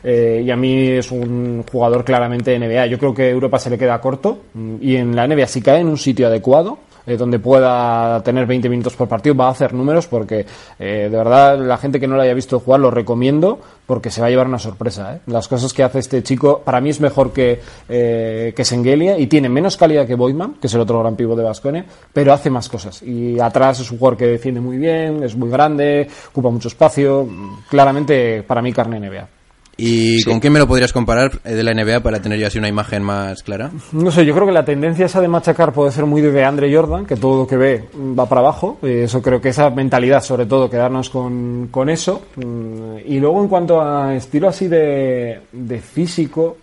Eh, 0.02 0.42
y 0.44 0.50
a 0.50 0.56
mí 0.56 0.88
es 0.88 1.10
un 1.10 1.64
jugador 1.70 2.04
claramente 2.04 2.52
de 2.52 2.58
NBA. 2.58 2.86
Yo 2.86 2.98
creo 2.98 3.14
que 3.14 3.30
Europa 3.30 3.58
se 3.58 3.70
le 3.70 3.78
queda 3.78 4.00
corto 4.00 4.38
mm, 4.54 4.76
y 4.80 4.96
en 4.96 5.16
la 5.16 5.26
NBA 5.26 5.46
si 5.46 5.60
cae 5.60 5.80
en 5.80 5.88
un 5.88 5.98
sitio 5.98 6.26
adecuado, 6.28 6.78
eh, 7.08 7.16
donde 7.16 7.38
pueda 7.38 8.22
tener 8.22 8.46
20 8.46 8.68
minutos 8.68 8.94
por 8.94 9.08
partido, 9.08 9.34
va 9.34 9.46
a 9.46 9.50
hacer 9.50 9.72
números 9.72 10.06
porque 10.06 10.44
eh, 10.78 11.08
de 11.10 11.16
verdad 11.16 11.58
la 11.58 11.78
gente 11.78 11.98
que 11.98 12.06
no 12.06 12.16
lo 12.16 12.22
haya 12.22 12.34
visto 12.34 12.60
jugar 12.60 12.80
lo 12.80 12.90
recomiendo 12.90 13.58
porque 13.86 14.10
se 14.10 14.20
va 14.20 14.26
a 14.26 14.30
llevar 14.30 14.46
una 14.46 14.58
sorpresa. 14.58 15.14
¿eh? 15.14 15.20
Las 15.26 15.48
cosas 15.48 15.72
que 15.72 15.82
hace 15.82 16.00
este 16.00 16.22
chico 16.22 16.60
para 16.62 16.82
mí 16.82 16.90
es 16.90 17.00
mejor 17.00 17.32
que, 17.32 17.60
eh, 17.88 18.52
que 18.54 18.64
Sengelia 18.64 19.18
y 19.18 19.26
tiene 19.26 19.48
menos 19.48 19.78
calidad 19.78 20.06
que 20.06 20.16
Boydman, 20.16 20.56
que 20.60 20.66
es 20.66 20.74
el 20.74 20.82
otro 20.82 21.00
gran 21.00 21.16
pivo 21.16 21.34
de 21.34 21.44
Basconia, 21.44 21.86
pero 22.12 22.34
hace 22.34 22.50
más 22.50 22.68
cosas. 22.68 23.02
Y 23.02 23.40
atrás 23.40 23.80
es 23.80 23.90
un 23.90 23.96
jugador 23.96 24.18
que 24.18 24.26
defiende 24.26 24.60
muy 24.60 24.76
bien, 24.76 25.22
es 25.22 25.34
muy 25.34 25.48
grande, 25.48 26.06
ocupa 26.30 26.50
mucho 26.50 26.68
espacio. 26.68 27.26
Claramente 27.70 28.42
para 28.42 28.60
mí 28.60 28.70
carne 28.70 29.00
NBA. 29.00 29.37
¿Y 29.80 30.24
con 30.24 30.40
quién 30.40 30.52
me 30.52 30.58
lo 30.58 30.66
podrías 30.66 30.92
comparar 30.92 31.30
eh, 31.44 31.54
de 31.54 31.62
la 31.62 31.72
NBA 31.72 32.00
para 32.00 32.20
tener 32.20 32.36
yo 32.40 32.48
así 32.48 32.58
una 32.58 32.66
imagen 32.68 33.02
más 33.04 33.44
clara? 33.44 33.70
No 33.92 34.10
sé, 34.10 34.24
yo 34.26 34.34
creo 34.34 34.44
que 34.44 34.52
la 34.52 34.64
tendencia 34.64 35.06
esa 35.06 35.20
de 35.20 35.28
machacar 35.28 35.72
puede 35.72 35.92
ser 35.92 36.04
muy 36.04 36.20
de 36.20 36.44
Andre 36.44 36.74
Jordan, 36.74 37.06
que 37.06 37.14
todo 37.14 37.42
lo 37.42 37.46
que 37.46 37.56
ve 37.56 37.84
va 38.18 38.28
para 38.28 38.40
abajo. 38.40 38.78
Eh, 38.82 39.02
Eso 39.04 39.22
creo 39.22 39.40
que 39.40 39.50
esa 39.50 39.70
mentalidad, 39.70 40.20
sobre 40.20 40.46
todo, 40.46 40.68
quedarnos 40.68 41.10
con, 41.10 41.68
con 41.70 41.88
eso. 41.90 42.22
Mm, 42.36 42.98
Y 43.06 43.20
luego 43.20 43.40
en 43.40 43.48
cuanto 43.48 43.80
a 43.80 44.16
estilo 44.16 44.48
así 44.48 44.66
de, 44.66 45.42
de 45.52 45.78
físico, 45.80 46.56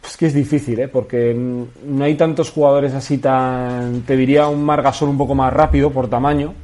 pues 0.00 0.16
que 0.16 0.26
es 0.26 0.32
difícil, 0.32 0.80
¿eh? 0.80 0.88
porque 0.88 1.34
no 1.34 2.04
hay 2.04 2.14
tantos 2.14 2.50
jugadores 2.50 2.94
así 2.94 3.18
tan, 3.18 4.00
te 4.06 4.16
diría 4.16 4.46
un 4.48 4.64
Margasol 4.64 5.10
un 5.10 5.18
poco 5.18 5.34
más 5.34 5.52
rápido 5.52 5.90
por 5.90 6.08
tamaño. 6.08 6.54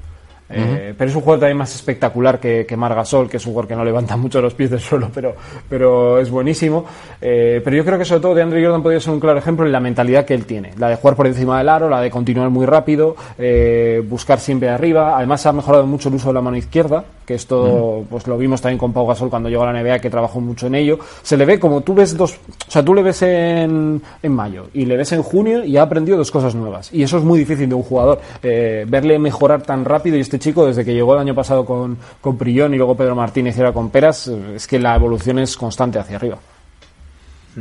Eh, 0.49 0.95
Pero 0.97 1.11
es 1.11 1.17
un 1.17 1.23
jugador 1.23 1.41
también 1.41 1.57
más 1.57 1.75
espectacular 1.75 2.39
que, 2.39 2.67
que 2.67 2.77
Margasol, 2.77 3.29
que 3.29 3.39
es 3.39 3.47
un 3.47 3.53
jugador 3.53 3.69
que 3.69 3.77
no 3.77 3.85
levanta 3.85 4.17
mucho 4.25 4.41
los 4.41 4.55
pies 4.55 4.71
del 4.71 4.81
suelo, 4.81 5.11
pero, 5.13 5.35
pero 5.69 6.19
es 6.19 6.31
buenísimo. 6.31 6.85
Eh, 7.21 7.61
pero 7.65 7.77
yo 7.77 7.85
creo 7.85 7.99
que 7.99 8.05
sobre 8.05 8.21
todo 8.21 8.35
de 8.35 8.43
Andre 8.43 8.63
Jordan 8.63 8.83
podría 8.83 9.01
ser 9.01 9.13
un 9.13 9.21
claro 9.21 9.39
ejemplo 9.39 9.65
en 9.65 9.73
la 9.73 9.81
mentalidad 9.81 10.25
que 10.25 10.35
él 10.35 10.45
tiene. 10.47 10.73
La 10.79 10.89
de 10.89 10.97
jugar 10.97 11.17
por 11.17 11.27
encima 11.27 11.59
del 11.59 11.69
aro, 11.69 11.89
la 11.89 12.01
de 12.01 12.11
continuar 12.11 12.51
muy 12.51 12.67
rápido, 12.67 13.17
eh, 13.39 14.03
buscar 14.07 14.39
siempre 14.39 14.69
arriba. 14.69 15.17
Además 15.17 15.47
ha 15.47 15.53
mejorado 15.53 15.87
mucho 15.87 16.09
el 16.09 16.17
uso 16.17 16.29
de 16.29 16.35
la 16.35 16.41
mano 16.41 16.57
izquierda, 16.57 17.05
que 17.25 17.35
esto 17.35 18.05
pues 18.09 18.27
lo 18.27 18.37
vimos 18.37 18.61
también 18.61 18.79
con 18.79 18.93
Pau 18.93 19.07
Gasol 19.07 19.31
cuando 19.31 19.49
llegó 19.49 19.63
a 19.65 19.73
la 19.73 19.83
NBA, 19.83 19.99
que 19.99 20.11
trabajó 20.11 20.41
mucho 20.41 20.67
en 20.67 20.75
ello. 20.75 20.99
Se 21.23 21.37
le 21.37 21.45
ve 21.45 21.59
como 21.59 21.81
tú 21.81 21.95
ves 21.95 22.17
dos, 22.17 22.39
o 22.69 22.71
sea, 22.71 22.85
tú 22.85 22.95
le 22.95 23.03
ves 23.03 23.23
en, 23.23 24.01
en 24.23 24.33
mayo 24.33 24.67
y 24.75 24.85
le 24.85 24.97
ves 24.97 25.13
en 25.13 25.23
junio 25.23 25.65
y 25.65 25.77
ha 25.77 25.83
aprendido 25.83 26.19
dos 26.19 26.31
cosas 26.31 26.55
nuevas. 26.55 26.93
Y 26.93 27.03
eso 27.03 27.19
es 27.19 27.25
muy 27.25 27.39
difícil 27.39 27.69
de 27.69 27.75
un 27.75 27.83
jugador, 27.83 28.21
eh, 28.43 28.85
verle 28.87 29.19
mejorar 29.19 29.63
tan 29.63 29.85
rápido. 29.85 30.17
Y 30.17 30.21
este 30.21 30.34
chico, 30.39 30.67
desde 30.67 30.85
que 30.85 30.95
llegó 30.95 31.15
el 31.15 31.21
año 31.21 31.35
pasado 31.35 31.65
con, 31.65 31.97
con 32.21 32.37
Prillón 32.37 32.75
y 32.75 32.77
luego 32.77 32.97
Pedro 32.97 33.15
Martínez 33.15 33.57
y 33.57 33.61
ahora 33.61 33.73
con 33.73 33.91
Peras, 33.91 34.29
es 34.29 34.67
que 34.67 34.79
la 34.79 34.95
evolución 34.97 35.39
es 35.39 35.57
constante 35.57 35.99
hacia 35.99 36.17
arriba. 36.17 36.39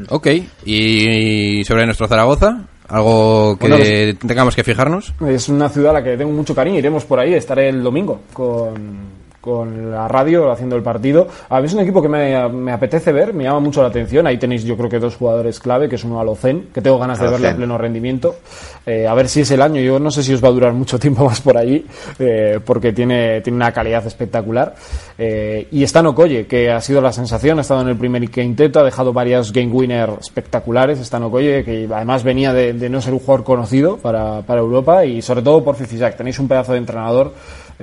Ok. 0.10 0.28
¿Y 0.66 1.64
sobre 1.66 1.86
nuestro 1.86 2.08
Zaragoza? 2.08 2.66
¿Algo 2.88 3.58
que 3.58 3.68
Bueno, 3.68 4.18
tengamos 4.28 4.56
que 4.56 4.64
fijarnos? 4.64 5.14
Es 5.26 5.50
una 5.50 5.70
ciudad 5.70 5.92
a 5.92 5.94
la 6.00 6.04
que 6.04 6.18
tengo 6.18 6.32
mucho 6.32 6.54
cariño. 6.54 6.80
Iremos 6.80 7.06
por 7.06 7.20
ahí. 7.20 7.34
Estaré 7.34 7.70
el 7.70 7.82
domingo 7.82 8.22
con, 8.34 9.23
con 9.44 9.92
la 9.92 10.08
radio 10.08 10.50
haciendo 10.50 10.78
el 10.78 10.84
partido. 10.84 11.28
A 11.50 11.60
mí 11.60 11.66
es 11.66 11.74
un 11.74 11.82
equipo 11.82 12.02
que 12.02 12.08
me, 12.08 12.48
me 12.48 12.72
apetece 12.72 13.12
ver, 13.12 13.34
me 13.34 13.44
llama 13.44 13.60
mucho 13.60 13.82
la 13.82 13.90
atención. 13.90 14.26
Ahí 14.26 14.38
tenéis, 14.38 14.64
yo 14.64 14.78
creo 14.78 14.90
que 14.90 15.00
dos 15.00 15.18
jugadores 15.18 15.60
clave, 15.60 15.90
que 15.90 15.96
es 15.96 16.04
uno 16.06 16.22
Alocen, 16.22 16.70
que 16.74 16.82
tengo 16.82 16.98
ganas 16.98 17.20
de 17.20 17.28
verle 17.28 17.50
a 17.50 17.56
pleno 17.56 17.78
rendimiento. 17.78 18.38
Eh, 18.86 19.06
a 19.06 19.14
ver 19.14 19.28
si 19.28 19.42
es 19.42 19.52
el 19.52 19.62
año. 19.62 19.82
Yo 19.82 20.00
no 20.00 20.12
sé 20.12 20.24
si 20.24 20.34
os 20.34 20.42
va 20.42 20.48
a 20.48 20.52
durar 20.52 20.72
mucho 20.72 20.98
tiempo 21.06 21.26
más 21.26 21.42
por 21.42 21.58
allí, 21.58 21.86
eh, 22.20 22.62
porque 22.64 22.94
tiene, 22.94 23.42
tiene 23.42 23.58
una 23.58 23.74
calidad 23.74 24.08
espectacular. 24.08 24.76
Eh, 25.18 25.68
y 25.72 25.84
está 25.84 26.00
Okoye, 26.08 26.48
que 26.48 26.72
ha 26.72 26.80
sido 26.80 27.02
la 27.02 27.12
sensación, 27.12 27.58
ha 27.58 27.62
estado 27.64 27.82
en 27.82 27.90
el 27.90 27.98
primer 27.98 28.30
quinteto, 28.30 28.80
ha 28.80 28.84
dejado 28.84 29.12
varias 29.12 29.52
game 29.52 29.74
winner 29.74 30.10
espectaculares. 30.22 31.02
Está 31.02 31.18
Okoye, 31.18 31.66
que 31.66 31.90
además 31.94 32.24
venía 32.24 32.54
de, 32.54 32.72
de 32.72 32.90
no 32.90 33.02
ser 33.02 33.12
un 33.12 33.20
jugador 33.20 33.44
conocido 33.44 33.98
para, 33.98 34.42
para 34.44 34.62
Europa 34.62 35.04
y 35.04 35.22
sobre 35.22 35.42
todo 35.42 35.62
por 35.66 35.76
Fifisac. 35.76 36.16
Tenéis 36.16 36.40
un 36.40 36.48
pedazo 36.48 36.72
de 36.72 36.78
entrenador 36.78 37.34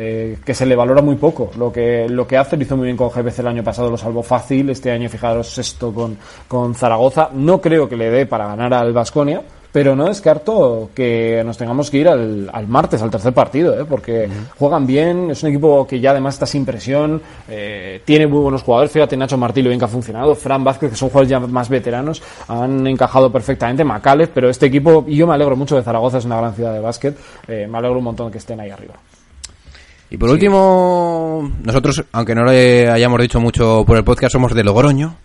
eh, 0.02 0.38
que 0.42 0.54
se 0.54 0.64
le 0.64 0.74
valora 0.74 1.02
muy 1.02 1.16
poco. 1.16 1.50
Lo 1.58 1.70
que, 1.70 2.08
lo 2.08 2.26
que 2.26 2.38
hace 2.38 2.56
lo 2.56 2.62
hizo 2.62 2.74
muy 2.74 2.86
bien 2.86 2.96
con 2.96 3.10
GBC 3.10 3.40
el 3.40 3.48
año 3.48 3.62
pasado, 3.62 3.90
lo 3.90 3.98
salvó 3.98 4.22
fácil. 4.22 4.70
Este 4.70 4.90
año, 4.90 5.10
fijaros, 5.10 5.48
sexto 5.48 5.92
con, 5.92 6.16
con 6.48 6.74
Zaragoza. 6.74 7.28
No 7.34 7.60
creo 7.60 7.86
que 7.86 7.96
le 7.96 8.08
dé 8.10 8.24
para 8.24 8.46
ganar 8.46 8.72
al 8.72 8.94
Vasconia. 8.94 9.42
Pero 9.72 9.94
no 9.94 10.06
descarto 10.06 10.90
que 10.94 11.42
nos 11.44 11.56
tengamos 11.56 11.90
que 11.90 11.98
ir 11.98 12.08
al, 12.08 12.50
al 12.52 12.66
martes, 12.66 13.02
al 13.02 13.10
tercer 13.10 13.32
partido, 13.32 13.80
¿eh? 13.80 13.84
porque 13.88 14.28
juegan 14.58 14.84
bien, 14.84 15.30
es 15.30 15.44
un 15.44 15.50
equipo 15.50 15.86
que 15.86 16.00
ya 16.00 16.10
además 16.10 16.34
está 16.34 16.46
sin 16.46 16.64
presión, 16.64 17.22
eh, 17.48 18.02
tiene 18.04 18.26
muy 18.26 18.40
buenos 18.40 18.64
jugadores, 18.64 18.90
fíjate 18.90 19.16
Nacho 19.16 19.38
Martí 19.38 19.62
lo 19.62 19.68
bien 19.68 19.78
que 19.78 19.84
ha 19.84 19.88
funcionado, 19.88 20.34
Fran 20.34 20.64
Vázquez, 20.64 20.90
que 20.90 20.96
son 20.96 21.08
jugadores 21.10 21.30
ya 21.30 21.38
más 21.38 21.68
veteranos, 21.68 22.20
han 22.48 22.84
encajado 22.84 23.30
perfectamente, 23.30 23.84
Macales, 23.84 24.28
pero 24.34 24.50
este 24.50 24.66
equipo, 24.66 25.04
y 25.06 25.14
yo 25.14 25.28
me 25.28 25.34
alegro 25.34 25.54
mucho 25.54 25.76
de 25.76 25.82
Zaragoza, 25.82 26.18
es 26.18 26.24
una 26.24 26.38
gran 26.38 26.52
ciudad 26.52 26.72
de 26.72 26.80
básquet, 26.80 27.16
eh, 27.46 27.68
me 27.70 27.78
alegro 27.78 27.98
un 27.98 28.04
montón 28.04 28.28
que 28.32 28.38
estén 28.38 28.58
ahí 28.58 28.70
arriba. 28.70 28.94
Y 30.10 30.16
por 30.16 30.28
último, 30.28 31.52
nosotros, 31.62 32.04
aunque 32.12 32.34
no 32.34 32.44
le 32.44 32.90
hayamos 32.90 33.20
dicho 33.20 33.40
mucho 33.40 33.84
por 33.86 33.96
el 33.96 34.04
podcast, 34.04 34.32
somos 34.32 34.54
de 34.54 34.64
Logroño. 34.64 35.16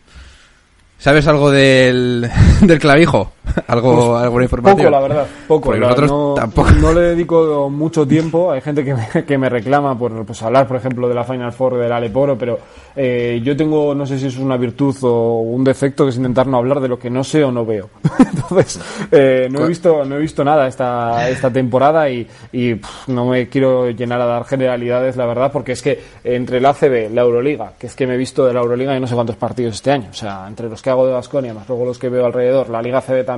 ¿Sabes 1.00 1.28
algo 1.28 1.50
del, 1.50 2.30
del 2.62 2.80
clavijo? 2.80 3.34
¿Algo, 3.68 4.18
¿Alguna 4.18 4.44
información? 4.44 4.78
Poco, 4.78 4.90
la 4.90 5.00
verdad, 5.00 5.28
poco. 5.48 5.74
La- 5.74 5.80
nosotros 5.80 6.12
no, 6.12 6.34
tampoco. 6.36 6.72
no 6.72 6.94
le 6.94 7.02
dedico 7.02 7.70
mucho 7.70 8.08
tiempo. 8.08 8.52
Hay 8.52 8.62
gente 8.62 8.84
que 8.84 8.94
me, 8.94 9.26
que 9.26 9.38
me 9.38 9.50
reclama 9.50 9.98
por 9.98 10.26
pues, 10.26 10.42
hablar, 10.42 10.68
por 10.68 10.78
ejemplo, 10.78 11.08
de 11.08 11.16
la 11.16 11.24
Final 11.24 11.52
Four 11.52 11.78
del 11.78 11.92
Aleporo, 11.92 12.38
pero 12.38 12.60
eh, 12.96 13.42
yo 13.44 13.56
tengo, 13.56 13.94
no 13.94 14.06
sé 14.06 14.18
si 14.18 14.28
es 14.28 14.38
una 14.38 14.58
virtud 14.58 14.96
o 15.04 15.42
un 15.42 15.64
defecto, 15.64 16.06
que 16.06 16.10
es 16.10 16.18
intentar 16.18 16.48
no 16.48 16.58
hablar 16.58 16.80
de 16.80 16.88
lo 16.88 16.98
que 16.98 17.10
no 17.10 17.24
sé 17.24 17.44
o 17.44 17.52
no 17.52 17.66
veo. 17.66 17.90
Entonces, 18.20 18.80
eh, 19.12 19.48
no, 19.52 19.66
he 19.66 19.68
visto, 19.68 20.04
no 20.06 20.16
he 20.16 20.20
visto 20.20 20.44
nada 20.44 20.68
esta, 20.68 21.30
esta 21.30 21.52
temporada 21.52 22.10
y, 22.10 22.28
y, 22.52 22.76
pff, 22.76 23.08
no 23.10 23.26
me 23.26 23.48
quiero 23.48 23.90
llenar 23.92 24.22
a 24.22 24.26
dar 24.26 24.46
generalidades, 24.46 25.16
la 25.16 25.26
verdad, 25.26 25.52
porque 25.52 25.74
es 25.74 25.82
que 25.82 26.02
entre 26.24 26.58
el 26.58 26.66
ACB, 26.66 27.12
la 27.14 27.22
Euroliga, 27.22 27.74
que 27.78 27.88
es 27.88 27.96
que 27.96 28.08
me 28.08 28.16
he 28.16 28.18
visto 28.18 28.46
de 28.46 28.54
la 28.54 28.62
Euroliga 28.62 28.96
y 28.96 29.00
no 29.00 29.08
sé 29.08 29.16
cuántos 29.16 29.36
partidos 29.36 29.76
este 29.76 29.92
año, 29.92 30.08
o 30.10 30.14
sea, 30.14 30.46
entre 30.48 30.70
los 30.70 30.82
que 30.82 30.90
hago 30.90 31.06
de 31.06 31.14
Basconia, 31.14 31.54
más 31.54 31.68
luego 31.68 31.86
los 31.86 32.00
que 32.00 32.10
veo 32.10 32.26
alrededor, 32.26 32.70
la 32.70 32.82
Liga 32.82 33.02
CB 33.02 33.26
también 33.26 33.35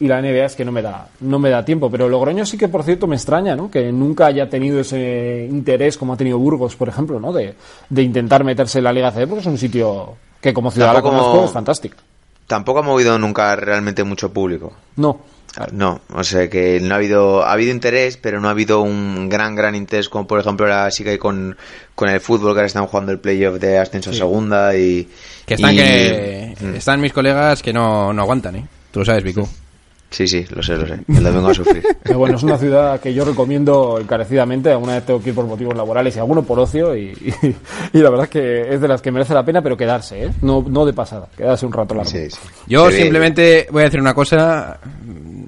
y 0.00 0.06
la 0.08 0.20
NBA 0.20 0.44
es 0.46 0.54
que 0.56 0.64
no 0.64 0.72
me 0.72 0.82
da 0.82 1.08
no 1.20 1.38
me 1.38 1.50
da 1.50 1.64
tiempo, 1.64 1.90
pero 1.90 2.08
Logroño 2.08 2.44
sí 2.46 2.56
que 2.56 2.68
por 2.68 2.82
cierto 2.82 3.06
me 3.06 3.16
extraña, 3.16 3.54
¿no? 3.56 3.70
Que 3.70 3.90
nunca 3.92 4.26
haya 4.26 4.48
tenido 4.48 4.80
ese 4.80 5.46
interés 5.50 5.96
como 5.98 6.12
ha 6.14 6.16
tenido 6.16 6.38
Burgos, 6.38 6.76
por 6.76 6.88
ejemplo, 6.88 7.18
¿no? 7.20 7.32
De, 7.32 7.54
de 7.88 8.02
intentar 8.02 8.44
meterse 8.44 8.78
en 8.78 8.84
la 8.84 8.92
Liga 8.92 9.10
CB 9.12 9.26
porque 9.28 9.40
es 9.40 9.46
un 9.46 9.58
sitio 9.58 10.16
que 10.40 10.52
como 10.54 10.70
ciudadano 10.70 10.98
Tampoco- 11.02 11.16
conozco 11.24 11.44
es 11.46 11.52
fantástico. 11.52 11.96
Tampoco 12.46 12.78
ha 12.78 12.82
movido 12.82 13.18
nunca 13.18 13.56
realmente 13.56 14.04
mucho 14.04 14.32
público. 14.32 14.72
No. 14.96 15.20
No, 15.72 16.02
o 16.14 16.22
sea 16.22 16.50
que 16.50 16.80
no 16.80 16.92
ha 16.94 16.98
habido, 16.98 17.42
ha 17.42 17.52
habido 17.52 17.70
interés, 17.72 18.18
pero 18.18 18.40
no 18.42 18.48
ha 18.48 18.50
habido 18.50 18.82
un 18.82 19.30
gran, 19.30 19.54
gran 19.54 19.74
interés 19.74 20.10
como 20.10 20.26
por 20.26 20.38
ejemplo 20.38 20.66
ahora 20.66 20.90
sí 20.90 21.02
que 21.02 21.10
hay 21.12 21.18
con, 21.18 21.56
con 21.94 22.10
el 22.10 22.20
fútbol 22.20 22.52
que 22.52 22.58
ahora 22.58 22.66
están 22.66 22.86
jugando 22.86 23.10
el 23.10 23.20
playoff 23.20 23.58
de 23.58 23.78
ascenso 23.78 24.10
a 24.10 24.12
segunda 24.12 24.76
y... 24.76 25.08
Que 25.46 25.54
están, 25.54 25.72
y- 25.72 25.78
que, 25.78 26.54
Mm. 26.60 26.74
están 26.74 27.00
mis 27.00 27.12
colegas 27.14 27.62
que 27.62 27.72
no, 27.72 28.12
no 28.12 28.22
aguantan, 28.22 28.56
¿eh? 28.56 28.66
Tú 28.96 29.00
lo 29.00 29.04
sabes, 29.04 29.22
Vico. 29.24 29.46
Sí, 30.08 30.26
sí, 30.26 30.42
lo 30.48 30.62
sé, 30.62 30.74
lo 30.74 30.86
sé. 30.86 30.98
Yo 31.06 31.20
lo 31.20 31.30
vengo 31.34 31.48
a 31.48 31.52
sufrir. 31.54 31.82
Pero 32.02 32.18
bueno, 32.18 32.36
es 32.36 32.42
una 32.42 32.56
ciudad 32.56 32.98
que 32.98 33.12
yo 33.12 33.26
recomiendo 33.26 33.98
encarecidamente. 34.00 34.70
Alguna 34.70 34.94
vez 34.94 35.04
tengo 35.04 35.20
que 35.22 35.28
ir 35.28 35.34
por 35.34 35.44
motivos 35.44 35.76
laborales 35.76 36.16
y 36.16 36.18
alguno 36.18 36.42
por 36.44 36.58
ocio. 36.58 36.96
Y, 36.96 37.08
y- 37.42 37.54
y 37.92 37.98
la 37.98 38.08
verdad 38.08 38.24
es 38.24 38.30
que 38.30 38.74
es 38.74 38.80
de 38.80 38.88
las 38.88 39.02
que 39.02 39.10
merece 39.12 39.34
la 39.34 39.44
pena, 39.44 39.60
pero 39.60 39.76
quedarse, 39.76 40.24
¿eh? 40.24 40.30
No, 40.40 40.64
no 40.66 40.86
de 40.86 40.94
pasada, 40.94 41.28
quedarse 41.36 41.66
un 41.66 41.74
rato 41.74 41.94
largo. 41.94 42.10
Sí, 42.10 42.30
sí. 42.30 42.38
Yo 42.68 42.86
Se 42.88 42.96
ve- 42.96 43.02
simplemente 43.02 43.66
voy 43.70 43.82
a 43.82 43.84
decir 43.84 44.00
una 44.00 44.14
cosa 44.14 44.78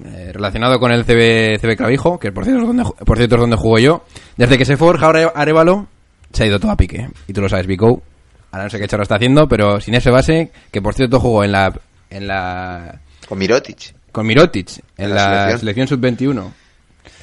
eh, 0.05 0.29
relacionado 0.31 0.79
con 0.79 0.91
el 0.91 1.05
CB, 1.05 1.57
CB 1.59 1.75
Clavijo, 1.75 2.19
que 2.19 2.31
por 2.31 2.43
cierto, 2.43 2.61
es 2.61 2.67
donde, 2.67 2.83
por 3.03 3.17
cierto 3.17 3.35
es 3.35 3.41
donde 3.41 3.55
juego 3.55 3.79
yo. 3.79 4.03
Desde 4.37 4.59
que 4.59 4.65
se 4.65 4.77
fue 4.77 4.85
Borja 4.89 5.07
Are- 5.07 5.31
Arevalo, 5.33 5.87
se 6.33 6.43
ha 6.43 6.45
ido 6.45 6.59
todo 6.59 6.69
a 6.69 6.77
pique. 6.77 7.09
Y 7.27 7.33
tú 7.33 7.41
lo 7.41 7.49
sabes, 7.49 7.65
Vico. 7.65 8.03
Ahora 8.51 8.65
no 8.65 8.69
sé 8.69 8.77
qué 8.77 8.87
chorro 8.87 9.01
está 9.03 9.15
haciendo, 9.15 9.47
pero 9.47 9.79
sin 9.81 9.95
ese 9.95 10.11
base, 10.11 10.51
que 10.71 10.81
por 10.81 10.93
cierto 10.93 11.19
jugó 11.19 11.43
en 11.43 11.53
la, 11.53 11.73
en 12.11 12.27
la 12.27 12.99
Con 13.29 13.37
Mirotic. 13.37 13.93
con 14.11 14.25
Mirotic 14.27 14.79
en, 14.97 15.05
En 15.05 15.09
la, 15.15 15.15
la 15.15 15.57
selección, 15.57 15.87
selección. 15.87 15.87
sub-21. 15.87 16.51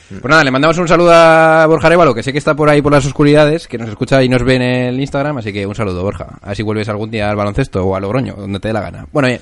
Pues 0.09 0.25
nada, 0.31 0.45
le 0.45 0.53
mandamos 0.53 0.79
un 0.79 0.87
saludo 0.87 1.13
a 1.13 1.67
Borja 1.67 1.89
Arevalo, 1.89 2.15
que 2.15 2.23
sé 2.23 2.31
que 2.31 2.39
está 2.39 2.55
por 2.55 2.71
ahí 2.71 2.81
por 2.81 2.93
las 2.93 3.05
oscuridades, 3.05 3.67
que 3.67 3.77
nos 3.77 3.89
escucha 3.89 4.23
y 4.23 4.29
nos 4.29 4.45
ve 4.45 4.55
en 4.55 4.63
el 4.63 5.01
Instagram, 5.01 5.39
así 5.39 5.53
que 5.53 5.67
un 5.67 5.75
saludo, 5.75 6.01
Borja. 6.05 6.39
A 6.43 6.47
ver 6.49 6.57
si 6.57 6.63
vuelves 6.63 6.89
algún 6.89 7.11
día 7.11 7.29
al 7.29 7.35
baloncesto 7.35 7.83
o 7.85 7.97
a 7.97 7.99
Logroño, 8.01 8.35
donde 8.37 8.61
te 8.61 8.69
dé 8.69 8.75
la 8.75 8.83
gana. 8.83 9.07
Bueno, 9.13 9.27
bien. 9.29 9.41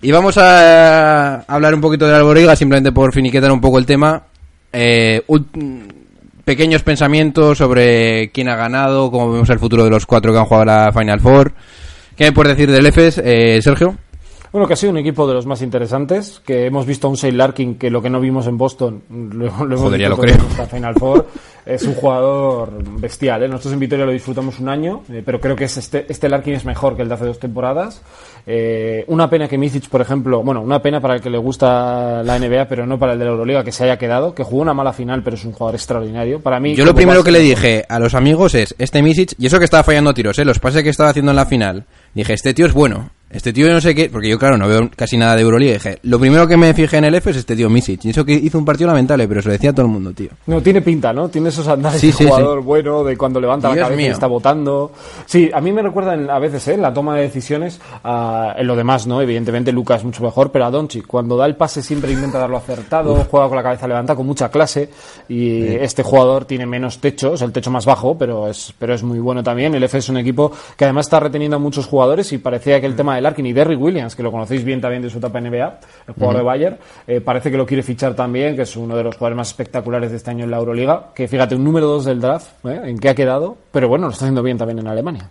Y 0.00 0.10
vamos 0.10 0.38
a 0.38 1.40
hablar 1.42 1.74
un 1.74 1.82
poquito 1.82 2.06
de 2.06 2.12
la 2.12 2.18
Alboriga, 2.18 2.56
simplemente 2.56 2.92
por 2.92 3.12
finiquetar 3.12 3.52
un 3.52 3.60
poco 3.60 3.78
el 3.78 3.84
tema. 3.84 4.22
Eh, 4.72 5.22
pequeños 6.46 6.82
pensamientos 6.82 7.58
sobre 7.58 8.30
quién 8.30 8.48
ha 8.48 8.56
ganado, 8.56 9.10
cómo 9.10 9.30
vemos 9.30 9.50
el 9.50 9.58
futuro 9.58 9.84
de 9.84 9.90
los 9.90 10.06
cuatro 10.06 10.32
que 10.32 10.38
han 10.38 10.46
jugado 10.46 10.64
la 10.64 10.92
Final 10.92 11.20
Four. 11.20 11.52
¿Qué 12.16 12.24
me 12.24 12.32
puedes 12.32 12.56
decir 12.56 12.70
del 12.72 12.86
EFES, 12.86 13.20
eh, 13.24 13.60
Sergio? 13.62 13.96
Bueno, 14.52 14.66
que 14.68 14.74
ha 14.74 14.76
sido 14.76 14.92
un 14.92 14.98
equipo 14.98 15.26
de 15.26 15.32
los 15.32 15.46
más 15.46 15.62
interesantes, 15.62 16.42
que 16.44 16.66
hemos 16.66 16.84
visto 16.84 17.06
a 17.06 17.10
un 17.10 17.16
Shane 17.16 17.38
Larkin 17.38 17.76
que 17.76 17.88
lo 17.88 18.02
que 18.02 18.10
no 18.10 18.20
vimos 18.20 18.46
en 18.46 18.58
Boston 18.58 19.02
lo, 19.08 19.46
lo 19.64 19.76
hemos 19.76 19.92
visto 19.92 20.16
lo 20.16 20.24
en 20.24 20.28
esta 20.28 20.66
Final 20.66 20.94
Four. 20.94 21.26
Es 21.64 21.84
un 21.84 21.94
jugador 21.94 22.72
bestial, 23.00 23.44
¿eh? 23.44 23.48
Nosotros 23.48 23.74
en 23.74 23.78
Vitoria 23.78 24.04
lo 24.04 24.10
disfrutamos 24.10 24.58
un 24.58 24.68
año, 24.68 25.04
eh, 25.10 25.22
pero 25.24 25.40
creo 25.40 25.54
que 25.54 25.64
es 25.64 25.76
este, 25.76 26.04
este 26.08 26.28
Larkin 26.28 26.54
es 26.54 26.64
mejor 26.64 26.96
que 26.96 27.02
el 27.02 27.08
de 27.08 27.14
hace 27.14 27.24
dos 27.24 27.38
temporadas. 27.38 28.02
Eh, 28.46 29.04
una 29.06 29.30
pena 29.30 29.46
que 29.46 29.56
Misic, 29.56 29.88
por 29.88 30.00
ejemplo, 30.00 30.42
bueno, 30.42 30.60
una 30.60 30.82
pena 30.82 31.00
para 31.00 31.14
el 31.14 31.20
que 31.20 31.30
le 31.30 31.38
gusta 31.38 32.22
la 32.24 32.38
NBA, 32.38 32.66
pero 32.66 32.84
no 32.84 32.98
para 32.98 33.12
el 33.12 33.18
de 33.20 33.24
la 33.24 33.30
Euroliga, 33.30 33.62
que 33.64 33.70
se 33.70 33.84
haya 33.84 33.96
quedado, 33.96 34.34
que 34.34 34.42
jugó 34.42 34.60
una 34.60 34.74
mala 34.74 34.92
final, 34.92 35.22
pero 35.22 35.36
es 35.36 35.44
un 35.44 35.52
jugador 35.52 35.76
extraordinario. 35.76 36.40
Para 36.40 36.58
mí, 36.58 36.74
Yo 36.74 36.84
lo 36.84 36.96
primero 36.96 37.22
que 37.22 37.30
le 37.30 37.38
dije 37.38 37.86
a 37.88 38.00
los 38.00 38.14
amigos 38.14 38.54
es, 38.56 38.74
este 38.78 39.00
Misic, 39.00 39.34
y 39.38 39.46
eso 39.46 39.58
que 39.58 39.64
estaba 39.64 39.84
fallando 39.84 40.12
tiros, 40.12 40.38
¿eh? 40.40 40.44
los 40.44 40.58
pases 40.58 40.82
que 40.82 40.90
estaba 40.90 41.10
haciendo 41.10 41.30
en 41.30 41.36
la 41.36 41.46
final, 41.46 41.86
dije, 42.12 42.34
este 42.34 42.54
tío 42.54 42.66
es 42.66 42.72
bueno, 42.72 43.10
este 43.32 43.52
tío 43.52 43.72
no 43.72 43.80
sé 43.80 43.94
qué, 43.94 44.08
porque 44.10 44.28
yo 44.28 44.38
claro, 44.38 44.56
no 44.56 44.68
veo 44.68 44.90
casi 44.94 45.16
nada 45.16 45.34
de 45.36 45.42
Euroliga, 45.42 45.70
y 45.72 45.74
dije, 45.74 45.98
lo 46.02 46.18
primero 46.18 46.46
que 46.46 46.56
me 46.56 46.72
fijé 46.74 46.98
en 46.98 47.04
el 47.04 47.14
F 47.14 47.30
es 47.30 47.36
este 47.36 47.56
tío 47.56 47.68
Misic, 47.70 48.04
y 48.04 48.10
eso 48.10 48.24
que 48.24 48.32
hizo 48.32 48.58
un 48.58 48.64
partido 48.64 48.88
lamentable, 48.88 49.26
pero 49.28 49.42
se 49.42 49.48
lo 49.48 49.52
decía 49.52 49.70
a 49.70 49.72
todo 49.72 49.86
el 49.86 49.92
mundo, 49.92 50.12
tío. 50.12 50.28
No, 50.46 50.60
tiene 50.60 50.82
pinta, 50.82 51.12
¿no? 51.12 51.28
Tiene 51.28 51.48
esos 51.48 51.66
andares 51.68 52.00
Sí, 52.00 52.08
de 52.08 52.12
sí, 52.12 52.24
jugador 52.24 52.62
bueno, 52.62 53.04
de 53.04 53.16
cuando 53.16 53.40
levanta 53.40 53.68
Dios 53.68 53.76
la 53.78 53.82
cabeza 53.84 54.00
y 54.00 54.04
mío. 54.04 54.12
está 54.12 54.26
votando. 54.26 54.92
Sí, 55.26 55.50
a 55.52 55.60
mí 55.60 55.72
me 55.72 55.82
recuerda 55.82 56.14
en- 56.14 56.30
a 56.30 56.38
veces, 56.38 56.66
¿eh? 56.68 56.76
La 56.76 56.92
toma 56.92 57.16
de 57.16 57.22
decisiones, 57.22 57.80
a- 58.04 58.54
en 58.56 58.66
lo 58.66 58.76
demás, 58.76 59.06
¿no? 59.06 59.20
Evidentemente 59.22 59.72
Lucas 59.72 60.00
es 60.00 60.04
mucho 60.04 60.22
mejor, 60.22 60.50
pero 60.52 60.66
a 60.66 60.70
Doncic, 60.70 61.06
cuando 61.06 61.36
da 61.36 61.46
el 61.46 61.56
pase 61.56 61.82
siempre 61.82 62.12
intenta 62.12 62.38
darlo 62.38 62.56
acertado, 62.56 63.14
juega 63.30 63.48
con 63.48 63.56
la 63.56 63.62
cabeza 63.62 63.86
levantada, 63.88 64.16
con 64.16 64.26
mucha 64.26 64.50
clase, 64.50 64.90
y 65.28 65.62
este 65.66 66.02
jugador 66.02 66.44
tiene 66.44 66.66
menos 66.66 66.98
techo, 66.98 67.34
es 67.34 67.42
el 67.42 67.52
techo 67.52 67.70
más 67.70 67.86
bajo, 67.86 68.16
pero 68.18 68.48
es, 68.48 68.74
pero 68.78 68.94
es 68.94 69.02
muy 69.02 69.18
bueno 69.18 69.42
también. 69.42 69.74
El 69.74 69.82
F 69.84 69.98
es 69.98 70.08
un 70.08 70.18
equipo 70.18 70.52
que 70.76 70.84
además 70.84 71.06
está 71.06 71.20
reteniendo 71.20 71.56
a 71.56 71.60
muchos 71.60 71.86
jugadores 71.86 72.32
y 72.32 72.38
parecía 72.38 72.80
que 72.80 72.86
el 72.86 72.96
tema 72.96 73.14
de 73.14 73.21
Larkin 73.22 73.46
y 73.46 73.52
Derrick 73.52 73.80
Williams, 73.80 74.14
que 74.16 74.22
lo 74.22 74.30
conocéis 74.30 74.64
bien 74.64 74.80
también 74.80 75.02
de 75.02 75.08
su 75.10 75.18
etapa 75.18 75.38
en 75.38 75.44
NBA, 75.50 75.80
el 76.08 76.14
jugador 76.14 76.36
de 76.36 76.42
Bayern, 76.42 76.78
eh, 77.06 77.20
parece 77.20 77.50
que 77.50 77.56
lo 77.56 77.66
quiere 77.66 77.82
fichar 77.82 78.14
también, 78.14 78.56
que 78.56 78.62
es 78.62 78.76
uno 78.76 78.96
de 78.96 79.04
los 79.04 79.14
jugadores 79.16 79.36
más 79.36 79.48
espectaculares 79.48 80.10
de 80.10 80.16
este 80.18 80.30
año 80.30 80.44
en 80.44 80.50
la 80.50 80.58
Euroliga, 80.58 81.10
que 81.14 81.28
fíjate, 81.28 81.54
un 81.54 81.64
número 81.64 81.86
2 81.86 82.04
del 82.04 82.20
draft, 82.20 82.64
¿eh? 82.66 82.80
en 82.84 82.98
qué 82.98 83.08
ha 83.08 83.14
quedado, 83.14 83.56
pero 83.70 83.88
bueno, 83.88 84.06
lo 84.06 84.12
está 84.12 84.24
haciendo 84.24 84.42
bien 84.42 84.58
también 84.58 84.78
en 84.80 84.88
Alemania. 84.88 85.28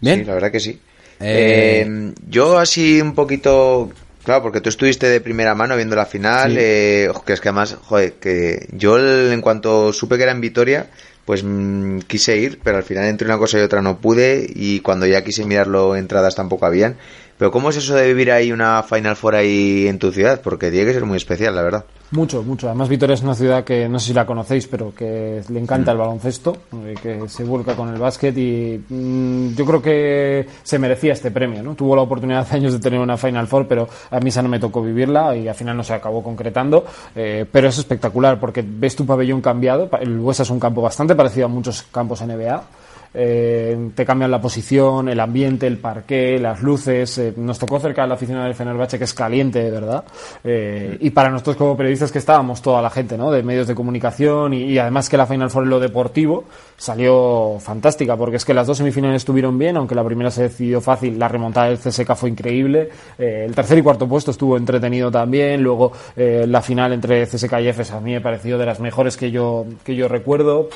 Bien. 0.00 0.20
Sí, 0.20 0.24
la 0.24 0.34
verdad 0.34 0.50
que 0.50 0.60
sí. 0.60 0.80
Eh, 1.20 1.84
Eh, 1.86 2.12
yo 2.28 2.58
así 2.58 3.00
un 3.00 3.14
poquito... 3.14 3.90
Claro, 4.24 4.42
porque 4.42 4.60
tú 4.60 4.68
estuviste 4.68 5.08
de 5.08 5.20
primera 5.22 5.54
mano 5.54 5.76
viendo 5.76 5.96
la 5.96 6.04
final, 6.04 6.54
eh, 6.58 7.08
ojo, 7.10 7.24
que 7.24 7.32
es 7.32 7.40
que 7.40 7.48
además, 7.48 7.76
joder, 7.82 8.12
que 8.14 8.68
yo 8.72 8.98
el- 8.98 9.32
en 9.32 9.40
cuanto 9.40 9.94
supe 9.94 10.18
que 10.18 10.24
era 10.24 10.32
en 10.32 10.42
Vitoria, 10.42 10.90
pues 11.24 11.42
mm, 11.44 12.00
quise 12.00 12.36
ir, 12.36 12.60
pero 12.62 12.78
al 12.78 12.82
final 12.82 13.04
entre 13.04 13.26
una 13.26 13.38
cosa 13.38 13.58
y 13.58 13.62
otra 13.62 13.82
no 13.82 13.98
pude 13.98 14.46
y 14.54 14.80
cuando 14.80 15.06
ya 15.06 15.22
quise 15.22 15.44
mirarlo 15.44 15.96
entradas 15.96 16.34
tampoco 16.34 16.66
habían. 16.66 16.96
Pero 17.40 17.50
¿cómo 17.50 17.70
es 17.70 17.78
eso 17.78 17.94
de 17.94 18.06
vivir 18.06 18.30
ahí 18.30 18.52
una 18.52 18.82
Final 18.82 19.16
Four 19.16 19.34
ahí 19.34 19.86
en 19.88 19.98
tu 19.98 20.12
ciudad? 20.12 20.42
Porque 20.42 20.70
tiene 20.70 20.84
que 20.84 20.92
ser 20.92 21.06
muy 21.06 21.16
especial, 21.16 21.54
la 21.54 21.62
verdad. 21.62 21.86
Mucho, 22.10 22.42
mucho. 22.42 22.66
Además, 22.66 22.90
Vitoria 22.90 23.14
es 23.14 23.22
una 23.22 23.34
ciudad 23.34 23.64
que 23.64 23.88
no 23.88 23.98
sé 23.98 24.08
si 24.08 24.12
la 24.12 24.26
conocéis, 24.26 24.66
pero 24.66 24.94
que 24.94 25.40
le 25.48 25.58
encanta 25.58 25.92
el 25.92 25.96
baloncesto, 25.96 26.54
eh, 26.84 26.94
que 27.02 27.26
se 27.30 27.44
vuelca 27.44 27.74
con 27.74 27.88
el 27.88 27.98
básquet 27.98 28.36
y 28.36 28.84
mm, 28.86 29.54
yo 29.54 29.64
creo 29.64 29.80
que 29.80 30.46
se 30.62 30.78
merecía 30.78 31.14
este 31.14 31.30
premio. 31.30 31.62
¿no? 31.62 31.74
Tuvo 31.74 31.96
la 31.96 32.02
oportunidad 32.02 32.40
hace 32.40 32.56
años 32.56 32.74
de 32.74 32.78
tener 32.78 33.00
una 33.00 33.16
Final 33.16 33.46
Four, 33.46 33.66
pero 33.66 33.88
a 34.10 34.20
mí 34.20 34.28
esa 34.28 34.42
no 34.42 34.50
me 34.50 34.58
tocó 34.60 34.82
vivirla 34.82 35.34
y 35.34 35.48
al 35.48 35.54
final 35.54 35.78
no 35.78 35.82
se 35.82 35.94
acabó 35.94 36.22
concretando. 36.22 36.84
eh, 37.16 37.46
pero 37.50 37.68
es 37.68 37.78
espectacular 37.78 38.38
porque 38.38 38.62
ves 38.62 38.94
tu 38.94 39.06
pabellón 39.06 39.40
cambiado. 39.40 39.88
El 39.98 40.18
Buesa 40.18 40.42
es 40.42 40.50
un 40.50 40.60
campo 40.60 40.82
bastante 40.82 41.14
parecido 41.14 41.46
a 41.46 41.48
muchos 41.48 41.84
campos 41.84 42.20
NBA. 42.20 42.64
Eh, 43.12 43.90
te 43.94 44.04
cambian 44.04 44.30
la 44.30 44.40
posición, 44.40 45.08
el 45.08 45.18
ambiente, 45.18 45.66
el 45.66 45.78
parqué, 45.78 46.38
las 46.38 46.62
luces. 46.62 47.18
eh, 47.18 47.34
nos 47.36 47.58
tocó 47.58 47.80
cerca 47.80 48.02
de 48.02 48.08
la 48.08 48.14
oficina 48.14 48.44
del 48.44 48.54
Fenerbahce, 48.54 48.98
que 48.98 49.04
es 49.04 49.14
caliente, 49.14 49.62
de 49.62 49.70
verdad. 49.70 50.04
Eh, 50.44 50.96
y 51.00 51.10
para 51.10 51.30
nosotros 51.30 51.56
como 51.56 51.76
periodistas 51.76 52.12
que 52.12 52.18
estábamos, 52.18 52.62
toda 52.62 52.80
la 52.80 52.90
gente, 52.90 53.18
¿no? 53.18 53.30
De 53.30 53.42
medios 53.42 53.66
de 53.66 53.74
comunicación 53.74 54.54
y, 54.54 54.78
además 54.78 55.08
que 55.08 55.16
la 55.16 55.26
Final 55.26 55.50
Four 55.50 55.64
en 55.64 55.70
lo 55.70 55.80
deportivo 55.80 56.44
salió 56.76 57.58
fantástica, 57.60 58.16
porque 58.16 58.36
es 58.36 58.44
que 58.44 58.54
las 58.54 58.66
dos 58.66 58.78
semifinales 58.78 59.16
estuvieron 59.16 59.58
bien, 59.58 59.76
aunque 59.76 59.94
la 59.94 60.04
primera 60.04 60.30
se 60.30 60.44
decidió 60.44 60.80
fácil, 60.80 61.18
la 61.18 61.28
remontada 61.28 61.68
del 61.68 61.78
CSK 61.78 62.14
fue 62.14 62.30
increíble. 62.30 62.90
El 63.18 63.54
tercer 63.54 63.78
y 63.78 63.82
cuarto 63.82 64.08
puesto 64.08 64.30
estuvo 64.30 64.56
entretenido 64.56 65.10
también. 65.10 65.62
Luego 65.62 65.92
la 66.16 66.62
final 66.62 66.92
entre 66.92 67.26
CSK 67.26 67.60
y 67.60 67.68
EFES 67.68 67.90
a 67.92 68.00
mí 68.00 68.12
me 68.12 68.20
pareció 68.20 68.56
de 68.56 68.66
las 68.66 68.80
mejores 68.80 69.16
que 69.16 69.30
yo, 69.30 69.66
que 69.84 69.94
yo 69.94 70.08
recuerdo. 70.08 70.68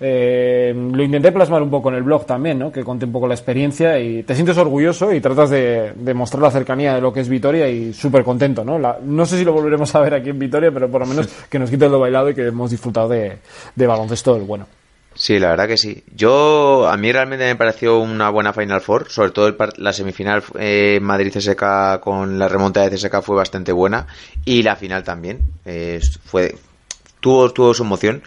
Eh, 0.00 0.72
lo 0.74 1.02
intenté 1.02 1.32
plasmar 1.32 1.62
un 1.62 1.70
poco 1.70 1.88
en 1.90 1.96
el 1.96 2.02
blog 2.02 2.26
también, 2.26 2.58
¿no? 2.58 2.70
que 2.72 2.82
conté 2.84 3.04
un 3.06 3.12
poco 3.12 3.26
la 3.28 3.34
experiencia 3.34 3.98
y 3.98 4.22
te 4.22 4.34
sientes 4.34 4.56
orgulloso 4.58 5.12
y 5.12 5.20
tratas 5.20 5.50
de, 5.50 5.92
de 5.94 6.14
mostrar 6.14 6.42
la 6.42 6.50
cercanía 6.50 6.94
de 6.94 7.00
lo 7.00 7.12
que 7.12 7.20
es 7.20 7.28
Vitoria 7.28 7.68
y 7.68 7.92
súper 7.92 8.24
contento. 8.24 8.64
¿no? 8.64 8.78
La- 8.78 8.98
no 9.02 9.26
sé 9.26 9.38
si 9.38 9.44
lo 9.44 9.52
volveremos 9.52 9.94
a 9.94 10.00
ver 10.00 10.14
aquí 10.14 10.30
en 10.30 10.38
Vitoria, 10.38 10.70
pero 10.72 10.88
por 10.90 11.00
lo 11.00 11.06
menos 11.06 11.28
que 11.48 11.58
nos 11.58 11.70
quite 11.70 11.88
lo 11.88 12.00
bailado 12.00 12.30
y 12.30 12.34
que 12.34 12.46
hemos 12.46 12.70
disfrutado 12.70 13.08
de, 13.08 13.38
de 13.74 13.86
baloncesto 13.86 14.34
del 14.34 14.44
bueno. 14.44 14.66
Sí, 15.16 15.38
la 15.38 15.50
verdad 15.50 15.68
que 15.68 15.76
sí. 15.76 16.02
Yo, 16.16 16.88
a 16.88 16.96
mí 16.96 17.12
realmente 17.12 17.44
me 17.44 17.54
pareció 17.54 18.00
una 18.00 18.30
buena 18.30 18.52
Final 18.52 18.80
Four, 18.80 19.08
sobre 19.10 19.30
todo 19.30 19.46
el 19.46 19.56
la 19.76 19.92
semifinal 19.92 20.42
eh, 20.58 20.98
Madrid-CSK 21.00 22.00
con 22.00 22.36
la 22.36 22.48
remontada 22.48 22.90
de 22.90 22.96
CSK 22.96 23.22
fue 23.22 23.36
bastante 23.36 23.70
buena 23.70 24.08
y 24.44 24.64
la 24.64 24.74
final 24.74 25.04
también. 25.04 25.38
eh, 25.64 26.00
fue 26.24 26.56
tuvo, 27.20 27.52
tuvo 27.52 27.72
su 27.74 27.84
emoción. 27.84 28.22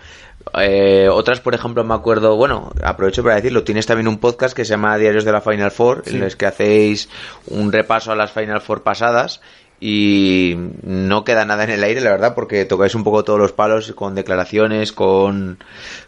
Eh, 0.59 1.07
otras, 1.11 1.39
por 1.39 1.53
ejemplo, 1.55 1.83
me 1.83 1.93
acuerdo, 1.93 2.35
bueno, 2.35 2.71
aprovecho 2.83 3.23
para 3.23 3.35
decirlo, 3.35 3.63
tienes 3.63 3.85
también 3.85 4.07
un 4.07 4.17
podcast 4.19 4.55
que 4.55 4.65
se 4.65 4.71
llama 4.71 4.97
Diarios 4.97 5.25
de 5.25 5.31
la 5.31 5.41
Final 5.41 5.71
Four, 5.71 6.03
en 6.05 6.19
los 6.19 6.35
que 6.35 6.45
hacéis 6.45 7.09
un 7.47 7.71
repaso 7.71 8.11
a 8.11 8.15
las 8.15 8.31
Final 8.31 8.61
Four 8.61 8.83
pasadas 8.83 9.41
y 9.79 10.55
no 10.81 11.23
queda 11.23 11.45
nada 11.45 11.63
en 11.63 11.69
el 11.69 11.83
aire, 11.83 12.01
la 12.01 12.09
verdad, 12.09 12.33
porque 12.33 12.65
tocáis 12.65 12.95
un 12.95 13.03
poco 13.03 13.23
todos 13.23 13.39
los 13.39 13.51
palos 13.51 13.91
con 13.93 14.15
declaraciones, 14.15 14.91
con, 14.91 15.59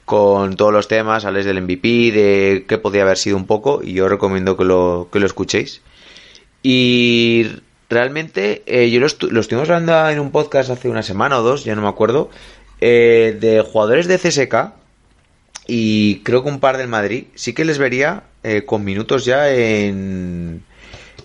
con 0.05 0.55
todos 0.55 0.73
los 0.73 0.87
temas, 0.87 1.23
habléis 1.25 1.45
del 1.45 1.61
MVP, 1.61 1.87
de 2.11 2.65
qué 2.67 2.77
podía 2.79 3.03
haber 3.03 3.17
sido 3.17 3.37
un 3.37 3.45
poco, 3.45 3.81
y 3.83 3.93
yo 3.93 4.07
recomiendo 4.09 4.57
que 4.57 4.65
lo, 4.65 5.07
que 5.11 5.19
lo 5.19 5.25
escuchéis. 5.27 5.81
Y 6.63 7.47
realmente, 7.89 8.63
eh, 8.65 8.89
yo 8.89 8.99
lo, 8.99 9.07
estu- 9.07 9.29
lo 9.29 9.39
estuvimos 9.39 9.69
hablando 9.69 10.09
en 10.09 10.19
un 10.19 10.31
podcast 10.31 10.69
hace 10.69 10.89
una 10.89 11.03
semana 11.03 11.39
o 11.39 11.43
dos, 11.43 11.63
ya 11.63 11.75
no 11.75 11.81
me 11.83 11.87
acuerdo, 11.89 12.29
eh, 12.81 13.37
de 13.39 13.61
jugadores 13.61 14.07
de 14.07 14.17
CSK 14.17 14.73
y 15.67 16.19
creo 16.21 16.43
que 16.43 16.49
un 16.49 16.59
par 16.59 16.77
del 16.77 16.87
Madrid, 16.87 17.25
sí 17.35 17.53
que 17.53 17.65
les 17.65 17.77
vería 17.77 18.23
eh, 18.43 18.63
con 18.65 18.83
minutos 18.83 19.25
ya 19.25 19.51
en, 19.51 20.63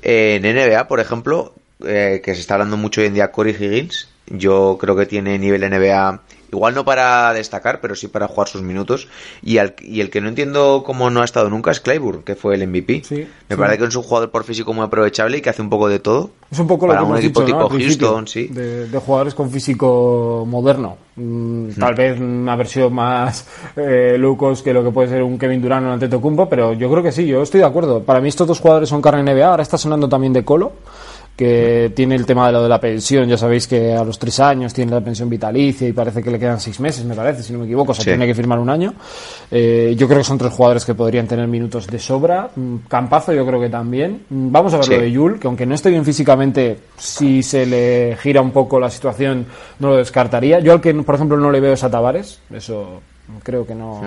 en 0.03 0.43
NBA, 0.43 0.87
por 0.87 1.01
ejemplo, 1.01 1.55
eh, 1.87 2.21
que 2.25 2.35
se 2.35 2.41
está 2.41 2.55
hablando 2.55 2.77
mucho 2.77 3.01
hoy 3.01 3.09
en 3.09 3.15
día 3.15 3.33
Corey 3.33 3.55
Higgins. 3.59 4.09
Yo 4.27 4.79
creo 4.81 4.97
que 4.97 5.07
tiene 5.07 5.39
nivel 5.39 5.69
NBA, 5.69 6.23
igual 6.55 6.75
no 6.75 6.85
para 6.85 7.33
destacar, 7.33 7.81
pero 7.81 7.95
sí 7.95 8.09
para 8.09 8.29
jugar 8.29 8.49
sus 8.49 8.63
minutos. 8.63 9.09
Y, 9.43 9.59
al- 9.59 9.75
y 9.81 10.01
el 10.01 10.11
que 10.11 10.21
no 10.21 10.29
entiendo 10.29 10.83
cómo 10.87 11.11
no 11.11 11.21
ha 11.23 11.25
estado 11.25 11.51
nunca 11.51 11.71
es 11.71 11.81
Clyburn, 11.81 12.23
que 12.23 12.35
fue 12.35 12.55
el 12.55 12.67
MVP. 12.67 13.03
Sí, 13.05 13.15
Me 13.49 13.57
sí. 13.57 13.61
parece 13.61 13.79
que 13.79 13.85
es 13.87 13.97
un 13.97 14.03
jugador 14.03 14.31
por 14.31 14.45
físico 14.45 14.73
muy 14.73 14.85
aprovechable 14.85 15.39
y 15.39 15.41
que 15.41 15.51
hace 15.51 15.63
un 15.63 15.71
poco 15.71 15.89
de 15.89 15.99
todo. 15.99 16.31
Es 16.51 16.59
un 16.59 16.67
poco 16.67 16.87
lo 16.87 16.93
para 16.93 17.01
que 17.01 17.05
un 17.07 17.11
hemos 17.13 17.25
equipo 17.25 17.41
dicho, 17.43 17.53
¿no? 17.57 17.65
tipo 17.65 17.75
principio, 17.77 18.07
Houston, 18.09 18.29
sí. 18.29 18.47
de, 18.49 18.89
de 18.89 18.99
jugadores 18.99 19.35
con 19.35 19.51
físico 19.51 20.45
moderno. 20.47 20.97
Mm, 21.17 21.71
Tal 21.79 21.95
vez 21.95 22.19
una 22.21 22.57
versión 22.57 22.93
más 22.93 23.47
eh, 23.77 24.19
que 24.65 24.73
lo 24.73 24.85
que 24.85 24.91
puede 24.91 25.09
ser 25.09 25.23
un 25.23 25.39
Kevin 25.39 25.61
Durant 25.63 25.85
o 25.85 25.89
un 25.89 25.93
Antetokounmpo, 25.95 26.49
pero 26.49 26.73
yo 26.73 26.91
creo 26.91 27.03
que 27.03 27.13
sí, 27.13 27.27
yo 27.27 27.43
estoy 27.43 27.61
de 27.61 27.67
acuerdo. 27.67 28.03
Para 28.03 28.21
mí 28.21 28.29
estos 28.29 28.47
dos 28.47 28.61
jugadores 28.61 28.89
son 28.89 29.01
carne 29.03 29.23
NBA. 29.33 29.47
Ahora 29.49 29.63
está 29.63 29.79
sonando 29.79 30.09
también 30.09 30.33
de 30.33 30.45
Colo, 30.45 30.73
que 31.37 31.93
tiene 31.97 32.15
el 32.15 32.25
tema 32.27 32.47
de 32.47 32.53
lo 32.53 32.63
de 32.63 32.69
la 32.69 32.79
pensión. 32.81 33.29
Ya 33.29 33.37
sabéis 33.37 33.67
que 33.67 33.93
a 33.93 34.05
los 34.05 34.19
tres 34.19 34.39
años 34.41 34.73
tiene 34.73 34.93
la 34.93 35.01
pensión 35.01 35.29
vitalicia 35.29 35.89
y 35.89 35.93
parece 35.93 36.23
que 36.23 36.31
le 36.31 36.39
quedan 36.39 36.61
seis 36.61 36.79
meses, 36.79 37.05
me 37.05 37.15
parece, 37.15 37.43
si 37.43 37.53
no 37.53 37.59
me 37.59 37.65
equivoco. 37.65 37.91
O 37.93 37.95
sea, 37.95 38.05
Sí. 38.05 38.11
tiene 38.11 38.27
que 38.27 38.35
firmar 38.35 38.59
un 38.61 38.71
año. 38.71 38.95
Eh, 39.51 39.95
yo 39.99 40.07
creo 40.07 40.19
que 40.19 40.25
son 40.25 40.39
tres 40.39 40.53
jugadores 40.53 40.85
que 40.85 40.95
podrían 40.95 41.27
tener 41.27 41.49
minutos 41.49 41.87
de 41.89 41.99
sobra. 41.99 42.51
Mm, 42.55 42.77
Campazo 42.89 43.33
yo 43.33 43.45
creo 43.47 43.61
que 43.61 43.69
también. 43.69 44.23
Mm, 44.31 44.53
Vamos 44.53 44.73
a 44.75 44.77
ver 44.77 44.87
Sí. 44.87 44.95
lo 44.95 45.01
de 45.01 45.11
Yul, 45.13 45.39
que 45.41 45.47
aunque 45.49 45.67
no 45.67 45.75
esté 45.75 45.91
bien 45.91 46.05
físicamente, 46.05 46.79
si 46.97 47.43
se 47.43 47.67
le 47.67 48.17
gira 48.23 48.41
un 48.41 48.53
poco 48.53 48.79
la 48.79 48.89
situación, 48.91 49.47
no 49.81 49.89
lo 49.91 49.97
descartaría. 49.97 50.61
Yo 50.61 50.73
al 50.73 50.81
que, 50.81 50.95
por 50.95 51.17
ejemplo, 51.17 51.37
no 51.37 51.51
le 51.51 51.59
veo 51.61 51.73
es 51.73 51.83
a 51.83 51.91
Tavares. 51.91 52.41
Eso 52.53 53.01
creo 53.43 53.67
que 53.67 53.75
no. 53.75 54.03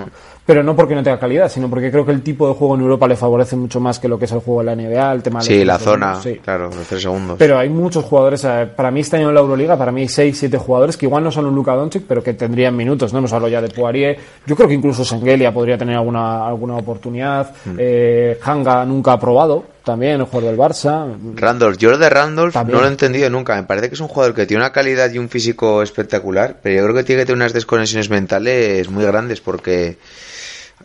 Pero 0.48 0.62
no 0.62 0.74
porque 0.74 0.94
no 0.94 1.02
tenga 1.02 1.18
calidad, 1.18 1.50
sino 1.50 1.68
porque 1.68 1.90
creo 1.90 2.06
que 2.06 2.12
el 2.12 2.22
tipo 2.22 2.48
de 2.48 2.54
juego 2.54 2.74
en 2.74 2.80
Europa 2.80 3.06
le 3.06 3.16
favorece 3.16 3.54
mucho 3.54 3.80
más 3.80 3.98
que 3.98 4.08
lo 4.08 4.18
que 4.18 4.24
es 4.24 4.32
el 4.32 4.38
juego 4.38 4.60
en 4.62 4.66
la 4.66 4.74
NBA, 4.74 5.12
el 5.12 5.22
tema 5.22 5.40
de 5.40 5.44
Sí, 5.44 5.58
los 5.58 5.66
la 5.66 5.74
tres 5.74 5.84
zona, 5.84 6.06
segundos, 6.14 6.22
sí. 6.22 6.40
claro, 6.42 6.70
los 6.74 6.86
tres 6.86 7.02
segundos. 7.02 7.36
Pero 7.38 7.58
hay 7.58 7.68
muchos 7.68 8.02
jugadores, 8.06 8.42
eh, 8.44 8.66
para 8.74 8.90
mí 8.90 9.00
este 9.00 9.18
año 9.18 9.28
en 9.28 9.34
la 9.34 9.40
Euroliga, 9.40 9.76
para 9.76 9.92
mí 9.92 10.00
hay 10.00 10.08
6, 10.08 10.38
7 10.38 10.56
jugadores 10.56 10.96
que 10.96 11.04
igual 11.04 11.22
no 11.22 11.30
son 11.30 11.44
un 11.44 11.54
Luka 11.54 11.74
Doncic, 11.74 12.04
pero 12.08 12.22
que 12.22 12.32
tendrían 12.32 12.74
minutos, 12.74 13.12
¿no? 13.12 13.18
Hemos 13.18 13.30
hablado 13.34 13.52
ya 13.52 13.60
de 13.60 13.68
Poirier, 13.68 14.16
yo 14.46 14.56
creo 14.56 14.66
que 14.66 14.72
incluso 14.74 15.04
Sengelia 15.04 15.52
podría 15.52 15.76
tener 15.76 15.96
alguna, 15.96 16.46
alguna 16.46 16.76
oportunidad, 16.76 17.50
eh, 17.76 18.38
Hanga 18.42 18.86
nunca 18.86 19.12
ha 19.12 19.20
probado, 19.20 19.64
también 19.84 20.12
el 20.14 20.22
jugador 20.24 20.44
del 20.50 20.58
Barça, 20.58 21.14
Randolph, 21.34 21.76
yo 21.76 21.98
de 21.98 22.08
Randolph 22.08 22.54
También. 22.54 22.74
no 22.76 22.80
lo 22.82 22.88
he 22.88 22.90
entendido 22.90 23.28
nunca. 23.28 23.54
Me 23.54 23.64
parece 23.64 23.88
que 23.90 23.94
es 23.96 24.00
un 24.00 24.08
jugador 24.08 24.34
que 24.34 24.46
tiene 24.46 24.62
una 24.62 24.72
calidad 24.72 25.10
y 25.12 25.18
un 25.18 25.28
físico 25.28 25.82
espectacular, 25.82 26.56
pero 26.62 26.76
yo 26.76 26.82
creo 26.84 26.94
que 26.96 27.04
tiene 27.04 27.20
que 27.22 27.26
tener 27.26 27.36
unas 27.36 27.52
desconexiones 27.52 28.08
mentales 28.08 28.88
muy 28.90 29.04
grandes 29.04 29.40
porque 29.42 29.96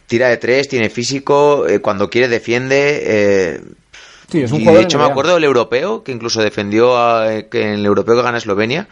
tira 0.08 0.30
de 0.30 0.38
tres, 0.38 0.68
tiene 0.68 0.90
físico, 0.90 1.68
eh, 1.68 1.80
cuando 1.80 2.10
quiere 2.10 2.28
defiende. 2.28 3.00
eh, 3.04 3.62
Sí, 4.30 4.42
es 4.42 4.52
un 4.52 4.62
y 4.62 4.66
de 4.66 4.82
hecho 4.82 4.98
me 4.98 5.06
acuerdo 5.06 5.36
del 5.36 5.44
europeo, 5.44 6.04
que 6.04 6.12
incluso 6.12 6.42
defendió 6.42 6.98
a- 6.98 7.44
que 7.52 7.62
en 7.62 7.70
el 7.76 7.86
europeo 7.86 8.16
que 8.16 8.24
gana 8.24 8.38
Eslovenia, 8.40 8.88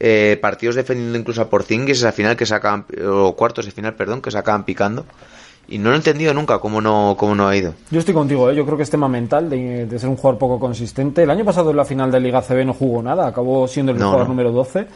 eh, 0.00 0.38
partidos 0.40 0.74
defendiendo 0.74 1.18
incluso 1.18 1.42
a 1.42 1.50
Porzingis 1.50 1.98
esa 1.98 2.12
final 2.12 2.36
que 2.36 2.46
sacaban, 2.46 2.86
o 3.06 3.34
cuartos 3.36 3.64
de 3.66 3.72
final, 3.72 3.94
perdón, 3.94 4.22
que 4.22 4.30
sacaban 4.30 4.64
picando. 4.64 5.04
Y 5.68 5.78
no 5.78 5.88
lo 5.88 5.96
he 5.96 5.98
entendido 5.98 6.32
nunca 6.32 6.60
cómo 6.60 6.80
no, 6.80 7.16
cómo 7.18 7.34
no 7.34 7.48
ha 7.48 7.56
ido. 7.56 7.74
Yo 7.90 7.98
estoy 7.98 8.14
contigo, 8.14 8.48
¿eh? 8.50 8.54
yo 8.54 8.64
creo 8.64 8.76
que 8.76 8.84
es 8.84 8.90
tema 8.90 9.08
mental 9.08 9.50
de, 9.50 9.86
de 9.86 9.98
ser 9.98 10.08
un 10.08 10.16
jugador 10.16 10.38
poco 10.38 10.60
consistente. 10.60 11.24
El 11.24 11.30
año 11.30 11.44
pasado 11.44 11.70
en 11.72 11.76
la 11.76 11.84
final 11.84 12.10
de 12.12 12.20
Liga 12.20 12.40
CB 12.40 12.64
no 12.64 12.72
jugó 12.72 13.02
nada, 13.02 13.26
acabó 13.26 13.66
siendo 13.66 13.90
el 13.90 13.98
No, 13.98 14.04
jugador 14.06 14.28
no. 14.28 14.34
número 14.34 14.52
12 14.52 14.86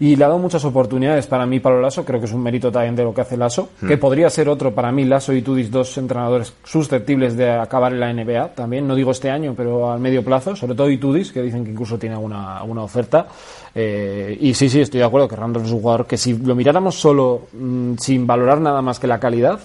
y 0.00 0.16
le 0.16 0.24
ha 0.24 0.28
dado 0.28 0.40
muchas 0.40 0.64
oportunidades 0.64 1.26
para 1.26 1.44
mí, 1.44 1.60
para 1.60 1.78
Lasso, 1.78 2.04
creo 2.06 2.18
que 2.18 2.26
es 2.26 2.32
un 2.32 2.42
mérito 2.42 2.72
también 2.72 2.96
de 2.96 3.04
lo 3.04 3.12
que 3.12 3.20
hace 3.20 3.36
Lasso, 3.36 3.68
Hmm. 3.80 3.86
que 3.86 3.98
podría 3.98 4.30
ser 4.30 4.48
otro 4.48 4.74
para 4.74 4.90
mí, 4.90 5.04
Lasso 5.04 5.32
y 5.34 5.42
Tudis, 5.42 5.70
dos 5.70 5.96
entrenadores 5.98 6.54
susceptibles 6.64 7.36
de 7.36 7.50
acabar 7.50 7.92
en 7.92 8.00
la 8.00 8.10
NBA 8.10 8.54
también, 8.54 8.88
no 8.88 8.94
digo 8.94 9.10
este 9.10 9.30
año, 9.30 9.54
pero 9.54 9.92
al 9.92 10.00
medio 10.00 10.24
plazo, 10.24 10.56
sobre 10.56 10.74
todo 10.74 10.88
Itudis, 10.90 11.30
que 11.32 11.42
dicen 11.42 11.64
que 11.64 11.70
incluso 11.70 11.98
tiene 11.98 12.14
alguna, 12.14 12.58
alguna 12.58 12.82
oferta. 12.82 13.26
Eh, 13.74 14.36
y 14.40 14.54
sí, 14.54 14.68
sí, 14.70 14.80
estoy 14.80 15.00
de 15.00 15.06
acuerdo 15.06 15.28
que 15.28 15.36
Randolph 15.36 15.66
es 15.66 15.72
un 15.72 15.80
jugador 15.80 16.06
que 16.06 16.16
si 16.16 16.32
lo 16.36 16.54
miráramos 16.54 16.94
solo 16.98 17.42
mm, 17.52 17.94
sin 17.98 18.26
valorar 18.26 18.60
nada 18.60 18.80
más 18.80 18.98
que 18.98 19.06
la 19.06 19.20
calidad, 19.20 19.60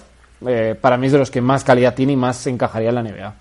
eh, 0.46 0.74
para 0.78 0.98
mí 0.98 1.06
es 1.06 1.12
de 1.12 1.18
los 1.18 1.30
que 1.30 1.40
más 1.40 1.64
calidad 1.64 1.94
tiene 1.94 2.12
y 2.12 2.16
más 2.16 2.46
encajaría 2.46 2.90
en 2.90 2.94
la 2.94 3.02
NBA. 3.02 3.34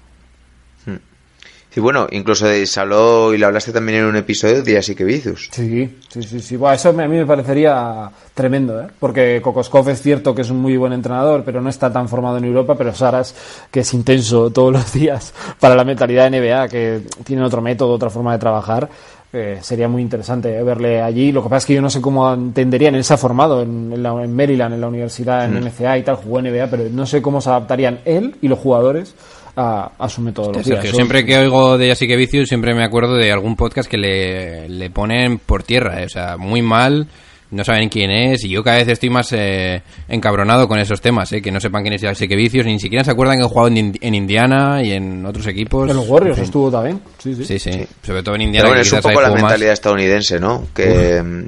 Y 1.76 1.82
bueno, 1.82 2.08
incluso 2.12 2.48
de- 2.48 2.66
se 2.66 2.80
habló 2.80 3.34
y 3.34 3.38
lo 3.38 3.48
hablaste 3.48 3.74
también 3.74 4.00
en 4.00 4.06
un 4.06 4.16
episodio 4.16 4.64
de 4.64 4.78
Así 4.78 4.96
que 4.96 5.04
Vicius. 5.04 5.50
Sí, 5.52 5.98
sí, 6.10 6.24
sí, 6.24 6.40
sí. 6.40 6.56
Buah, 6.56 6.76
eso 6.76 6.90
a 6.90 6.94
mí 6.94 7.08
me 7.08 7.26
parecería 7.26 8.10
tremendo, 8.34 8.82
¿eh? 8.82 8.88
Porque 9.00 9.42
Kokoskov 9.42 9.90
es 9.90 10.02
cierto 10.02 10.34
que 10.34 10.42
es 10.44 10.50
un 10.50 10.58
muy 10.62 10.78
buen 10.78 10.94
entrenador, 10.94 11.44
pero 11.46 11.60
no 11.62 11.70
está 11.70 11.92
tan 11.92 12.08
formado 12.08 12.38
en 12.38 12.46
Europa, 12.46 12.76
pero 12.78 12.94
Saras, 12.94 13.36
que 13.72 13.82
es 13.82 13.94
intenso 13.94 14.50
todos 14.52 14.72
los 14.72 14.94
días 14.94 15.34
para 15.60 15.76
la 15.76 15.84
mentalidad 15.84 16.30
de 16.32 16.40
NBA, 16.40 16.68
que 16.70 17.02
tiene 17.26 17.44
otro 17.44 17.62
método, 17.62 17.92
otra 17.94 18.10
forma 18.10 18.32
de 18.34 18.40
trabajar, 18.40 18.90
eh, 19.34 19.60
sería 19.62 19.90
muy 19.90 20.02
interesante 20.02 20.64
verle 20.64 21.02
allí. 21.02 21.34
Lo 21.34 21.44
que 21.44 21.50
pasa 21.50 21.58
es 21.58 21.66
que 21.66 21.74
yo 21.74 21.82
no 21.82 21.90
sé 21.90 22.00
cómo 22.00 22.34
entenderían, 22.34 22.96
él 22.96 23.04
se 23.04 23.14
ha 23.16 23.18
formado 23.18 23.62
en, 23.62 23.92
en 23.92 24.02
la- 24.02 24.24
en 24.24 24.34
Maryland, 24.34 24.76
en 24.76 24.80
la 24.82 24.88
universidad, 24.88 25.44
en 25.44 25.58
NCA 25.58 25.98
y 25.98 26.04
tal, 26.04 26.16
jugó 26.16 26.40
en 26.40 26.46
NBA, 26.54 26.68
pero 26.68 26.84
no 26.90 27.06
sé 27.06 27.22
cómo 27.22 27.42
se 27.42 27.50
adaptarían 27.50 28.00
él 28.06 28.36
y 28.42 28.48
los 28.48 28.60
jugadores 28.60 29.14
a, 29.56 29.92
a 29.98 30.10
su 30.10 30.22
metodología. 30.22 30.64
Sergio, 30.64 30.90
Eso- 30.90 30.96
siempre 30.96 31.26
que 31.26 31.38
oigo 31.38 31.78
de 31.78 31.92
Así 31.92 32.08
que 32.08 32.16
Vicious, 32.16 32.48
siempre 32.50 32.74
me 32.74 32.84
acuerdo 32.84 33.16
de 33.16 33.32
algún 33.32 33.56
podcast 33.56 33.90
que 33.90 33.98
le, 33.98 34.68
le 34.70 34.90
ponen 34.90 35.38
por 35.40 35.64
tierra, 35.64 36.02
eh, 36.02 36.06
o 36.06 36.10
sea, 36.10 36.38
muy 36.38 36.62
mal, 36.62 37.08
no 37.52 37.64
saben 37.64 37.88
quién 37.90 38.12
es, 38.12 38.44
y 38.44 38.50
yo 38.50 38.64
cada 38.64 38.78
vez 38.78 38.88
estoy 38.90 39.10
más 39.10 39.32
eh, 39.32 39.82
encabronado 40.10 40.68
con 40.68 40.80
esos 40.80 41.00
temas, 41.00 41.32
eh, 41.32 41.42
que 41.42 41.52
no 41.52 41.60
sepan 41.62 41.84
quién 41.84 41.94
es 41.94 42.04
Así 42.04 42.28
que 42.28 42.36
Vicious, 42.36 42.66
ni 42.66 42.80
siquiera 42.80 43.04
se 43.06 43.12
acuerdan 43.12 43.38
que 43.38 43.46
he 43.46 43.48
jugado 43.48 43.68
en, 43.70 43.94
en 44.02 44.16
Indiana 44.16 44.82
y 44.84 44.92
en 44.92 45.26
otros 45.26 45.48
equipos. 45.48 45.90
En 45.90 45.96
los 45.96 46.10
Warriors 46.10 46.38
En 46.38 46.44
fin. 46.44 46.46
estuvo 46.46 46.72
también. 46.72 47.00
Sí, 47.20 47.36
sí. 47.36 47.46
Sí, 47.46 47.60
sí, 47.60 47.88
sobre 48.04 48.24
todo 48.24 48.36
en 48.36 48.42
Indiana. 48.42 48.64
Pero 48.68 48.74
bueno, 48.76 48.82
que 48.82 48.88
es 48.88 48.94
un 49.06 49.10
poco 49.12 49.22
la 49.22 49.30
más. 49.32 49.42
mentalidad 49.42 49.74
estadounidense, 49.74 50.40
¿no? 50.40 50.66
Que 50.74 51.22
mm, 51.24 51.46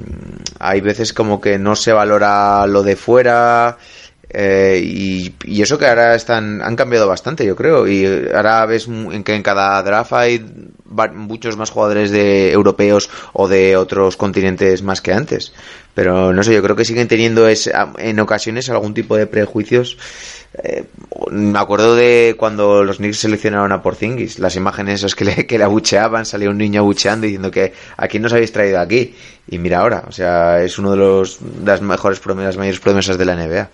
hay 0.60 0.80
veces 0.80 1.12
como 1.12 1.40
que 1.40 1.58
no 1.58 1.74
se 1.76 1.92
valora 1.92 2.66
lo 2.66 2.82
de 2.82 2.96
fuera 2.96 3.76
eh, 4.30 4.80
y, 4.82 5.34
eso 5.62 5.78
que 5.78 5.86
ahora 5.86 6.14
están 6.14 6.62
han 6.62 6.76
cambiado 6.76 7.08
bastante, 7.08 7.44
yo 7.46 7.56
creo. 7.56 7.86
Y 7.88 8.04
ahora 8.34 8.64
ves 8.66 8.86
en 8.88 9.24
que 9.24 9.34
en 9.34 9.42
cada 9.42 9.82
draft 9.82 10.12
hay 10.12 10.44
muchos 11.14 11.56
más 11.56 11.70
jugadores 11.70 12.10
de 12.10 12.52
europeos 12.52 13.10
o 13.32 13.48
de 13.48 13.76
otros 13.76 14.16
continentes 14.16 14.82
más 14.82 15.00
que 15.00 15.12
antes. 15.12 15.52
Pero 15.94 16.32
no 16.32 16.42
sé, 16.42 16.54
yo 16.54 16.62
creo 16.62 16.76
que 16.76 16.84
siguen 16.84 17.08
teniendo 17.08 17.48
ese- 17.48 17.72
en 17.98 18.20
ocasiones 18.20 18.68
algún 18.70 18.94
tipo 18.94 19.16
de 19.16 19.26
prejuicios. 19.26 19.98
Eh, 20.62 20.84
me 21.30 21.58
acuerdo 21.58 21.94
de 21.94 22.34
cuando 22.38 22.82
los 22.84 22.98
Knicks 22.98 23.18
seleccionaron 23.18 23.72
a 23.72 23.82
Porzingis, 23.82 24.38
las 24.38 24.56
imágenes 24.56 25.00
esas 25.00 25.14
que 25.14 25.24
le, 25.24 25.46
que 25.46 25.58
le 25.58 25.64
abucheaban, 25.64 26.24
salía 26.24 26.50
un 26.50 26.58
niño 26.58 26.80
abucheando 26.80 27.24
diciendo 27.26 27.50
que 27.50 27.72
a 27.96 28.08
quién 28.08 28.22
nos 28.22 28.32
habéis 28.32 28.52
traído 28.52 28.80
aquí. 28.80 29.14
Y 29.48 29.58
mira 29.58 29.80
ahora, 29.80 30.04
o 30.08 30.12
sea, 30.12 30.62
es 30.62 30.78
uno 30.78 30.92
de 30.92 30.96
los 30.98 31.38
las 31.64 31.80
mejores 31.82 32.20
promesas, 32.20 32.56
mayores 32.56 32.80
promesas 32.80 33.18
de 33.18 33.24
la 33.24 33.34
NBA. 33.34 33.68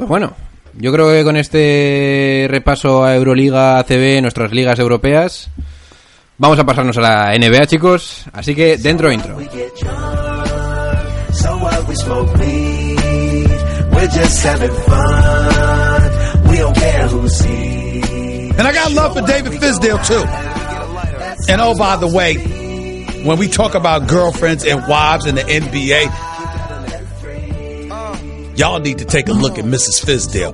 Pues 0.00 0.08
bueno, 0.08 0.32
yo 0.78 0.92
creo 0.94 1.10
que 1.10 1.24
con 1.24 1.36
este 1.36 2.46
repaso 2.48 3.04
a 3.04 3.14
Euroliga, 3.14 3.78
ACB, 3.78 4.22
nuestras 4.22 4.50
ligas 4.50 4.78
europeas, 4.78 5.50
vamos 6.38 6.58
a 6.58 6.64
pasarnos 6.64 6.96
a 6.96 7.02
la 7.02 7.34
NBA, 7.38 7.66
chicos. 7.66 8.24
Así 8.32 8.54
que 8.54 8.78
dentro 8.78 9.12
intro. 9.12 9.36
And 18.56 18.66
I 18.66 18.72
got 18.72 18.92
love 18.92 19.12
for 19.12 19.20
David 19.26 19.52
Fisdale 19.60 20.02
too. 20.06 20.24
And 21.52 21.60
oh, 21.60 21.74
by 21.76 21.96
the 21.96 22.08
way, 22.08 22.36
when 23.22 23.38
we 23.38 23.48
talk 23.48 23.74
about 23.74 24.08
girlfriends 24.08 24.64
and 24.64 24.88
wives 24.88 25.26
in 25.26 25.34
the 25.34 25.42
NBA, 25.42 26.39
y'all 28.60 28.78
need 28.78 28.98
to 28.98 29.06
take 29.06 29.28
a 29.28 29.32
look 29.32 29.58
at 29.58 29.64
Mrs. 29.64 30.04
Fisdale. 30.04 30.52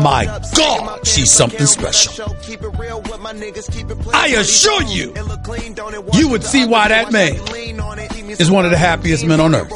My 0.00 0.24
God, 0.56 1.06
she's 1.06 1.30
something 1.30 1.66
special. 1.66 2.24
I 4.14 4.28
assure 4.28 4.82
you, 4.84 5.12
you 6.14 6.28
would 6.28 6.42
see 6.42 6.66
why 6.66 6.88
that 6.88 7.12
man 7.12 7.34
is 8.40 8.50
one 8.50 8.64
of 8.64 8.70
the 8.70 8.78
happiest 8.78 9.26
men 9.26 9.38
on 9.38 9.54
earth. 9.54 9.70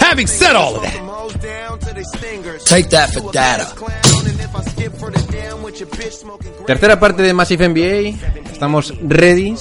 Having 0.00 0.26
said 0.26 0.56
all 0.56 0.74
of 0.76 0.82
that, 0.82 0.98
Take 2.64 2.90
that 2.90 3.12
for 3.12 3.30
data. 3.30 3.66
Tercera 6.66 6.98
parte 6.98 7.22
de 7.22 7.32
Massive 7.32 7.64
NBA. 7.68 8.16
Estamos 8.50 8.92
ready. 9.00 9.54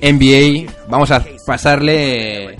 NBA. 0.00 0.70
Vamos 0.88 1.10
a 1.10 1.24
pasarle 1.46 2.56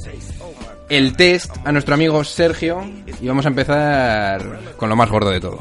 el 0.89 1.16
test 1.16 1.55
a 1.64 1.72
nuestro 1.72 1.95
amigo 1.95 2.22
Sergio. 2.24 2.82
Y 3.20 3.26
vamos 3.28 3.45
a 3.47 3.49
empezar 3.49 4.41
con 4.76 4.89
lo 4.89 4.97
más 4.97 5.11
gordo 5.11 5.30
de 5.30 5.41
todo. 5.41 5.59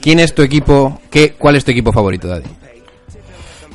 ¿Quién 0.00 0.20
es 0.20 0.34
tu 0.34 0.42
equipo? 0.42 1.00
¿Qué, 1.10 1.32
¿Cuál 1.32 1.56
es 1.56 1.64
tu 1.64 1.70
equipo 1.72 1.92
favorito, 1.92 2.28
Daddy? 2.28 2.48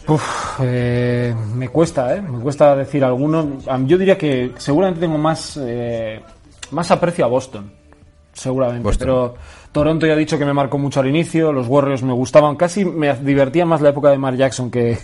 Uf, 0.07 0.59
eh, 0.61 1.33
me 1.55 1.69
cuesta, 1.69 2.15
¿eh? 2.15 2.21
Me 2.21 2.39
cuesta 2.39 2.75
decir 2.75 3.03
alguno. 3.03 3.59
Yo 3.85 3.97
diría 3.97 4.17
que 4.17 4.51
seguramente 4.57 4.99
tengo 5.01 5.17
más, 5.17 5.57
eh, 5.61 6.19
más 6.71 6.91
aprecio 6.91 7.23
a 7.23 7.27
Boston. 7.29 7.71
Seguramente. 8.33 8.83
Boston. 8.83 9.05
Pero 9.05 9.35
Toronto 9.71 10.05
ya 10.05 10.13
he 10.13 10.17
dicho 10.17 10.37
que 10.37 10.45
me 10.45 10.53
marcó 10.53 10.77
mucho 10.77 10.99
al 10.99 11.07
inicio. 11.07 11.53
Los 11.53 11.67
Warriors 11.67 12.03
me 12.03 12.11
gustaban. 12.13 12.55
Casi 12.57 12.83
me 12.83 13.13
divertía 13.15 13.65
más 13.65 13.79
la 13.79 13.89
época 13.89 14.09
de 14.09 14.17
Mark 14.17 14.35
Jackson 14.35 14.69
que, 14.71 14.97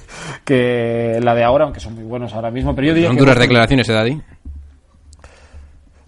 que 0.44 1.20
la 1.22 1.34
de 1.36 1.44
ahora, 1.44 1.66
aunque 1.66 1.80
son 1.80 1.96
muy 1.96 2.04
buenos 2.04 2.34
ahora 2.34 2.52
mismo. 2.52 2.76
Pero 2.76 2.88
yo 2.88 2.94
diría 2.94 3.10
Son 3.10 3.16
que 3.16 3.22
duras 3.22 3.36
Boston- 3.36 3.48
declaraciones, 3.50 3.88
¿eh, 3.90 3.94
Daddy? 3.94 4.22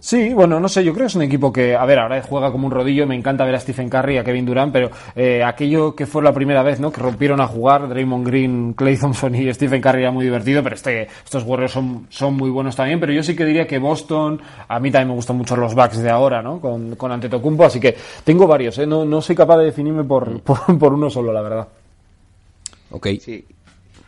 Sí, 0.04 0.34
bueno, 0.34 0.58
no 0.58 0.68
sé, 0.68 0.82
yo 0.82 0.92
creo 0.92 1.04
que 1.04 1.10
es 1.10 1.14
un 1.14 1.22
equipo 1.22 1.52
que, 1.52 1.76
a 1.76 1.84
ver, 1.84 2.00
ahora 2.00 2.20
juega 2.22 2.50
como 2.50 2.66
un 2.66 2.72
rodillo, 2.72 3.06
me 3.06 3.14
encanta 3.14 3.44
ver 3.44 3.54
a 3.54 3.60
Stephen 3.60 3.88
Curry 3.88 4.16
y 4.16 4.18
a 4.18 4.24
Kevin 4.24 4.44
Durant, 4.44 4.72
pero 4.72 4.90
eh, 5.14 5.44
aquello 5.44 5.94
que 5.94 6.06
fue 6.06 6.24
la 6.24 6.32
primera 6.32 6.64
vez, 6.64 6.80
¿no? 6.80 6.90
Que 6.90 7.00
rompieron 7.00 7.40
a 7.40 7.46
jugar 7.46 7.88
Draymond 7.88 8.26
Green, 8.26 8.72
Clay 8.72 8.96
Thompson 8.96 9.32
y 9.36 9.54
Stephen 9.54 9.80
Curry 9.80 10.00
era 10.00 10.10
muy 10.10 10.24
divertido, 10.24 10.60
pero 10.60 10.74
este, 10.74 11.02
estos 11.24 11.44
Warriors 11.44 11.70
son, 11.70 12.08
son 12.10 12.34
muy 12.34 12.50
buenos 12.50 12.74
también, 12.74 12.98
pero 12.98 13.12
yo 13.12 13.22
sí 13.22 13.36
que 13.36 13.44
diría 13.44 13.64
que 13.64 13.78
Boston, 13.78 14.42
a 14.66 14.80
mí 14.80 14.90
también 14.90 15.10
me 15.10 15.14
gustan 15.14 15.36
mucho 15.36 15.54
los 15.54 15.72
Bucks 15.72 15.98
de 15.98 16.10
ahora, 16.10 16.42
¿no? 16.42 16.60
Con, 16.60 16.96
con 16.96 17.12
Antetokounmpo, 17.12 17.64
así 17.64 17.78
que 17.78 17.96
tengo 18.24 18.48
varios, 18.48 18.76
¿eh? 18.78 18.86
No, 18.88 19.04
no 19.04 19.22
soy 19.22 19.36
capaz 19.36 19.58
de 19.58 19.66
definirme 19.66 20.02
por, 20.02 20.40
por, 20.42 20.78
por 20.80 20.94
uno 20.94 21.10
solo, 21.10 21.32
la 21.32 21.42
verdad. 21.42 21.68
Ok. 22.90 23.06
Sí. 23.20 23.44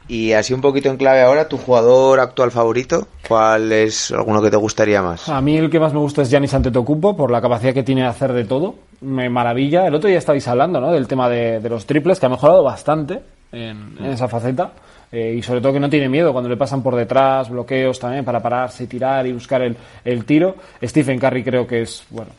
Y 0.07 0.33
así 0.33 0.53
un 0.53 0.61
poquito 0.61 0.91
en 0.91 0.97
clave 0.97 1.23
ahora, 1.23 1.49
tu 1.49 1.57
jugador 1.57 2.21
actual 2.21 2.51
favorito, 2.51 3.09
¿cuál 3.27 3.73
es 3.73 4.11
alguno 4.11 4.43
que 4.43 4.51
te 4.51 4.57
gustaría 4.57 5.01
más? 5.03 5.29
A 5.29 5.41
mí 5.41 5.57
el 5.57 5.71
que 5.71 5.81
más 5.81 5.95
me 5.95 5.99
gusta 5.99 6.23
es 6.23 6.31
Giannis 6.31 6.53
Antetokounmpo 6.53 7.17
por 7.17 7.31
la 7.31 7.41
capacidad 7.41 7.73
que 7.73 7.83
tiene 7.83 8.03
de 8.03 8.09
hacer 8.09 8.33
de 8.33 8.45
todo. 8.45 8.75
Me 9.01 9.31
maravilla. 9.31 9.87
El 9.87 9.95
otro 9.95 10.09
día 10.09 10.19
estabais 10.19 10.47
hablando, 10.47 10.81
¿no? 10.81 10.93
Del 10.93 11.09
tema 11.09 11.29
de, 11.29 11.61
los 11.69 11.87
triples, 11.87 12.21
que 12.21 12.27
ha 12.27 12.29
mejorado 12.29 12.63
bastante 12.63 13.21
en, 13.51 13.97
en 13.99 14.07
esa 14.07 14.29
faceta. 14.29 14.73
Eh, 15.15 15.37
y 15.39 15.43
sobre 15.43 15.61
todo 15.61 15.73
que 15.73 15.79
no 15.79 15.89
tiene 15.89 16.09
miedo 16.09 16.33
cuando 16.33 16.51
le 16.51 16.57
pasan 16.57 16.83
por 16.83 16.97
detrás, 16.97 17.49
bloqueos 17.49 18.01
también 18.01 18.25
para 18.25 18.43
pararse, 18.43 18.89
tirar 18.89 19.25
y 19.29 19.33
buscar 19.33 19.63
el, 19.63 19.77
el 20.05 20.25
tiro. 20.25 20.57
Stephen 20.83 21.21
Curry 21.21 21.45
creo 21.45 21.67
que 21.69 21.83
es, 21.83 22.05
bueno, 22.11 22.33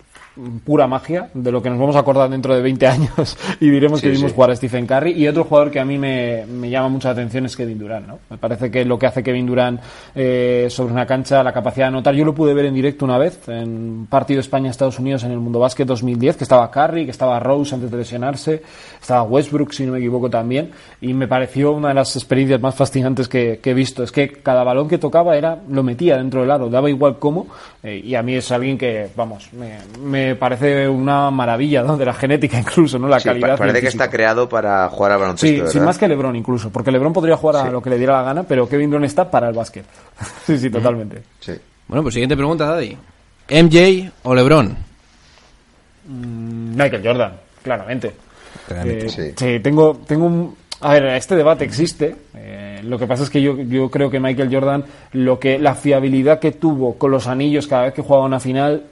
pura 0.64 0.88
magia, 0.88 1.30
de 1.34 1.52
lo 1.52 1.62
que 1.62 1.70
nos 1.70 1.80
vamos 1.80 1.96
a 1.96 2.00
acordar 2.00 2.30
dentro 2.30 2.54
de 2.56 2.62
20 2.62 2.88
años 2.88 3.38
y 3.60 3.70
diremos 3.70 4.02
que 4.02 4.08
Sí, 4.10 4.16
vimos 4.16 4.32
sí. 4.32 4.36
jugar 4.36 4.52
a 4.52 4.56
Stephen 4.56 4.86
Curry. 4.86 5.12
Y 5.14 5.28
otro 5.28 5.44
jugador 5.46 5.72
que 5.72 5.80
a 5.80 5.86
mí 5.86 5.98
me, 5.98 6.46
me 6.46 6.70
llama 6.70 6.90
mucho 6.90 7.08
la 7.08 7.14
atención 7.14 7.46
es 7.46 7.56
Kevin 7.56 7.80
Durant, 7.80 8.08
¿no? 8.08 8.20
Me 8.30 8.38
parece 8.38 8.70
que 8.70 8.84
lo 8.86 9.00
que 9.00 9.08
hace 9.08 9.24
Kevin 9.24 9.46
Durant 9.46 9.80
eh, 10.14 10.68
sobre 10.70 10.94
una 10.94 11.06
cancha, 11.06 11.44
la 11.44 11.54
capacidad 11.54 11.86
de 11.86 11.90
anotar, 11.90 12.14
yo 12.16 12.26
lo 12.26 12.34
pude 12.36 12.54
ver 12.54 12.66
en 12.66 12.74
directo 12.74 13.06
una 13.06 13.18
vez, 13.18 13.48
en 13.48 13.70
un 13.70 14.08
partido 14.10 14.40
España-Estados 14.40 15.00
Unidos 15.00 15.24
en 15.24 15.32
el 15.32 15.40
Mundo 15.40 15.60
Básquet 15.60 15.88
2010, 15.88 16.38
que 16.38 16.44
estaba 16.44 16.70
Curry, 16.72 17.06
que 17.06 17.12
estaba 17.12 17.40
Rose 17.40 17.74
antes 17.76 17.90
de 17.92 17.98
lesionarse, 17.98 18.62
estaba 19.02 19.24
Westbrook, 19.24 19.72
si 19.74 19.86
no 19.86 19.94
me 19.94 20.00
equivoco 20.00 20.30
también, 20.30 20.72
y 21.02 21.14
me 21.14 21.28
pareció 21.28 21.72
una 21.72 21.90
de 21.90 21.94
las 21.96 22.16
experiencias 22.16 22.60
más 22.62 22.76
fascinantes 22.76 23.28
que, 23.28 23.60
que 23.62 23.72
he 23.72 23.74
visto. 23.74 24.04
Es 24.04 24.12
que 24.12 24.30
cada 24.30 24.64
balón 24.64 24.88
que 24.88 24.98
tocaba 24.98 25.38
era 25.38 25.60
lo 25.70 25.84
metía 25.84 26.18
dentro 26.18 26.42
del 26.42 26.52
aro, 26.52 26.70
daba 26.70 26.90
igual 26.90 27.18
cómo, 27.20 27.48
eh, 27.84 28.02
y 28.04 28.16
a 28.16 28.22
mí 28.24 28.34
es 28.36 28.52
alguien 28.52 28.78
que, 28.78 29.08
vamos, 29.16 29.50
me, 29.54 29.78
me 30.04 30.25
me 30.26 30.36
parece 30.36 30.88
una 30.90 31.30
maravilla, 31.32 31.84
¿no? 31.84 31.98
De 31.98 32.06
la 32.06 32.14
genética 32.14 32.58
incluso, 32.60 32.98
¿no? 33.00 33.08
La 33.08 33.20
Sí, 33.20 33.30
calidad. 33.30 33.58
parece 33.58 33.82
que 33.82 33.88
está 33.88 34.10
creado 34.10 34.48
para 34.50 34.88
jugar 34.90 35.14
al 35.14 35.20
baloncesto. 35.20 35.48
Sí, 35.48 35.58
¿verdad? 35.58 35.72
sin 35.72 35.84
más 35.84 35.98
que 35.98 36.08
LeBron 36.08 36.36
incluso, 36.36 36.70
porque 36.70 36.92
LeBron 36.92 37.14
podría 37.14 37.38
jugar 37.38 37.68
a 37.68 37.72
lo 37.72 37.82
que 37.82 37.90
le 37.90 37.98
diera 37.98 38.14
la 38.18 38.24
gana, 38.24 38.44
pero 38.44 38.68
Kevin 38.70 38.90
Durant 38.90 39.06
está 39.06 39.30
para 39.30 39.50
el 39.50 39.56
básquet. 39.56 39.86
sí, 40.46 40.58
sí, 40.58 40.70
totalmente. 40.70 41.24
Sí. 41.40 41.54
Bueno, 41.88 42.04
pues 42.04 42.14
siguiente 42.14 42.36
pregunta, 42.36 42.66
Daddy. 42.66 42.98
¿MJ 43.50 44.12
o 44.24 44.34
LeBron? 44.34 44.76
Michael 46.08 47.02
Jordan, 47.04 47.34
claramente. 47.64 48.12
Claramente. 48.68 49.06
Eh, 49.06 49.10
Sí. 49.10 49.34
sí, 49.36 49.60
tengo, 49.60 50.00
tengo 50.08 50.26
un... 50.26 50.56
A 50.82 50.94
ver, 50.94 51.06
este 51.08 51.36
debate 51.36 51.64
existe. 51.66 52.16
eh, 52.36 52.82
lo 52.84 53.00
que 53.00 53.08
pasa 53.08 53.24
es 53.24 53.30
que 53.30 53.42
yo, 53.42 53.58
yo 53.58 53.90
creo 53.90 54.10
que 54.12 54.20
Michael 54.20 54.54
Jordan, 54.54 54.84
lo 55.14 55.40
que 55.40 55.58
la 55.58 55.74
fiabilidad 55.74 56.40
que 56.40 56.52
tuvo 56.52 56.96
con 56.98 57.10
los 57.12 57.26
anillos 57.28 57.66
cada 57.68 57.84
vez 57.86 57.94
que 57.94 58.02
jugaba 58.04 58.26
una 58.26 58.40
final, 58.40 58.84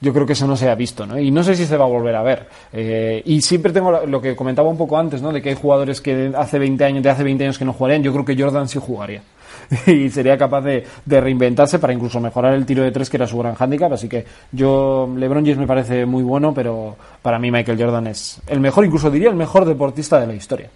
yo 0.00 0.12
creo 0.12 0.26
que 0.26 0.34
eso 0.34 0.46
no 0.46 0.56
se 0.56 0.68
ha 0.68 0.74
visto, 0.74 1.06
¿no? 1.06 1.18
Y 1.18 1.30
no 1.30 1.42
sé 1.42 1.54
si 1.54 1.66
se 1.66 1.76
va 1.76 1.84
a 1.84 1.88
volver 1.88 2.14
a 2.14 2.22
ver. 2.22 2.46
Eh, 2.72 3.22
y 3.24 3.40
siempre 3.42 3.72
tengo 3.72 4.06
lo 4.06 4.20
que 4.20 4.36
comentaba 4.36 4.68
un 4.68 4.76
poco 4.76 4.96
antes, 4.96 5.20
¿no? 5.22 5.32
De 5.32 5.42
que 5.42 5.50
hay 5.50 5.54
jugadores 5.54 6.00
que 6.00 6.32
hace 6.36 6.58
20 6.58 6.84
años, 6.84 7.02
de 7.02 7.10
hace 7.10 7.24
20 7.24 7.44
años 7.44 7.58
que 7.58 7.64
no 7.64 7.72
jugarían. 7.72 8.02
Yo 8.02 8.12
creo 8.12 8.24
que 8.24 8.40
Jordan 8.40 8.68
sí 8.68 8.78
jugaría. 8.80 9.22
y 9.86 10.08
sería 10.08 10.38
capaz 10.38 10.62
de, 10.62 10.84
de 11.04 11.20
reinventarse 11.20 11.78
para 11.78 11.92
incluso 11.92 12.20
mejorar 12.20 12.54
el 12.54 12.64
tiro 12.64 12.82
de 12.82 12.90
tres, 12.90 13.10
que 13.10 13.16
era 13.16 13.26
su 13.26 13.38
gran 13.38 13.54
hándicap. 13.54 13.92
Así 13.92 14.08
que 14.08 14.24
yo, 14.52 15.08
LeBron 15.16 15.44
James 15.44 15.58
me 15.58 15.66
parece 15.66 16.06
muy 16.06 16.22
bueno, 16.22 16.54
pero 16.54 16.96
para 17.22 17.38
mí 17.38 17.50
Michael 17.50 17.80
Jordan 17.80 18.06
es 18.06 18.40
el 18.46 18.60
mejor, 18.60 18.84
incluso 18.84 19.10
diría 19.10 19.30
el 19.30 19.36
mejor 19.36 19.64
deportista 19.64 20.20
de 20.20 20.26
la 20.26 20.34
historia. 20.34 20.70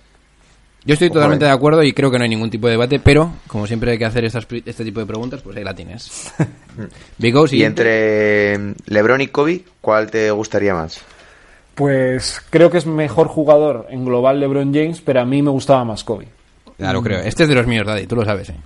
Yo 0.85 0.95
estoy 0.95 1.11
totalmente 1.11 1.45
eh. 1.45 1.49
de 1.49 1.55
acuerdo 1.55 1.83
y 1.83 1.93
creo 1.93 2.11
que 2.11 2.19
no 2.19 2.25
hay 2.25 2.31
ningún 2.31 2.51
tipo 2.51 2.67
de 2.67 2.73
debate, 2.73 2.99
pero 2.99 3.33
como 3.47 3.67
siempre 3.67 3.93
hay 3.93 3.99
que 3.99 4.05
hacer 4.05 4.25
estas, 4.25 4.47
este 4.51 4.85
tipo 4.85 5.01
de 5.01 5.07
preguntas, 5.07 5.41
pues 5.43 5.57
ahí 5.57 5.65
la 5.65 5.75
tienes. 5.75 6.33
Big 7.19 7.37
O, 7.37 7.47
Y 7.51 7.63
entre 7.63 8.59
mm, 8.59 8.73
LeBron 8.87 9.21
y 9.21 9.29
Kobe, 9.29 9.65
¿cuál 9.81 10.11
te 10.11 10.31
gustaría 10.33 10.75
más? 10.75 11.01
Pues 11.75 12.43
creo 12.51 12.71
que 12.71 12.79
es 12.79 12.87
mejor 12.87 13.29
jugador 13.29 13.87
en 13.91 14.05
global 14.05 14.41
LeBron 14.41 14.75
James, 14.75 15.01
pero 15.01 15.21
a 15.21 15.25
mí 15.25 15.41
me 15.41 15.51
gustaba 15.51 15.85
más 15.85 16.05
Kobe. 16.05 16.29
Ya 16.79 16.93
lo 16.93 17.03
creo. 17.03 17.21
Este 17.21 17.45
es 17.45 17.49
de 17.49 17.55
los 17.55 17.67
míos, 17.67 17.87
Daddy, 17.87 18.07
tú 18.07 18.17
lo 18.17 18.25
sabes, 18.25 18.51
¿eh? 18.51 18.57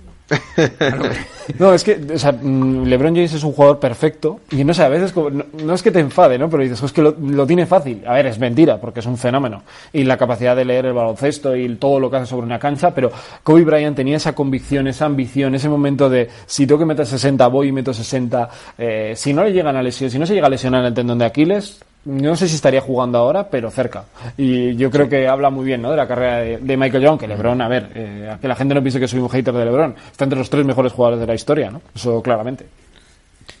No, 1.59 1.73
es 1.73 1.83
que 1.83 1.97
o 2.13 2.19
sea, 2.19 2.33
mm, 2.33 2.83
LeBron 2.85 3.15
James 3.15 3.33
es 3.33 3.43
un 3.43 3.53
jugador 3.53 3.79
perfecto 3.79 4.41
y 4.51 4.63
no 4.65 4.73
sé, 4.73 4.83
a 4.83 4.89
veces 4.89 5.13
como- 5.13 5.29
no, 5.29 5.73
es 5.73 5.81
que 5.81 5.91
te 5.91 5.99
enfade, 5.99 6.37
¿no? 6.37 6.49
Pero 6.49 6.63
dices, 6.63 6.81
es 6.83 6.91
que 6.91 7.01
lo, 7.01 7.11
lo 7.19 7.47
tiene 7.47 7.65
fácil. 7.65 8.03
A 8.05 8.13
ver, 8.13 8.25
es 8.27 8.37
mentira, 8.37 8.79
porque 8.81 8.99
es 8.99 9.05
un 9.05 9.17
fenómeno. 9.17 9.63
Y 9.93 10.03
la 10.03 10.17
capacidad 10.17 10.55
de 10.55 10.65
leer 10.65 10.87
el 10.87 10.93
baloncesto 10.93 11.55
y 11.55 11.73
todo 11.75 11.99
lo 11.99 12.09
que 12.11 12.17
hace 12.17 12.25
sobre 12.25 12.45
una 12.45 12.59
cancha, 12.59 12.93
pero 12.93 13.11
Kobe 13.43 13.63
Bryant 13.63 13.95
tenía 13.95 14.17
esa 14.17 14.33
convicción, 14.35 14.87
esa 14.87 15.05
ambición, 15.05 15.55
ese 15.55 15.69
momento 15.69 16.09
de 16.09 16.29
si 16.45 16.67
tengo 16.67 16.79
que 16.79 16.85
meter 16.85 17.05
60, 17.05 17.47
voy 17.47 17.69
y 17.69 17.71
meto 17.71 17.93
60. 17.93 18.49
Eh, 18.77 19.13
si 19.15 19.33
no 19.33 19.43
le 19.43 19.53
llegan 19.53 19.75
a 19.77 19.83
lesión, 19.83 20.11
si 20.11 20.19
no 20.19 20.25
se 20.25 20.33
llega 20.33 20.47
a 20.47 20.49
lesionar 20.49 20.83
el 20.83 20.93
tendón 20.93 21.17
de 21.19 21.25
Aquiles, 21.25 21.79
no 22.05 22.35
sé 22.35 22.47
si 22.47 22.55
estaría 22.55 22.81
jugando 22.81 23.17
ahora, 23.17 23.49
pero 23.49 23.69
cerca. 23.69 24.05
Y 24.37 24.75
yo 24.75 24.89
creo 24.89 25.09
que 25.09 25.27
habla 25.27 25.49
muy 25.49 25.65
bien 25.65 25.81
¿no? 25.81 25.91
de 25.91 25.97
la 25.97 26.07
carrera 26.07 26.37
de, 26.37 26.57
de 26.57 26.77
Michael 26.77 27.03
Jordan, 27.03 27.17
que 27.19 27.27
LeBron, 27.27 27.61
a 27.61 27.67
ver, 27.67 27.89
eh, 27.95 28.31
a 28.33 28.37
que 28.39 28.47
la 28.47 28.55
gente 28.55 28.73
no 28.73 28.81
piense 28.81 28.99
que 28.99 29.07
soy 29.07 29.19
un 29.19 29.29
hater 29.29 29.53
de 29.53 29.65
LeBron. 29.65 29.95
Está 30.11 30.23
entre 30.23 30.39
los 30.39 30.49
tres 30.49 30.65
mejores 30.65 30.93
jugadores 30.93 31.19
de 31.19 31.27
la 31.27 31.35
historia, 31.35 31.69
¿no? 31.69 31.81
Eso 31.93 32.21
claramente. 32.21 32.65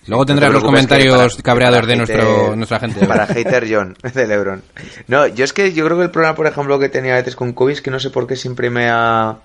Luego 0.07 0.21
No 0.21 0.25
tendrás 0.25 0.51
los 0.53 0.63
comentarios 0.63 1.33
para- 1.35 1.43
cabreados 1.43 1.79
para 1.79 1.87
de 1.87 1.93
hater- 1.95 1.97
nuestro, 2.23 2.55
nuestra 2.55 2.79
gente. 2.79 3.05
Para 3.05 3.25
hater 3.27 3.65
John, 3.69 3.95
de 4.13 4.27
LeBron. 4.27 4.63
No, 5.07 5.27
yo 5.27 5.43
es 5.43 5.51
que 5.51 5.73
yo 5.73 5.83
creo 5.85 5.97
que 5.97 6.03
el 6.05 6.11
problema, 6.11 6.33
por 6.35 6.47
ejemplo, 6.47 6.79
que 6.79 6.87
tenía 6.87 7.13
a 7.13 7.17
veces 7.17 7.35
con 7.35 7.51
Kobe 7.51 7.73
es 7.73 7.81
que 7.81 7.91
no 7.91 7.99
sé 7.99 8.09
por 8.09 8.25
qué 8.27 8.35
siempre 8.37 8.69
me 8.69 8.87
ha... 8.89 9.35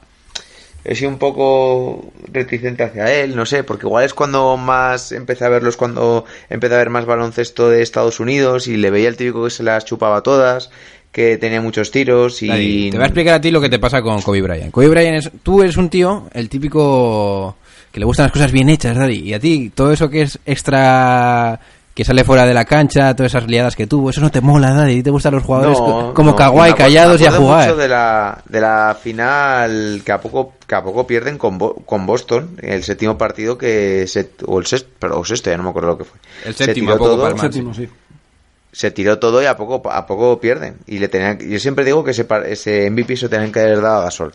He 0.85 0.95
sido 0.97 1.11
un 1.11 1.19
poco 1.19 2.13
reticente 2.33 2.83
hacia 2.83 3.13
él, 3.13 3.37
no 3.37 3.47
sé, 3.47 3.63
porque 3.63 3.87
igual 3.87 4.05
es 4.05 4.15
cuando 4.15 4.57
más 4.57 5.13
empecé 5.13 5.45
a 5.45 5.49
verlos, 5.49 5.77
cuando 5.77 6.25
empecé 6.51 6.75
a 6.75 6.79
ver 6.79 6.91
más 6.91 7.07
baloncesto 7.07 7.71
de 7.71 7.83
Estados 7.83 8.19
Unidos 8.19 8.67
y 8.67 8.77
le 8.77 8.91
veía 8.91 9.09
el 9.09 9.17
típico 9.17 9.45
que 9.45 9.51
se 9.51 9.63
las 9.63 9.85
chupaba 9.85 10.23
todas, 10.23 10.71
que 11.13 11.37
tenía 11.39 11.61
muchos 11.61 11.91
tiros 11.91 12.43
y... 12.43 12.91
Te 12.91 12.97
voy 12.97 13.05
a 13.05 13.07
explicar 13.07 13.35
a 13.35 13.41
ti 13.41 13.51
lo 13.51 13.61
que 13.61 13.69
te 13.69 13.79
pasa 13.79 14.03
con 14.03 14.23
Kobe 14.23 14.43
Bryant. 14.43 14.73
Kobe 14.73 14.89
Bryant 14.89 15.19
es, 15.19 15.31
tú 15.43 15.63
eres 15.63 15.77
un 15.77 15.89
tío, 15.89 16.29
el 16.33 16.49
típico 16.49 17.57
que 17.93 18.01
le 18.01 18.07
gustan 18.07 18.25
las 18.25 18.33
cosas 18.33 18.51
bien 18.51 18.69
hechas, 18.69 18.97
Daddy. 18.97 19.21
Y 19.21 19.35
a 19.35 19.39
ti, 19.39 19.71
todo 19.73 19.93
eso 19.93 20.09
que 20.09 20.23
es 20.23 20.39
extra, 20.47 21.61
que 21.95 22.05
sale 22.05 22.25
fuera 22.25 22.47
de 22.47 22.55
la 22.55 22.65
cancha, 22.65 23.15
todas 23.15 23.33
esas 23.35 23.47
liadas 23.49 23.77
que 23.77 23.87
tuvo, 23.87 24.09
eso 24.11 24.21
no 24.23 24.31
te 24.31 24.41
mola. 24.41 24.83
A 24.85 24.87
ti 24.87 25.03
te 25.03 25.11
gustan 25.11 25.35
los 25.35 25.43
jugadores 25.43 25.77
co- 25.79 26.15
como 26.15 26.31
no, 26.31 26.37
acuerdo- 26.43 26.77
callados 26.77 27.21
me 27.21 27.25
y 27.25 27.29
a 27.29 27.33
jugar. 27.33 27.69
mucho 27.69 27.77
de 27.77 27.89
la, 27.89 28.43
de 28.49 28.61
la 28.61 28.97
final 29.01 30.03
que 30.05 30.13
a 30.13 30.21
poco 30.21 30.55
que 30.67 30.75
a 30.75 30.83
poco 30.83 31.07
pierden 31.07 31.37
con, 31.37 31.59
Bo- 31.59 31.75
con 31.85 32.07
Boston, 32.07 32.57
el 32.63 32.83
séptimo 32.83 33.19
partido 33.19 33.59
que 33.59 34.07
se, 34.07 34.31
o 34.47 34.59
el 34.59 34.65
sexto, 34.67 34.89
pero, 34.99 35.21
o 35.21 35.25
sexto, 35.25 35.51
ya 35.51 35.59
no 35.59 35.65
me 35.65 35.69
acuerdo 35.71 35.89
lo 35.91 35.99
que 35.99 36.05
fue. 36.05 36.19
El 36.47 36.55
Se 36.55 36.65
séptimo, 36.65 36.93
tiró 36.93 36.95
a 36.95 36.99
poco 36.99 37.11
todo. 37.29 37.39
Séptimo, 37.39 37.75
sí. 37.75 37.89
se 38.73 38.91
tiró 38.91 39.19
todo 39.19 39.43
y 39.43 39.47
a 39.47 39.57
poco 39.59 39.83
a 39.91 40.07
poco 40.07 40.41
pierden 40.41 40.79
y 40.87 40.99
le 40.99 41.09
tenían 41.09 41.39
yo 41.41 41.59
siempre 41.59 41.85
digo 41.85 42.03
que 42.05 42.13
ese, 42.13 42.25
par- 42.25 42.47
ese 42.47 42.89
MVP 42.91 43.17
se 43.19 43.29
tenían 43.29 43.53
que 43.53 43.61
haber 43.61 43.83
dado 43.83 44.01
a 44.01 44.05
Gasol. 44.05 44.33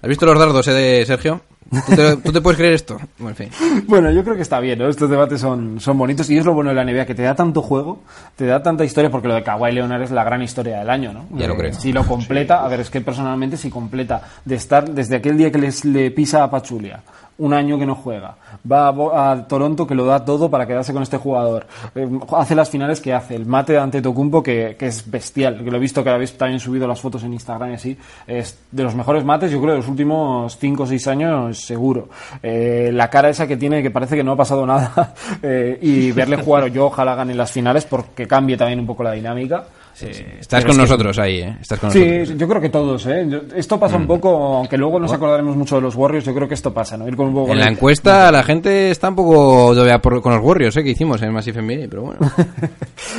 ¿Has 0.00 0.08
visto 0.08 0.26
los 0.26 0.38
dardos, 0.38 0.66
eh, 0.68 0.72
de 0.72 1.06
Sergio? 1.06 1.40
¿Tú 1.70 1.96
te, 1.96 2.16
tú 2.16 2.32
te 2.32 2.40
puedes 2.40 2.58
creer 2.58 2.74
esto? 2.74 2.98
Bueno, 3.18 3.36
en 3.38 3.50
fin. 3.50 3.84
Bueno, 3.88 4.10
yo 4.10 4.22
creo 4.24 4.36
que 4.36 4.42
está 4.42 4.60
bien, 4.60 4.78
¿no? 4.78 4.88
Estos 4.88 5.08
debates 5.08 5.40
son, 5.40 5.80
son 5.80 5.96
bonitos 5.96 6.28
y 6.30 6.36
es 6.36 6.44
lo 6.44 6.52
bueno 6.54 6.70
de 6.70 6.76
la 6.76 6.84
NBA, 6.84 7.06
que 7.06 7.14
te 7.14 7.22
da 7.22 7.34
tanto 7.34 7.62
juego, 7.62 8.00
te 8.36 8.46
da 8.46 8.62
tanta 8.62 8.84
historia, 8.84 9.10
porque 9.10 9.28
lo 9.28 9.34
de 9.34 9.42
Kawhi 9.42 9.72
Leonard 9.72 10.02
es 10.02 10.10
la 10.10 10.24
gran 10.24 10.42
historia 10.42 10.78
del 10.80 10.90
año, 10.90 11.12
¿no? 11.12 11.26
Ya 11.38 11.46
lo 11.46 11.54
Eh, 11.54 11.58
creo. 11.58 11.74
Si 11.74 11.92
lo 11.92 12.06
completa, 12.06 12.64
a 12.64 12.68
ver, 12.68 12.80
es 12.80 12.90
que 12.90 13.00
personalmente 13.00 13.56
si 13.56 13.70
completa 13.70 14.22
de 14.44 14.54
estar 14.56 14.88
desde 14.90 15.16
aquel 15.16 15.36
día 15.38 15.50
que 15.50 15.58
les, 15.58 15.84
le 15.84 16.10
pisa 16.10 16.42
a 16.44 16.50
Pachulia, 16.50 17.00
un 17.42 17.54
año 17.54 17.78
que 17.78 17.86
no 17.86 17.94
juega, 17.94 18.36
va 18.70 18.88
a, 18.88 19.46
Toronto 19.46 19.86
que 19.86 19.94
lo 19.94 20.04
da 20.04 20.24
todo 20.24 20.50
para 20.50 20.66
quedarse 20.66 20.92
con 20.92 21.02
este 21.02 21.16
jugador, 21.16 21.66
eh, 21.94 22.08
hace 22.36 22.54
las 22.54 22.70
finales 22.70 23.00
que 23.00 23.12
hace, 23.12 23.34
el 23.34 23.46
mate 23.46 23.78
ante 23.78 24.00
Tocumpo 24.00 24.42
que, 24.42 24.76
que 24.78 24.86
es 24.86 25.10
bestial, 25.10 25.62
que 25.62 25.70
lo 25.70 25.76
he 25.76 25.80
visto 25.80 26.02
que 26.02 26.10
habéis 26.10 26.36
también 26.36 26.60
subido 26.60 26.86
las 26.86 27.00
fotos 27.00 27.22
en 27.24 27.32
Instagram 27.32 27.72
y 27.72 27.74
así, 27.74 27.98
es 28.26 28.58
de 28.70 28.82
los 28.82 28.94
mejores 28.94 29.24
mates 29.24 29.50
yo 29.50 29.60
creo 29.60 29.72
de 29.72 29.78
los 29.78 29.88
últimos 29.88 30.56
5 30.56 30.82
o 30.82 30.86
6 30.86 31.06
años 31.08 31.58
seguro. 31.58 32.08
Eh, 32.42 32.90
la 32.92 33.08
cara 33.08 33.28
esa 33.28 33.46
que 33.46 33.56
tiene 33.56 33.82
que 33.82 33.90
parece 33.90 34.16
que 34.16 34.24
no 34.24 34.32
ha 34.32 34.36
pasado 34.36 34.66
nada 34.66 35.14
eh, 35.42 35.78
y 35.80 36.12
verle 36.12 36.36
jugar 36.36 36.64
o 36.64 36.66
yo 36.68 36.86
ojalá 36.86 37.14
gane 37.14 37.34
las 37.34 37.50
finales 37.50 37.84
porque 37.84 38.26
cambie 38.26 38.56
también 38.56 38.80
un 38.80 38.86
poco 38.86 39.02
la 39.02 39.12
dinámica. 39.12 39.64
Eh, 40.06 40.36
Estás 40.40 40.62
con 40.64 40.70
es 40.72 40.76
que- 40.76 40.82
nosotros 40.82 41.18
ahí, 41.18 41.40
¿eh? 41.40 41.56
Estás 41.60 41.78
con 41.78 41.90
Sí, 41.90 41.98
nosotros. 42.04 42.38
yo 42.38 42.48
creo 42.48 42.60
que 42.60 42.68
todos, 42.68 43.06
¿eh? 43.06 43.28
Esto 43.56 43.78
pasa 43.78 43.96
un 43.96 44.06
poco, 44.06 44.28
aunque 44.58 44.76
luego 44.76 44.98
nos 45.00 45.12
acordaremos 45.12 45.56
mucho 45.56 45.76
de 45.76 45.82
los 45.82 45.94
Warriors, 45.96 46.24
yo 46.24 46.34
creo 46.34 46.48
que 46.48 46.54
esto 46.54 46.72
pasa, 46.72 46.96
¿no? 46.96 47.06
Ir 47.08 47.16
con 47.16 47.26
un 47.28 47.32
poco 47.34 47.46
En 47.46 47.48
con 47.52 47.58
la 47.58 47.66
el- 47.66 47.72
encuesta 47.72 48.30
la 48.32 48.42
gente 48.42 48.90
está 48.90 49.08
un 49.08 49.16
poco 49.16 49.72
todavía 49.74 50.00
por- 50.00 50.20
con 50.22 50.34
los 50.34 50.44
Warriors, 50.44 50.76
¿eh? 50.76 50.82
Que 50.84 50.90
hicimos 50.90 51.20
en 51.22 51.32
Massive 51.32 51.60
NBA, 51.62 51.86
pero 51.88 52.02
bueno. 52.02 52.18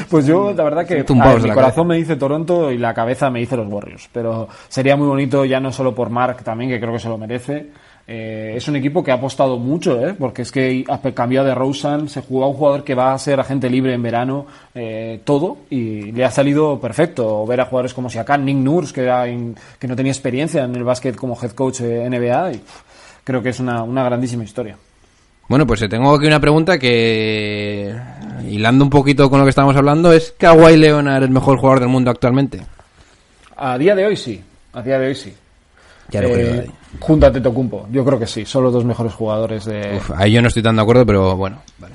Pues 0.10 0.26
yo, 0.26 0.54
la 0.54 0.64
verdad 0.64 0.86
que 0.86 0.96
ver, 1.04 1.06
mi 1.42 1.50
corazón 1.52 1.88
me 1.88 1.96
dice 1.98 2.16
Toronto 2.16 2.72
y 2.72 2.78
la 2.78 2.94
cabeza 2.94 3.30
me 3.30 3.40
dice 3.40 3.56
los 3.58 3.68
Warriors. 3.72 4.10
Pero 4.12 4.48
sería 4.68 4.96
muy 4.96 5.08
bonito 5.08 5.46
ya 5.46 5.60
no 5.60 5.72
solo 5.72 5.94
por 5.94 6.10
Mark 6.10 6.44
también, 6.44 6.70
que 6.70 6.80
creo 6.80 6.94
que 6.94 7.00
se 7.00 7.10
lo 7.10 7.18
merece. 7.18 7.70
Eh, 8.06 8.54
es 8.58 8.68
un 8.68 8.76
equipo 8.76 9.02
que 9.02 9.12
ha 9.12 9.16
apostado 9.16 9.58
mucho, 9.58 10.06
¿eh? 10.06 10.14
porque 10.14 10.42
es 10.42 10.52
que 10.52 10.84
ha 10.90 11.00
cambiado 11.14 11.48
de 11.48 11.56
Rosen, 11.56 12.10
se 12.10 12.22
jugó 12.22 12.44
a 12.44 12.48
un 12.50 12.56
jugador 12.56 12.84
que 12.84 12.96
va 12.96 13.14
a 13.14 13.18
ser 13.18 13.40
agente 13.40 13.70
libre 13.70 13.94
en 13.94 14.02
verano, 14.04 14.46
eh, 14.76 15.22
todo, 15.24 15.60
y 15.70 16.12
le 16.12 16.26
ha 16.26 16.30
salido 16.32 16.80
perfecto. 16.82 17.46
Ver 17.46 17.62
a 17.62 17.66
jugadores 17.66 17.94
como 17.94 18.10
Siakam, 18.10 18.44
Nick 18.44 18.58
Nurse, 18.58 18.94
que, 18.94 19.04
era 19.04 19.26
in- 19.30 19.56
que 19.80 19.88
no 19.88 19.96
tenía 19.96 20.12
experiencia 20.12 20.64
en 20.66 20.76
el 20.76 20.84
básquet 20.84 21.16
como 21.16 21.38
head 21.42 21.52
coach 21.52 21.80
de 21.80 22.10
NBA, 22.10 22.52
y 22.52 22.58
pff, 22.58 22.82
creo 23.24 23.42
que 23.42 23.50
es 23.50 23.60
una, 23.62 23.84
una 23.84 24.04
grandísima 24.04 24.44
historia. 24.44 24.76
Bueno, 25.48 25.66
pues 25.66 25.82
eh, 25.82 25.88
tengo 25.88 26.14
aquí 26.14 26.26
una 26.28 26.40
pregunta 26.42 26.78
que, 26.78 27.94
hilando 28.50 28.84
un 28.84 28.90
poquito 28.90 29.30
con 29.30 29.40
lo 29.40 29.46
que 29.46 29.50
estamos 29.50 29.76
hablando, 29.78 30.12
¿es 30.12 30.34
Kawhi 30.38 30.76
Leonard 30.78 31.24
el 31.24 31.30
mejor 31.30 31.58
jugador 31.58 31.80
del 31.80 31.90
mundo 31.90 32.12
actualmente? 32.12 32.62
A 33.56 33.78
día 33.78 33.96
de 33.96 34.06
hoy 34.06 34.18
sí, 34.18 34.42
a 34.74 34.82
día 34.82 35.00
de 35.00 35.08
hoy 35.08 35.16
sí. 35.16 35.34
Ya 36.10 36.22
lo 36.22 36.28
Eh. 36.30 36.70
Junto 37.00 37.26
a 37.26 37.32
Tocumpo, 37.32 37.88
yo 37.92 38.06
creo 38.06 38.20
que 38.20 38.28
sí, 38.28 38.46
son 38.46 38.64
los 38.64 38.74
dos 38.74 38.86
mejores 38.86 39.14
jugadores 39.14 39.66
de... 39.66 39.98
Uf, 39.98 40.12
ahí 40.16 40.32
yo 40.32 40.42
no 40.42 40.48
estoy 40.48 40.64
tan 40.64 40.76
de 40.76 40.82
acuerdo, 40.82 41.06
pero 41.06 41.36
bueno. 41.36 41.58
vale. 41.80 41.94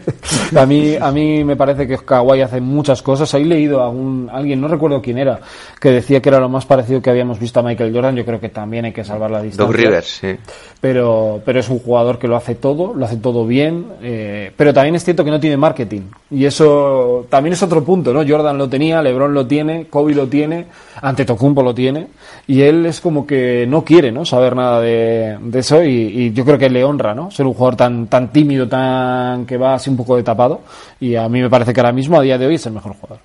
a 0.56 0.66
mí 0.66 0.96
a 1.00 1.10
mí 1.10 1.44
me 1.44 1.56
parece 1.56 1.86
que 1.86 1.96
Kawhi 1.98 2.42
hace 2.42 2.60
muchas 2.60 3.02
cosas. 3.02 3.32
He 3.34 3.40
leído 3.40 3.80
a 3.80 3.88
un, 3.88 4.28
alguien, 4.32 4.60
no 4.60 4.68
recuerdo 4.68 5.00
quién 5.00 5.18
era, 5.18 5.40
que 5.80 5.90
decía 5.90 6.20
que 6.20 6.28
era 6.28 6.40
lo 6.40 6.48
más 6.48 6.66
parecido 6.66 7.00
que 7.00 7.10
habíamos 7.10 7.38
visto 7.38 7.60
a 7.60 7.62
Michael 7.62 7.92
Jordan. 7.94 8.16
Yo 8.16 8.24
creo 8.24 8.40
que 8.40 8.48
también 8.48 8.84
hay 8.84 8.92
que 8.92 9.04
salvar 9.04 9.30
la 9.30 9.42
distancia. 9.42 9.66
Doc 9.66 9.74
Rivers, 9.74 10.06
sí. 10.06 10.36
Pero, 10.80 11.42
pero 11.44 11.60
es 11.60 11.68
un 11.68 11.78
jugador 11.78 12.18
que 12.18 12.28
lo 12.28 12.36
hace 12.36 12.54
todo, 12.54 12.94
lo 12.94 13.04
hace 13.04 13.16
todo 13.16 13.46
bien. 13.46 13.86
eh, 14.02 14.52
pero 14.56 14.72
también 14.72 14.94
es 14.94 15.04
cierto 15.04 15.24
que 15.24 15.30
no 15.30 15.40
tiene 15.40 15.56
marketing. 15.56 16.02
Y 16.30 16.44
eso 16.44 17.26
también 17.28 17.54
es 17.54 17.62
otro 17.62 17.84
punto, 17.84 18.12
¿no? 18.12 18.26
Jordan 18.26 18.56
lo 18.56 18.68
tenía, 18.68 19.02
LeBron 19.02 19.34
lo 19.34 19.46
tiene, 19.46 19.86
Kobe 19.86 20.14
lo 20.14 20.26
tiene, 20.26 20.66
Antetokounmpo 21.02 21.62
lo 21.62 21.74
tiene. 21.74 22.08
Y 22.46 22.62
él 22.62 22.86
es 22.86 23.00
como 23.00 23.26
que 23.26 23.66
no 23.68 23.84
quiere, 23.84 24.12
¿no? 24.12 24.24
Saber 24.40 24.56
nada 24.56 24.80
de, 24.80 25.38
eso. 25.52 25.84
Y, 25.84 26.32
yo 26.32 26.46
creo 26.46 26.56
que 26.56 26.70
le 26.70 26.82
honra, 26.82 27.14
¿no? 27.14 27.30
Ser 27.30 27.44
un 27.44 27.52
jugador 27.52 27.76
tan, 27.76 28.06
tan 28.06 28.32
tímido, 28.32 28.66
tan 28.66 29.44
que 29.44 29.58
va 29.58 29.74
así 29.74 29.90
un 29.90 29.98
poco 29.98 30.16
de 30.16 30.22
tapado. 30.22 30.62
Y 30.98 31.14
a 31.14 31.28
mí 31.28 31.42
me 31.42 31.50
parece 31.50 31.74
que 31.74 31.80
ahora 31.80 31.92
mismo, 31.92 32.18
a 32.18 32.22
día 32.22 32.38
de 32.38 32.46
hoy, 32.46 32.54
es 32.54 32.64
el 32.64 32.72
mejor 32.72 32.94
jugador. 32.94 33.18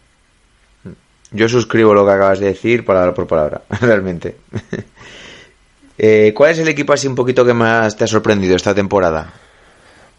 Yo 1.32 1.48
suscribo 1.48 1.94
lo 1.94 2.06
que 2.06 2.12
acabas 2.12 2.40
de 2.40 2.48
decir 2.48 2.84
palabra 2.84 3.14
por 3.14 3.28
palabra, 3.28 3.62
realmente. 3.82 4.36
Eh, 5.98 6.34
¿Cuál 6.36 6.52
es 6.52 6.60
el 6.60 6.68
equipo 6.68 6.92
así 6.92 7.08
un 7.08 7.16
poquito 7.16 7.46
que 7.46 7.54
más 7.54 7.96
te 7.96 8.04
ha 8.04 8.08
sorprendido 8.08 8.58
esta 8.58 8.76
temporada? 8.76 9.32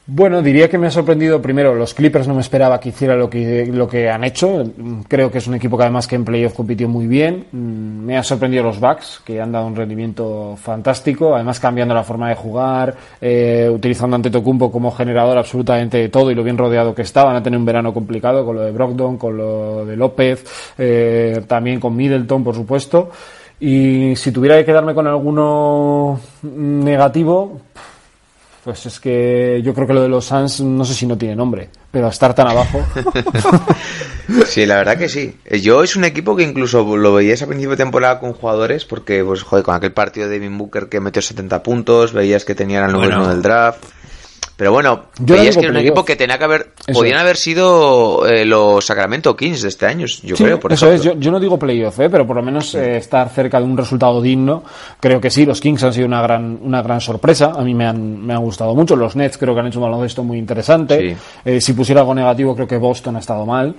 Bueno, 0.09 0.41
diría 0.41 0.71
que 0.71 0.79
me 0.79 0.87
ha 0.87 0.91
sorprendido 0.93 1.43
primero. 1.43 1.75
Los 1.75 1.93
Clippers 1.93 2.29
no 2.29 2.35
me 2.35 2.41
esperaba 2.41 2.79
que 2.79 2.91
hiciera 2.91 3.17
lo 3.17 3.29
que, 3.29 3.67
lo 3.67 3.89
que 3.89 4.09
han 4.09 4.23
hecho. 4.23 4.63
Creo 5.09 5.33
que 5.33 5.39
es 5.39 5.49
un 5.49 5.55
equipo 5.55 5.77
que 5.77 5.83
además 5.83 6.07
que 6.07 6.15
en 6.15 6.25
playoff 6.25 6.55
compitió 6.55 6.89
muy 6.89 7.09
bien. 7.09 7.47
Mm, 7.51 8.05
Me 8.07 8.17
ha 8.17 8.23
sorprendido 8.23 8.63
los 8.63 8.79
Bucks, 8.79 9.21
que 9.25 9.41
han 9.41 9.51
dado 9.51 9.67
un 9.67 9.75
rendimiento 9.75 10.57
fantástico. 10.63 11.35
Además 11.35 11.59
cambiando 11.59 11.93
la 11.93 12.05
forma 12.05 12.29
de 12.29 12.37
jugar, 12.37 12.95
eh, 13.21 13.69
utilizando 13.69 14.15
ante 14.15 14.31
Tocumpo 14.31 14.71
como 14.71 14.93
generador 14.93 15.39
absolutamente 15.39 15.99
de 15.99 16.09
todo 16.09 16.31
y 16.31 16.37
lo 16.37 16.45
bien 16.45 16.57
rodeado 16.57 16.95
que 16.95 17.03
estaban. 17.03 17.35
a 17.35 17.43
tener 17.43 17.59
un 17.59 17.67
verano 17.67 17.93
complicado 17.93 18.47
con 18.47 18.55
lo 18.55 18.63
de 18.63 18.71
Brogdon, 18.71 19.19
con 19.19 19.37
lo 19.37 19.85
de 19.85 19.97
López, 19.97 20.45
eh, 20.79 21.43
también 21.49 21.81
con 21.81 21.97
Middleton, 21.97 22.45
por 22.45 22.55
supuesto. 22.55 23.11
Y 23.59 24.15
si 24.15 24.31
tuviera 24.31 24.57
que 24.57 24.65
quedarme 24.67 24.95
con 24.95 25.09
alguno 25.09 26.21
negativo, 26.43 27.61
pues 28.67 28.85
es 28.85 28.99
que 28.99 29.63
yo 29.65 29.73
creo 29.73 29.87
que 29.87 29.95
lo 29.95 30.03
de 30.03 30.09
los 30.09 30.25
Suns 30.25 30.61
no 30.61 30.85
sé 30.85 30.93
si 30.93 31.07
no 31.07 31.17
tiene 31.17 31.37
nombre, 31.37 31.71
pero 31.93 32.09
estar 32.09 32.35
tan 32.35 32.49
abajo. 32.49 32.81
Sí, 34.47 34.67
la 34.67 34.75
verdad 34.79 34.99
que 34.99 35.09
sí. 35.09 35.37
Eh, 35.45 35.61
Yo 35.61 35.85
es 35.85 35.95
un 35.95 36.03
equipo 36.05 36.35
que 36.35 36.43
incluso 36.43 36.97
lo 36.97 37.15
veías 37.15 37.43
a 37.43 37.47
principio 37.47 37.71
de 37.71 37.77
temporada 37.77 38.19
con 38.19 38.33
jugadores, 38.33 38.85
porque, 38.85 39.23
pues, 39.25 39.45
joder, 39.45 39.65
con 39.65 39.77
aquel 39.77 39.93
partido 39.93 40.27
de 40.27 40.33
Devin 40.41 40.59
Booker 40.59 40.89
que 40.89 40.99
metió 40.99 41.23
70 41.23 41.63
puntos, 41.63 42.13
veías 42.13 42.45
que 42.45 42.57
tenían 42.57 42.85
el 42.87 42.93
número 42.93 43.11
Bueno. 43.13 43.23
uno 43.27 43.33
del 43.33 43.43
draft. 43.43 43.85
Pero 44.57 44.73
bueno, 44.73 45.03
Yo 45.19 45.35
veías 45.37 45.55
que 45.55 45.63
era 45.65 45.71
un 45.71 45.77
equipo 45.77 46.03
que 46.03 46.17
tenía 46.17 46.39
que 46.39 46.45
haber, 46.45 46.73
Eso 46.87 46.99
podían 46.99 47.19
haber 47.19 47.37
sido 47.37 48.27
eh, 48.27 48.47
los 48.47 48.85
Sacramento 48.85 49.37
Kings 49.37 49.61
de 49.63 49.69
este 49.69 49.85
año, 49.85 50.07
yo 50.07 50.35
Sí, 50.35 50.45
creo, 50.45 50.59
por 50.59 50.73
eso 50.73 50.87
ejemplo. 50.87 51.11
es, 51.11 51.15
yo, 51.17 51.21
yo 51.21 51.31
no 51.31 51.39
digo 51.39 51.59
playoff, 51.59 52.01
¿eh? 52.01 52.09
pero 52.09 52.27
por 52.27 52.37
lo 52.37 52.43
menos 52.43 52.75
eh, 52.75 52.97
estar 52.97 53.29
cerca 53.29 53.59
de 53.59 53.67
un 53.67 53.77
resultado 53.77 54.23
digno. 54.23 54.63
Creo 54.99 55.21
que 55.21 55.31
sí, 55.31 55.45
los 55.45 55.61
Kings 55.61 55.83
han 55.85 55.93
sido 55.93 56.07
una 56.07 56.23
gran, 56.23 56.59
una 56.63 56.81
gran 56.81 57.03
sorpresa. 57.03 57.53
A 57.55 57.63
mí 57.63 57.75
me 57.75 57.87
han, 57.87 58.25
me 58.25 58.33
han 58.33 58.41
gustado 58.41 58.75
mucho. 58.75 58.97
Los 58.97 59.15
Nets 59.15 59.37
creo 59.37 59.53
que 59.53 59.61
han 59.61 59.67
hecho 59.67 59.79
un 59.79 59.85
baloncesto 59.85 60.25
muy 60.25 60.39
interesante. 60.39 61.11
Sí. 61.11 61.17
Eh, 61.45 61.61
si 61.61 61.75
pusiera 61.75 62.01
algo 62.01 62.15
negativo, 62.15 62.55
creo 62.55 62.67
que 62.67 62.79
Boston 62.79 63.17
ha 63.17 63.19
estado 63.19 63.45
mal. 63.45 63.75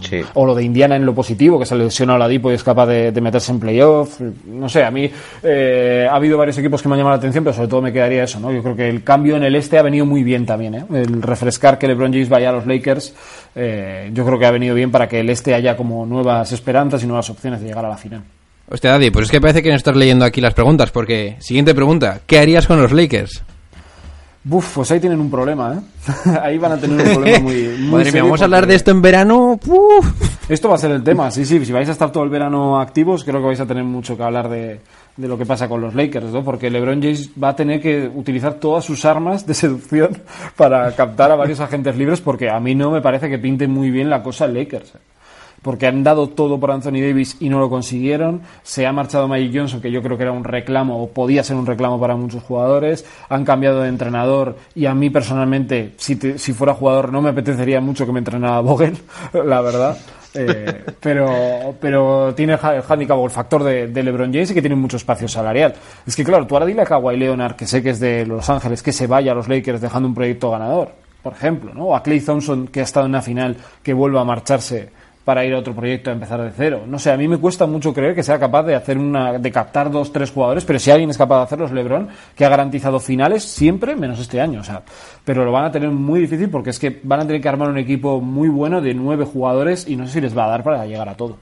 Sí. 0.00 0.22
O 0.34 0.46
lo 0.46 0.54
de 0.54 0.62
Indiana 0.62 0.96
en 0.96 1.04
lo 1.04 1.14
positivo, 1.14 1.58
que 1.58 1.66
se 1.66 1.74
lesiona 1.76 2.14
a 2.14 2.16
Oladipo 2.16 2.50
y 2.50 2.54
es 2.54 2.62
capaz 2.62 2.86
de, 2.86 3.12
de 3.12 3.20
meterse 3.20 3.52
en 3.52 3.60
playoff. 3.60 4.20
No 4.46 4.68
sé, 4.68 4.84
a 4.84 4.90
mí 4.90 5.10
eh, 5.42 6.06
ha 6.10 6.14
habido 6.14 6.38
varios 6.38 6.56
equipos 6.58 6.80
que 6.80 6.88
me 6.88 6.94
han 6.94 7.00
llamado 7.00 7.16
la 7.16 7.18
atención, 7.18 7.44
pero 7.44 7.54
sobre 7.54 7.68
todo 7.68 7.82
me 7.82 7.92
quedaría 7.92 8.24
eso, 8.24 8.40
¿no? 8.40 8.52
Yo 8.52 8.62
creo 8.62 8.76
que 8.76 8.88
el 8.88 9.02
cambio 9.02 9.36
en 9.36 9.42
el 9.42 9.54
este 9.54 9.78
ha 9.78 9.82
venido 9.82 10.06
muy 10.06 10.22
bien 10.22 10.46
también, 10.46 10.74
¿eh? 10.76 10.84
El 10.92 11.20
refrescar 11.20 11.78
que 11.78 11.88
LeBron 11.88 12.12
James 12.12 12.28
vaya 12.28 12.50
a 12.50 12.52
los 12.52 12.66
Lakers, 12.66 13.14
eh, 13.54 14.10
yo 14.14 14.24
creo 14.24 14.38
que 14.38 14.46
ha 14.46 14.50
venido 14.50 14.74
bien 14.74 14.90
para 14.90 15.08
que 15.08 15.20
el 15.20 15.28
este 15.28 15.54
haya 15.54 15.76
como 15.76 16.06
nuevas 16.06 16.52
esperanzas 16.52 17.02
y 17.02 17.06
nuevas 17.06 17.28
opciones 17.28 17.60
de 17.60 17.66
llegar 17.66 17.84
a 17.84 17.88
la 17.88 17.96
final. 17.96 18.22
Hostia, 18.68 18.92
Daddy, 18.92 19.10
pues 19.10 19.26
es 19.26 19.30
que 19.30 19.40
parece 19.40 19.62
que 19.62 19.68
no 19.68 19.76
estás 19.76 19.96
leyendo 19.96 20.24
aquí 20.24 20.40
las 20.40 20.54
preguntas, 20.54 20.90
porque, 20.90 21.36
siguiente 21.38 21.74
pregunta, 21.74 22.20
¿qué 22.26 22.38
harías 22.38 22.66
con 22.66 22.80
los 22.80 22.92
Lakers? 22.92 23.44
Buf, 24.48 24.76
pues 24.76 24.92
ahí 24.92 25.00
tienen 25.00 25.20
un 25.20 25.28
problema, 25.28 25.74
¿eh? 25.74 26.38
ahí 26.40 26.56
van 26.56 26.70
a 26.70 26.76
tener 26.76 27.04
un 27.04 27.14
problema 27.14 27.40
muy, 27.40 27.54
muy 27.80 27.90
Madre 27.90 28.12
mía, 28.12 28.22
vamos 28.22 28.40
a 28.40 28.44
hablar 28.44 28.64
de 28.64 28.76
esto 28.76 28.92
en 28.92 29.02
verano. 29.02 29.58
¡Uf! 29.66 30.48
Esto 30.48 30.68
va 30.68 30.76
a 30.76 30.78
ser 30.78 30.92
el 30.92 31.02
tema, 31.02 31.32
sí, 31.32 31.44
sí. 31.44 31.64
Si 31.64 31.72
vais 31.72 31.88
a 31.88 31.92
estar 31.92 32.12
todo 32.12 32.22
el 32.22 32.30
verano 32.30 32.78
activos, 32.78 33.24
creo 33.24 33.40
que 33.40 33.46
vais 33.48 33.60
a 33.60 33.66
tener 33.66 33.82
mucho 33.82 34.16
que 34.16 34.22
hablar 34.22 34.48
de, 34.48 34.78
de 35.16 35.26
lo 35.26 35.36
que 35.36 35.46
pasa 35.46 35.68
con 35.68 35.80
los 35.80 35.96
Lakers, 35.96 36.26
¿no? 36.26 36.44
Porque 36.44 36.70
LeBron 36.70 37.02
James 37.02 37.30
va 37.42 37.48
a 37.48 37.56
tener 37.56 37.80
que 37.80 38.08
utilizar 38.14 38.54
todas 38.54 38.84
sus 38.84 39.04
armas 39.04 39.44
de 39.48 39.54
seducción 39.54 40.22
para 40.56 40.94
captar 40.94 41.32
a 41.32 41.34
varios 41.34 41.58
agentes 41.58 41.96
libres, 41.96 42.20
porque 42.20 42.48
a 42.48 42.60
mí 42.60 42.76
no 42.76 42.92
me 42.92 43.00
parece 43.00 43.28
que 43.28 43.40
pinte 43.40 43.66
muy 43.66 43.90
bien 43.90 44.08
la 44.08 44.22
cosa 44.22 44.46
Lakers. 44.46 44.94
¿eh? 44.94 44.98
Porque 45.66 45.88
han 45.88 46.04
dado 46.04 46.28
todo 46.28 46.60
por 46.60 46.70
Anthony 46.70 47.00
Davis 47.00 47.36
y 47.40 47.48
no 47.48 47.58
lo 47.58 47.68
consiguieron. 47.68 48.42
Se 48.62 48.86
ha 48.86 48.92
marchado 48.92 49.26
Magic 49.26 49.50
Johnson, 49.52 49.80
que 49.80 49.90
yo 49.90 50.00
creo 50.00 50.16
que 50.16 50.22
era 50.22 50.30
un 50.30 50.44
reclamo 50.44 51.02
o 51.02 51.08
podía 51.10 51.42
ser 51.42 51.56
un 51.56 51.66
reclamo 51.66 51.98
para 52.00 52.14
muchos 52.14 52.40
jugadores. 52.44 53.04
Han 53.28 53.44
cambiado 53.44 53.82
de 53.82 53.88
entrenador 53.88 54.56
y 54.76 54.86
a 54.86 54.94
mí 54.94 55.10
personalmente, 55.10 55.94
si, 55.96 56.14
te- 56.14 56.38
si 56.38 56.52
fuera 56.52 56.72
jugador, 56.72 57.12
no 57.12 57.20
me 57.20 57.30
apetecería 57.30 57.80
mucho 57.80 58.06
que 58.06 58.12
me 58.12 58.20
entrenara 58.20 58.60
Vogel, 58.62 58.96
la 59.32 59.60
verdad. 59.60 59.98
Eh, 60.38 60.84
pero, 61.00 61.74
pero 61.80 62.32
tiene 62.34 62.52
el 62.52 62.58
ha- 62.62 62.76
el 62.76 62.82
handicap 62.88 63.18
o 63.18 63.24
el 63.24 63.30
factor 63.30 63.64
de, 63.64 63.88
de 63.88 64.02
LeBron 64.04 64.32
James 64.32 64.50
y 64.50 64.54
que 64.54 64.60
tiene 64.60 64.76
mucho 64.76 64.98
espacio 64.98 65.26
salarial. 65.26 65.74
Es 66.06 66.14
que, 66.14 66.22
claro, 66.22 66.46
tú 66.46 66.54
ahora 66.54 66.66
dile 66.66 66.82
a 66.82 66.84
Kawhi 66.86 67.16
Leonard, 67.16 67.56
que 67.56 67.66
sé 67.66 67.82
que 67.82 67.90
es 67.90 67.98
de 67.98 68.24
Los 68.24 68.48
Ángeles, 68.50 68.82
que 68.82 68.92
se 68.92 69.06
vaya 69.08 69.32
a 69.32 69.34
los 69.34 69.48
Lakers 69.48 69.80
dejando 69.80 70.08
un 70.08 70.14
proyecto 70.14 70.50
ganador, 70.52 70.90
por 71.22 71.32
ejemplo, 71.32 71.72
¿no? 71.74 71.86
O 71.86 71.96
a 71.96 72.02
Clay 72.04 72.20
Thompson, 72.20 72.68
que 72.68 72.80
ha 72.80 72.84
estado 72.84 73.06
en 73.06 73.10
una 73.12 73.22
final, 73.22 73.56
que 73.82 73.92
vuelva 73.94 74.20
a 74.20 74.24
marcharse 74.24 74.90
para 75.26 75.44
ir 75.44 75.52
a 75.54 75.58
otro 75.58 75.74
proyecto 75.74 76.08
a 76.08 76.12
empezar 76.12 76.40
de 76.40 76.52
cero. 76.56 76.84
No 76.86 77.00
sé, 77.00 77.10
a 77.10 77.16
mí 77.16 77.26
me 77.26 77.36
cuesta 77.36 77.66
mucho 77.66 77.92
creer 77.92 78.14
que 78.14 78.22
sea 78.22 78.38
capaz 78.38 78.62
de 78.62 78.76
hacer 78.76 78.96
una, 78.96 79.38
de 79.40 79.50
captar 79.50 79.90
dos, 79.90 80.12
tres 80.12 80.30
jugadores, 80.30 80.64
pero 80.64 80.78
si 80.78 80.92
alguien 80.92 81.10
es 81.10 81.18
capaz 81.18 81.38
de 81.38 81.42
hacerlo 81.42 81.66
es 81.66 81.72
LeBron, 81.72 82.08
que 82.36 82.44
ha 82.44 82.48
garantizado 82.48 83.00
finales 83.00 83.42
siempre, 83.42 83.96
menos 83.96 84.20
este 84.20 84.40
año, 84.40 84.60
o 84.60 84.64
sea, 84.64 84.82
pero 85.24 85.44
lo 85.44 85.50
van 85.50 85.64
a 85.64 85.72
tener 85.72 85.90
muy 85.90 86.20
difícil 86.20 86.48
porque 86.48 86.70
es 86.70 86.78
que 86.78 87.00
van 87.02 87.18
a 87.18 87.26
tener 87.26 87.42
que 87.42 87.48
armar 87.48 87.68
un 87.68 87.76
equipo 87.78 88.20
muy 88.20 88.48
bueno 88.48 88.80
de 88.80 88.94
nueve 88.94 89.24
jugadores 89.24 89.88
y 89.88 89.96
no 89.96 90.06
sé 90.06 90.12
si 90.12 90.20
les 90.20 90.38
va 90.38 90.44
a 90.44 90.48
dar 90.50 90.62
para 90.62 90.86
llegar 90.86 91.08
a 91.08 91.16
todo. 91.16 91.36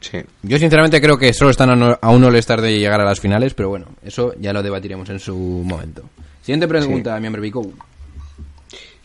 Sí. 0.00 0.18
Yo 0.42 0.58
sinceramente 0.58 1.00
creo 1.00 1.16
que 1.16 1.32
solo 1.32 1.52
están 1.52 1.70
a 1.70 1.76
no- 1.76 1.96
a 2.00 2.10
un 2.10 2.24
all-star 2.24 2.60
de 2.60 2.76
llegar 2.76 3.00
a 3.00 3.04
las 3.04 3.20
finales, 3.20 3.54
pero 3.54 3.68
bueno, 3.68 3.86
eso 4.04 4.34
ya 4.40 4.52
lo 4.52 4.62
debatiremos 4.64 5.08
en 5.10 5.20
su 5.20 5.36
momento. 5.64 6.02
Siguiente 6.42 6.66
pregunta, 6.66 7.18
miembro 7.20 7.40
Vico. 7.40 7.62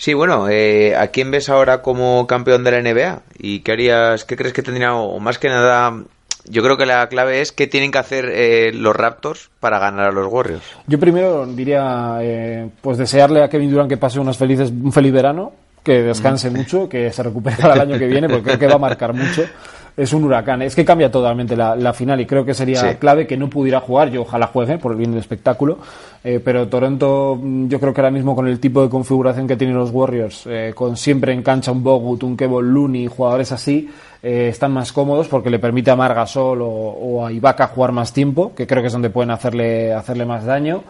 Sí, 0.01 0.15
bueno, 0.15 0.49
eh, 0.49 0.95
¿a 0.95 1.09
quién 1.09 1.29
ves 1.29 1.47
ahora 1.47 1.83
como 1.83 2.25
campeón 2.25 2.63
de 2.63 2.71
la 2.71 2.81
NBA? 2.81 3.21
¿Y 3.37 3.59
qué 3.59 3.73
harías, 3.73 4.25
qué 4.25 4.35
crees 4.35 4.51
que 4.51 4.63
tendría, 4.63 4.95
o 4.95 5.19
más 5.19 5.37
que 5.37 5.47
nada, 5.47 5.93
yo 6.45 6.63
creo 6.63 6.75
que 6.75 6.87
la 6.87 7.07
clave 7.07 7.39
es 7.39 7.51
qué 7.51 7.67
tienen 7.67 7.91
que 7.91 7.99
hacer 7.99 8.25
eh, 8.33 8.71
los 8.73 8.95
Raptors 8.95 9.51
para 9.59 9.77
ganar 9.77 10.07
a 10.07 10.11
los 10.11 10.25
Warriors? 10.25 10.63
Yo 10.87 10.99
primero 10.99 11.45
diría, 11.45 12.17
eh, 12.19 12.67
pues 12.81 12.97
desearle 12.97 13.43
a 13.43 13.47
Kevin 13.47 13.69
Durant 13.69 13.89
que 13.91 13.97
pase 13.97 14.19
unas 14.19 14.37
felices, 14.37 14.71
un 14.71 14.91
feliz 14.91 15.13
verano, 15.13 15.51
que 15.83 16.01
descanse 16.01 16.49
mucho, 16.49 16.89
que 16.89 17.11
se 17.11 17.21
recupere 17.21 17.57
para 17.57 17.75
el 17.75 17.81
año 17.81 17.99
que 17.99 18.07
viene, 18.07 18.27
porque 18.27 18.43
creo 18.45 18.59
que 18.59 18.67
va 18.69 18.73
a 18.73 18.79
marcar 18.79 19.13
mucho. 19.13 19.43
Es 19.97 20.13
un 20.13 20.23
huracán, 20.23 20.61
es 20.61 20.73
que 20.73 20.85
cambia 20.85 21.11
totalmente 21.11 21.55
la, 21.55 21.75
la 21.75 21.91
final 21.93 22.19
y 22.21 22.25
creo 22.25 22.45
que 22.45 22.53
sería 22.53 22.79
Sí. 22.79 22.95
clave 22.97 23.27
que 23.27 23.35
no 23.35 23.49
pudiera 23.49 23.79
jugar, 23.81 24.09
yo 24.09 24.21
ojalá 24.21 24.47
juegue 24.47 24.77
por 24.77 24.93
el 24.93 24.97
bien 24.97 25.11
del 25.11 25.19
espectáculo, 25.19 25.79
eh, 26.23 26.39
pero 26.43 26.67
Toronto 26.69 27.37
mm, 27.41 27.67
yo 27.67 27.79
creo 27.79 27.93
que 27.93 27.99
ahora 28.01 28.11
mismo 28.11 28.33
con 28.35 28.47
el 28.47 28.59
tipo 28.59 28.81
de 28.81 28.89
configuración 28.89 29.47
que 29.47 29.57
tienen 29.57 29.75
los 29.75 29.91
Warriors, 29.91 30.43
eh, 30.47 30.71
con 30.73 30.95
siempre 30.95 31.33
en 31.33 31.43
cancha 31.43 31.71
un 31.73 31.83
Bogut, 31.83 32.23
un 32.23 32.37
Kevin 32.37 32.73
Looney, 32.73 33.07
jugadores 33.07 33.51
así, 33.51 33.89
eh, 34.23 34.47
están 34.49 34.71
más 34.71 34.93
cómodos 34.93 35.27
porque 35.27 35.49
le 35.49 35.59
permite 35.59 35.91
a 35.91 35.95
Margasol 35.95 36.61
o, 36.61 36.67
o 36.67 37.25
a 37.25 37.31
Ibaka 37.31 37.67
jugar 37.67 37.91
más 37.91 38.13
tiempo, 38.13 38.53
que 38.55 38.65
creo 38.65 38.81
que 38.81 38.87
es 38.87 38.93
donde 38.93 39.09
pueden 39.09 39.31
hacerle, 39.31 39.93
hacerle 39.93 40.25
más 40.25 40.45
daño. 40.45 40.83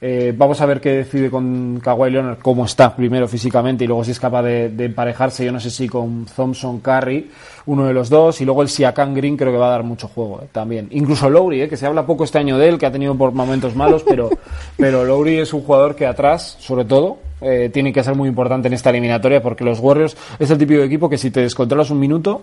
Eh, 0.00 0.32
vamos 0.36 0.60
a 0.60 0.66
ver 0.66 0.80
qué 0.80 0.90
decide 0.90 1.30
con 1.30 1.80
Kawhi 1.82 2.10
Leonard, 2.10 2.38
cómo 2.38 2.64
está 2.64 2.94
primero 2.94 3.26
físicamente 3.26 3.82
y 3.84 3.86
luego 3.88 4.04
si 4.04 4.12
es 4.12 4.20
capaz 4.20 4.42
de, 4.42 4.68
de 4.68 4.84
emparejarse, 4.84 5.44
yo 5.44 5.50
no 5.50 5.58
sé 5.58 5.70
si 5.70 5.88
con 5.88 6.24
Thompson, 6.24 6.80
Curry, 6.80 7.28
uno 7.66 7.84
de 7.84 7.92
los 7.92 8.08
dos, 8.08 8.40
y 8.40 8.44
luego 8.44 8.62
el 8.62 8.68
Siakam 8.68 9.12
Green 9.14 9.36
creo 9.36 9.52
que 9.52 9.58
va 9.58 9.68
a 9.68 9.72
dar 9.72 9.82
mucho 9.82 10.08
juego 10.08 10.40
eh, 10.42 10.48
también. 10.52 10.88
Incluso 10.90 11.28
Lowry, 11.28 11.62
eh, 11.62 11.68
que 11.68 11.76
se 11.76 11.86
habla 11.86 12.06
poco 12.06 12.24
este 12.24 12.38
año 12.38 12.58
de 12.58 12.68
él, 12.68 12.78
que 12.78 12.86
ha 12.86 12.92
tenido 12.92 13.14
por 13.16 13.32
momentos 13.32 13.74
malos, 13.74 14.04
pero, 14.06 14.30
pero 14.76 15.04
Lowry 15.04 15.38
es 15.38 15.52
un 15.52 15.62
jugador 15.62 15.94
que 15.94 16.06
atrás, 16.06 16.56
sobre 16.60 16.84
todo, 16.84 17.18
eh, 17.40 17.70
tiene 17.72 17.92
que 17.92 18.02
ser 18.02 18.14
muy 18.14 18.28
importante 18.28 18.68
en 18.68 18.74
esta 18.74 18.90
eliminatoria 18.90 19.42
porque 19.42 19.64
los 19.64 19.78
Warriors 19.80 20.16
es 20.38 20.50
el 20.50 20.58
típico 20.58 20.82
equipo 20.82 21.08
que 21.08 21.18
si 21.18 21.30
te 21.30 21.40
descontrolas 21.40 21.90
un 21.90 22.00
minuto, 22.00 22.42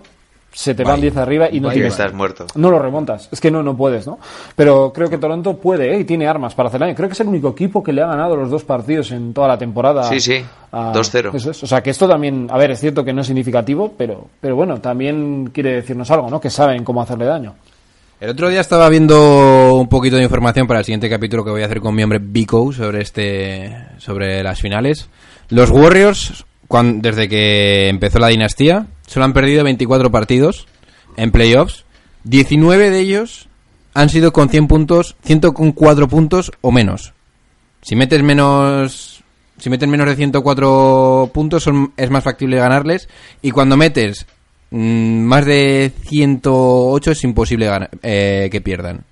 se 0.58 0.74
te 0.74 0.84
van 0.84 0.94
Bye. 0.94 1.02
10 1.10 1.16
arriba 1.18 1.48
y 1.52 1.60
no 1.60 1.68
Bye. 1.68 1.74
tienes 1.74 1.92
Estás 1.92 2.14
muerto. 2.14 2.46
no 2.54 2.70
lo 2.70 2.78
remontas, 2.78 3.28
es 3.30 3.40
que 3.42 3.50
no, 3.50 3.62
no 3.62 3.76
puedes, 3.76 4.06
¿no? 4.06 4.18
Pero 4.56 4.90
creo 4.90 5.10
que 5.10 5.18
Toronto 5.18 5.58
puede 5.58 5.94
¿eh? 5.94 6.00
y 6.00 6.04
tiene 6.04 6.26
armas 6.26 6.54
para 6.54 6.70
hacer 6.70 6.80
daño. 6.80 6.94
Creo 6.94 7.08
que 7.10 7.12
es 7.12 7.20
el 7.20 7.28
único 7.28 7.50
equipo 7.50 7.82
que 7.82 7.92
le 7.92 8.00
ha 8.00 8.06
ganado 8.06 8.36
los 8.36 8.48
dos 8.50 8.64
partidos 8.64 9.10
en 9.12 9.34
toda 9.34 9.48
la 9.48 9.58
temporada. 9.58 10.04
Sí, 10.04 10.18
sí, 10.18 10.42
a- 10.72 10.94
2-0. 10.94 11.34
Eso 11.34 11.50
es. 11.50 11.62
O 11.62 11.66
sea, 11.66 11.82
que 11.82 11.90
esto 11.90 12.08
también, 12.08 12.48
a 12.50 12.56
ver, 12.56 12.70
es 12.70 12.80
cierto 12.80 13.04
que 13.04 13.12
no 13.12 13.20
es 13.20 13.26
significativo, 13.26 13.92
pero, 13.98 14.28
pero 14.40 14.56
bueno, 14.56 14.80
también 14.80 15.50
quiere 15.52 15.74
decirnos 15.74 16.10
algo, 16.10 16.30
¿no? 16.30 16.40
Que 16.40 16.48
saben 16.48 16.84
cómo 16.84 17.02
hacerle 17.02 17.26
daño. 17.26 17.54
El 18.18 18.30
otro 18.30 18.48
día 18.48 18.62
estaba 18.62 18.88
viendo 18.88 19.74
un 19.74 19.88
poquito 19.90 20.16
de 20.16 20.22
información 20.22 20.66
para 20.66 20.78
el 20.80 20.86
siguiente 20.86 21.10
capítulo 21.10 21.44
que 21.44 21.50
voy 21.50 21.60
a 21.60 21.66
hacer 21.66 21.82
con 21.82 21.94
mi 21.94 22.02
hombre 22.02 22.18
Vico 22.18 22.72
sobre 22.72 23.02
este 23.02 23.76
sobre 23.98 24.42
las 24.42 24.58
finales. 24.58 25.10
Los 25.50 25.70
Warriors, 25.70 26.46
cuan- 26.66 27.02
desde 27.02 27.28
que 27.28 27.90
empezó 27.90 28.18
la 28.18 28.28
dinastía, 28.28 28.86
solo 29.06 29.24
han 29.24 29.32
perdido 29.32 29.64
24 29.64 30.10
partidos 30.10 30.66
en 31.16 31.30
playoffs. 31.30 31.84
19 32.24 32.90
de 32.90 32.98
ellos 33.00 33.48
han 33.94 34.08
sido 34.08 34.32
con 34.32 34.48
100 34.48 34.66
puntos, 34.68 35.16
104 35.24 36.08
puntos 36.08 36.52
o 36.60 36.70
menos. 36.72 37.12
Si 37.82 37.94
metes 37.96 38.22
menos 38.22 39.22
si 39.58 39.70
metes 39.70 39.88
menos 39.88 40.06
de 40.06 40.16
104 40.16 41.30
puntos 41.32 41.62
son, 41.62 41.92
es 41.96 42.10
más 42.10 42.22
factible 42.24 42.58
ganarles 42.58 43.08
y 43.40 43.52
cuando 43.52 43.76
metes 43.78 44.26
mm, 44.70 45.20
más 45.22 45.46
de 45.46 45.92
108 46.08 47.12
es 47.12 47.24
imposible 47.24 47.66
gana- 47.66 47.88
eh, 48.02 48.48
que 48.52 48.60
pierdan. 48.60 49.04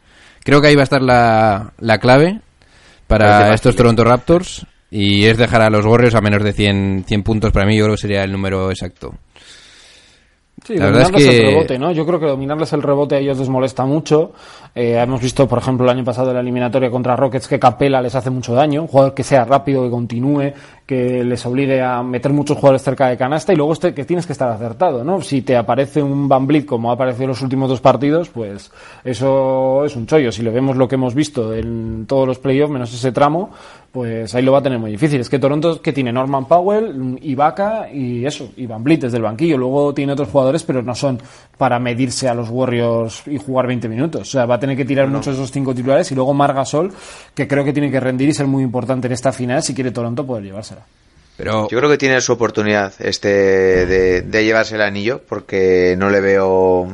Creo 0.43 0.61
que 0.61 0.67
ahí 0.69 0.75
va 0.75 0.83
a 0.83 0.85
estar 0.85 1.01
la, 1.01 1.73
la 1.79 1.99
clave 1.99 2.41
para 3.07 3.55
estos. 3.55 3.75
Toronto 3.77 4.05
Raptors 4.05 4.67
y 4.91 5.25
es 5.25 5.39
dejar 5.39 5.63
a 5.63 5.71
los 5.71 5.87
Warriors 5.87 6.15
a 6.15 6.21
menos 6.21 6.43
de 6.43 6.53
100, 6.53 7.05
100 7.09 7.23
puntos 7.23 7.51
para 7.53 7.65
mí 7.67 7.77
yo 7.79 7.85
creo 7.85 7.97
que 7.97 8.03
sería 8.03 8.23
el 8.25 8.33
número 8.33 8.71
exacto. 8.71 9.15
Sí, 10.65 10.77
La 10.77 10.87
verdad 10.87 11.03
es 11.03 11.09
dominarles 11.11 11.29
que- 11.41 11.47
el 11.47 11.53
rebote, 11.55 11.79
¿no? 11.79 11.93
Yo 11.93 12.07
creo 12.07 12.21
que 12.21 12.27
dominarles 12.27 12.73
el 12.73 12.83
rebote 12.83 13.17
a 13.17 13.19
ellos 13.19 13.39
les 13.39 13.49
molesta 13.49 13.85
mucho. 13.85 14.33
Eh, 14.75 14.99
hemos 14.99 15.21
visto, 15.21 15.47
por 15.47 15.59
ejemplo, 15.59 15.85
el 15.85 15.91
año 15.91 16.05
pasado 16.05 16.31
en 16.31 16.35
la 16.35 16.41
eliminatoria 16.41 16.91
contra 16.91 17.15
Rockets 17.15 17.47
que 17.47 17.61
Capela 17.61 18.03
les 18.03 18.15
hace 18.15 18.31
mucho 18.31 18.55
daño. 18.55 18.83
Un 18.83 18.89
jugador 18.89 19.15
que 19.15 19.23
sea 19.23 19.45
rápido, 19.45 19.85
que 19.85 19.91
continúe, 19.91 20.53
que 20.85 21.23
les 21.23 21.47
obligue 21.47 21.81
a 21.81 22.03
meter 22.03 22.33
muchos 22.33 22.57
jugadores 22.57 22.83
cerca 22.83 23.07
de 23.07 23.17
canasta 23.17 23.53
y 23.53 23.57
luego 23.57 23.73
este, 23.73 23.95
que 23.95 24.05
tienes 24.05 24.27
que 24.27 24.33
estar 24.33 24.51
acertado, 24.51 25.05
¿no? 25.05 25.21
Si 25.23 25.43
te 25.43 25.57
aparece 25.57 26.03
un 26.03 26.29
Van 26.29 26.47
Vliet 26.47 26.67
como 26.67 26.91
ha 26.91 26.95
aparecido 26.95 27.25
en 27.25 27.29
los 27.29 27.43
últimos 27.43 27.69
dos 27.69 27.81
partidos, 27.81 28.29
pues 28.31 28.73
eso 29.05 29.85
es 29.85 29.95
un 29.95 30.07
chollo. 30.07 30.33
Si 30.33 30.43
le 30.43 30.51
vemos 30.51 30.77
lo 30.77 30.89
que 30.89 30.97
hemos 30.97 31.15
visto 31.15 31.55
en 31.55 32.07
todos 32.07 32.27
los 32.27 32.39
playoffs, 32.39 32.73
menos 32.73 32.93
ese 32.93 33.13
tramo, 33.13 33.51
pues 33.93 34.35
ahí 34.35 34.43
lo 34.43 34.51
va 34.51 34.59
a 34.59 34.63
tener 34.63 34.81
muy 34.81 34.91
difícil. 34.91 35.21
Es 35.21 35.29
que 35.29 35.39
Toronto 35.39 35.81
que 35.81 35.93
tiene 35.93 36.13
Norman 36.13 36.47
Powell, 36.47 37.17
Ibaka 37.23 37.89
y 37.93 38.27
eso, 38.27 38.51
y 38.57 38.67
Van 38.67 38.83
Vliet 38.83 39.03
desde 39.03 39.19
el 39.19 39.23
banquillo. 39.23 39.57
Luego 39.57 39.95
tiene 39.95 40.15
otros 40.15 40.29
jugadores, 40.29 40.65
pero 40.65 40.83
no 40.83 40.97
son 40.97 41.21
para 41.57 41.79
medirse 41.79 42.29
a 42.29 42.35
los 42.35 42.51
Warriors 42.51 43.23
y 43.29 43.39
jugar 43.39 43.69
20 43.69 43.89
minutos. 43.89 44.23
O 44.23 44.25
sea, 44.25 44.47
va 44.47 44.57
a 44.57 44.59
tener 44.65 44.77
que 44.77 44.85
tirar 44.85 45.09
muchos 45.09 45.27
de 45.27 45.33
esos 45.35 45.53
cinco 45.53 45.75
titulares 45.75 46.11
y 46.11 46.15
luego 46.15 46.33
Margasol, 46.33 46.93
que 47.35 47.47
creo 47.47 47.65
que 47.65 47.73
tiene 47.73 47.91
que 47.91 48.01
rendir 48.01 48.29
y 48.29 48.35
ser 48.35 48.47
muy 48.47 48.63
importante 48.63 49.07
en 49.07 49.13
esta 49.13 49.31
final 49.33 49.63
si 49.63 49.75
quiere 49.75 49.91
Toronto 49.91 50.27
poder 50.27 50.45
llevársela. 50.45 50.87
Pero 51.37 51.69
Yo 51.69 51.79
creo 51.79 51.91
que 51.91 51.99
tiene 51.99 52.21
su 52.21 52.33
oportunidad 52.33 52.93
este 53.01 53.29
de, 53.29 54.23
de 54.23 54.45
llevarse 54.45 54.77
el 54.77 54.83
anillo, 54.83 55.21
porque 55.29 55.97
no 55.99 56.09
le 56.09 56.21
veo, 56.21 56.89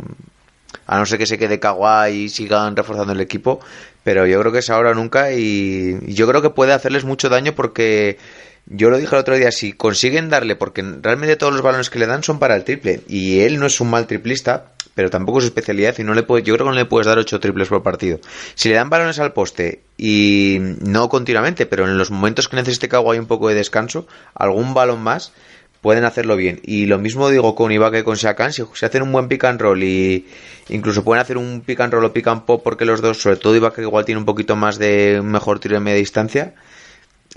a 0.87 0.99
no 0.99 1.07
ser 1.07 1.19
que 1.19 1.27
se 1.27 1.39
quede 1.39 1.61
Kawhi 1.61 2.11
y 2.11 2.29
sigan 2.29 2.75
reforzando 2.75 3.13
el 3.13 3.21
equipo, 3.21 3.61
pero 4.03 4.27
yo 4.27 4.41
creo 4.41 4.51
que 4.51 4.61
es 4.61 4.71
ahora 4.71 4.91
o 4.91 4.95
nunca 4.95 5.33
y, 5.33 5.99
y 6.07 6.15
yo 6.15 6.27
creo 6.27 6.43
que 6.43 6.51
puede 6.51 6.73
hacerles 6.73 7.05
mucho 7.05 7.29
daño 7.29 7.55
porque 7.55 8.19
yo 8.67 8.89
lo 8.89 8.99
dije 8.99 9.15
el 9.15 9.21
otro 9.21 9.37
día, 9.37 9.53
si 9.53 9.73
consiguen 9.73 10.31
darle, 10.31 10.57
porque 10.57 10.83
realmente 10.83 11.37
todos 11.37 11.53
los 11.53 11.63
balones 11.63 11.91
que 11.91 11.99
le 11.99 12.07
dan 12.07 12.23
son 12.23 12.39
para 12.39 12.57
el 12.57 12.65
triple 12.65 13.03
y 13.09 13.41
él 13.41 13.59
no 13.59 13.67
es 13.67 13.81
un 13.81 13.91
mal 13.91 14.07
triplista, 14.07 14.73
pero 14.95 15.11
tampoco 15.11 15.39
es 15.39 15.45
su 15.45 15.49
especialidad 15.49 15.99
y 15.99 16.05
no 16.05 16.15
le 16.15 16.23
puede, 16.23 16.43
yo 16.43 16.55
creo 16.55 16.67
que 16.67 16.71
no 16.71 16.77
le 16.77 16.85
puedes 16.85 17.07
dar 17.07 17.19
ocho 17.19 17.41
triples 17.41 17.69
por 17.69 17.83
partido. 17.83 18.21
Si 18.55 18.69
le 18.69 18.75
dan 18.75 18.91
balones 18.91 19.19
al 19.19 19.33
poste 19.33 19.83
y 19.97 20.59
no 20.81 21.09
continuamente, 21.09 21.67
pero 21.67 21.87
en 21.87 21.97
los 21.97 22.11
momentos 22.11 22.49
que 22.49 22.57
necesite 22.57 22.89
Kawhi 22.89 23.19
un 23.19 23.27
poco 23.27 23.49
de 23.49 23.55
descanso, 23.55 24.07
algún 24.35 24.75
balón 24.75 25.03
más, 25.03 25.33
pueden 25.81 26.05
hacerlo 26.05 26.37
bien. 26.37 26.61
Y 26.63 26.87
lo 26.87 26.99
mismo 26.99 27.31
digo 27.31 27.55
con 27.55 27.73
Ibaka 27.73 27.99
y 27.99 28.03
con 28.03 28.17
Shakan, 28.17 28.53
si 28.53 28.63
se 28.75 28.87
hacen 28.87 29.03
un 29.03 29.13
buen 29.13 29.29
pick 29.29 29.45
and 29.45 29.61
roll 29.61 29.83
y 29.83 30.27
incluso 30.69 31.05
pueden 31.05 31.23
hacer 31.23 31.39
un 31.39 31.63
pick 31.65 31.81
and 31.81 31.93
roll 31.93 32.05
o 32.05 32.13
pick 32.13 32.27
and 32.27 32.43
pop 32.43 32.63
porque 32.63 32.85
los 32.85 33.01
dos, 33.01 33.21
sobre 33.21 33.37
todo 33.37 33.57
Ibaka 33.57 33.83
igual 33.83 34.05
tiene 34.05 34.19
un 34.19 34.25
poquito 34.25 34.57
más 34.57 34.79
de 34.79 35.21
mejor 35.23 35.59
tiro 35.61 35.75
de 35.75 35.81
media 35.81 35.99
distancia. 35.99 36.55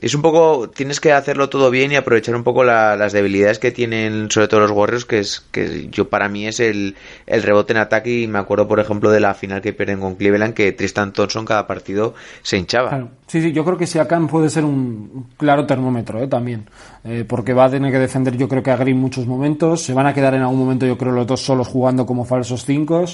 Es 0.01 0.15
un 0.15 0.23
poco, 0.23 0.69
tienes 0.69 0.99
que 0.99 1.11
hacerlo 1.13 1.49
todo 1.49 1.69
bien 1.69 1.91
y 1.91 1.95
aprovechar 1.95 2.35
un 2.35 2.43
poco 2.43 2.63
la- 2.63 2.95
las 2.97 3.13
debilidades 3.13 3.59
que 3.59 3.71
tienen 3.71 4.31
sobre 4.31 4.47
todo 4.47 4.61
los 4.61 4.71
Warriors, 4.71 5.05
que 5.05 5.19
es 5.19 5.45
que 5.51 5.87
yo 5.91 6.09
para 6.09 6.27
mí 6.29 6.47
es 6.47 6.59
el, 6.59 6.95
el 7.27 7.43
rebote 7.43 7.73
en 7.73 7.77
ataque. 7.77 8.21
Y 8.21 8.27
me 8.27 8.39
acuerdo 8.39 8.67
por 8.67 8.79
ejemplo 8.79 9.11
de 9.11 9.19
la 9.19 9.35
final 9.35 9.61
que 9.61 9.71
pierden 9.71 9.99
con 9.99 10.15
Cleveland 10.15 10.55
que 10.55 10.71
Tristan 10.71 11.13
Thompson 11.13 11.45
cada 11.45 11.67
partido 11.67 12.15
se 12.41 12.57
hinchaba. 12.57 13.07
Sí, 13.27 13.41
sí, 13.41 13.51
yo 13.51 13.63
creo 13.63 13.77
que 13.77 13.85
Siakam 13.85 14.27
puede 14.27 14.49
ser 14.49 14.65
un 14.65 15.11
un 15.13 15.23
claro 15.37 15.65
termómetro 15.67 16.21
¿eh? 16.23 16.27
también, 16.27 16.67
Eh, 17.05 17.23
porque 17.27 17.53
va 17.53 17.65
a 17.65 17.69
tener 17.69 17.91
que 17.91 17.99
defender 17.99 18.35
yo 18.35 18.47
creo 18.49 18.63
que 18.63 18.71
a 18.71 18.77
Green 18.77 18.97
muchos 18.97 19.27
momentos, 19.27 19.83
se 19.83 19.93
van 19.93 20.07
a 20.07 20.13
quedar 20.13 20.33
en 20.33 20.41
algún 20.41 20.57
momento 20.59 20.85
yo 20.87 20.97
creo 20.97 21.11
los 21.11 21.27
dos 21.27 21.41
solos 21.41 21.67
jugando 21.67 22.05
como 22.05 22.25
falsos 22.25 22.65
cinco 22.65 23.05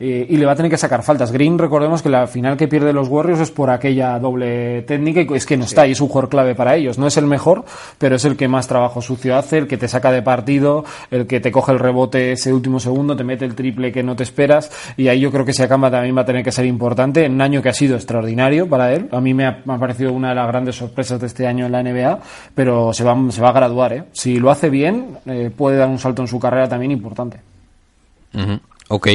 eh, 0.00 0.26
y 0.28 0.36
le 0.38 0.46
va 0.46 0.52
a 0.52 0.56
tener 0.56 0.70
que 0.70 0.78
sacar 0.78 1.02
faltas. 1.02 1.30
Green, 1.30 1.58
recordemos 1.58 2.02
que 2.02 2.08
la 2.08 2.26
final 2.26 2.56
que 2.56 2.68
pierde 2.68 2.92
los 2.94 3.08
Warriors 3.08 3.40
es 3.40 3.50
por 3.50 3.68
aquella 3.68 4.18
doble 4.18 4.82
técnica 4.82 5.20
y 5.20 5.36
es 5.36 5.44
que 5.44 5.58
no 5.58 5.64
está 5.64 5.86
y 5.86 5.92
es 5.92 6.00
un 6.00 6.08
jugador 6.08 6.30
clave 6.30 6.54
para 6.54 6.74
ellos. 6.74 6.98
No 6.98 7.06
es 7.06 7.18
el 7.18 7.26
mejor, 7.26 7.66
pero 7.98 8.16
es 8.16 8.24
el 8.24 8.36
que 8.36 8.48
más 8.48 8.66
trabajo 8.66 9.02
sucio 9.02 9.36
hace, 9.36 9.58
el 9.58 9.68
que 9.68 9.76
te 9.76 9.88
saca 9.88 10.10
de 10.10 10.22
partido, 10.22 10.86
el 11.10 11.26
que 11.26 11.40
te 11.40 11.52
coge 11.52 11.72
el 11.72 11.78
rebote 11.78 12.32
ese 12.32 12.52
último 12.52 12.80
segundo, 12.80 13.14
te 13.14 13.24
mete 13.24 13.44
el 13.44 13.54
triple 13.54 13.92
que 13.92 14.02
no 14.02 14.16
te 14.16 14.22
esperas 14.22 14.70
y 14.96 15.08
ahí 15.08 15.20
yo 15.20 15.30
creo 15.30 15.44
que 15.44 15.52
Siakam 15.52 15.82
también 15.90 16.16
va 16.16 16.22
a 16.22 16.24
tener 16.24 16.42
que 16.42 16.50
ser 16.52 16.64
importante 16.64 17.26
en 17.26 17.34
un 17.34 17.42
año 17.42 17.60
que 17.60 17.68
ha 17.68 17.74
sido 17.74 17.96
extraordinario 17.96 18.68
para 18.68 18.94
él. 18.94 19.08
A 19.12 19.20
mí 19.20 19.34
me 19.34 19.46
ha, 19.46 19.60
me 19.64 19.74
ha 19.74 19.78
parecido 19.78 20.12
una 20.12 20.30
de 20.30 20.34
las 20.34 20.46
grandes 20.48 20.76
sorpresas 20.76 21.20
de 21.20 21.26
este 21.26 21.46
año 21.46 21.66
en 21.66 21.72
la 21.72 21.82
NBA, 21.82 22.20
pero 22.54 22.94
se 22.94 23.04
va, 23.04 23.16
se 23.30 23.42
va 23.42 23.50
a 23.50 23.52
graduar. 23.52 23.92
¿eh? 23.92 24.04
Si 24.12 24.38
lo 24.38 24.50
hace 24.50 24.70
bien, 24.70 25.18
eh, 25.26 25.50
puede 25.54 25.76
dar 25.76 25.88
un 25.88 25.98
salto 25.98 26.22
en 26.22 26.28
su 26.28 26.40
carrera 26.40 26.68
también 26.68 26.92
importante. 26.92 27.40
Ujú, 28.34 28.60
Ok. 28.88 29.08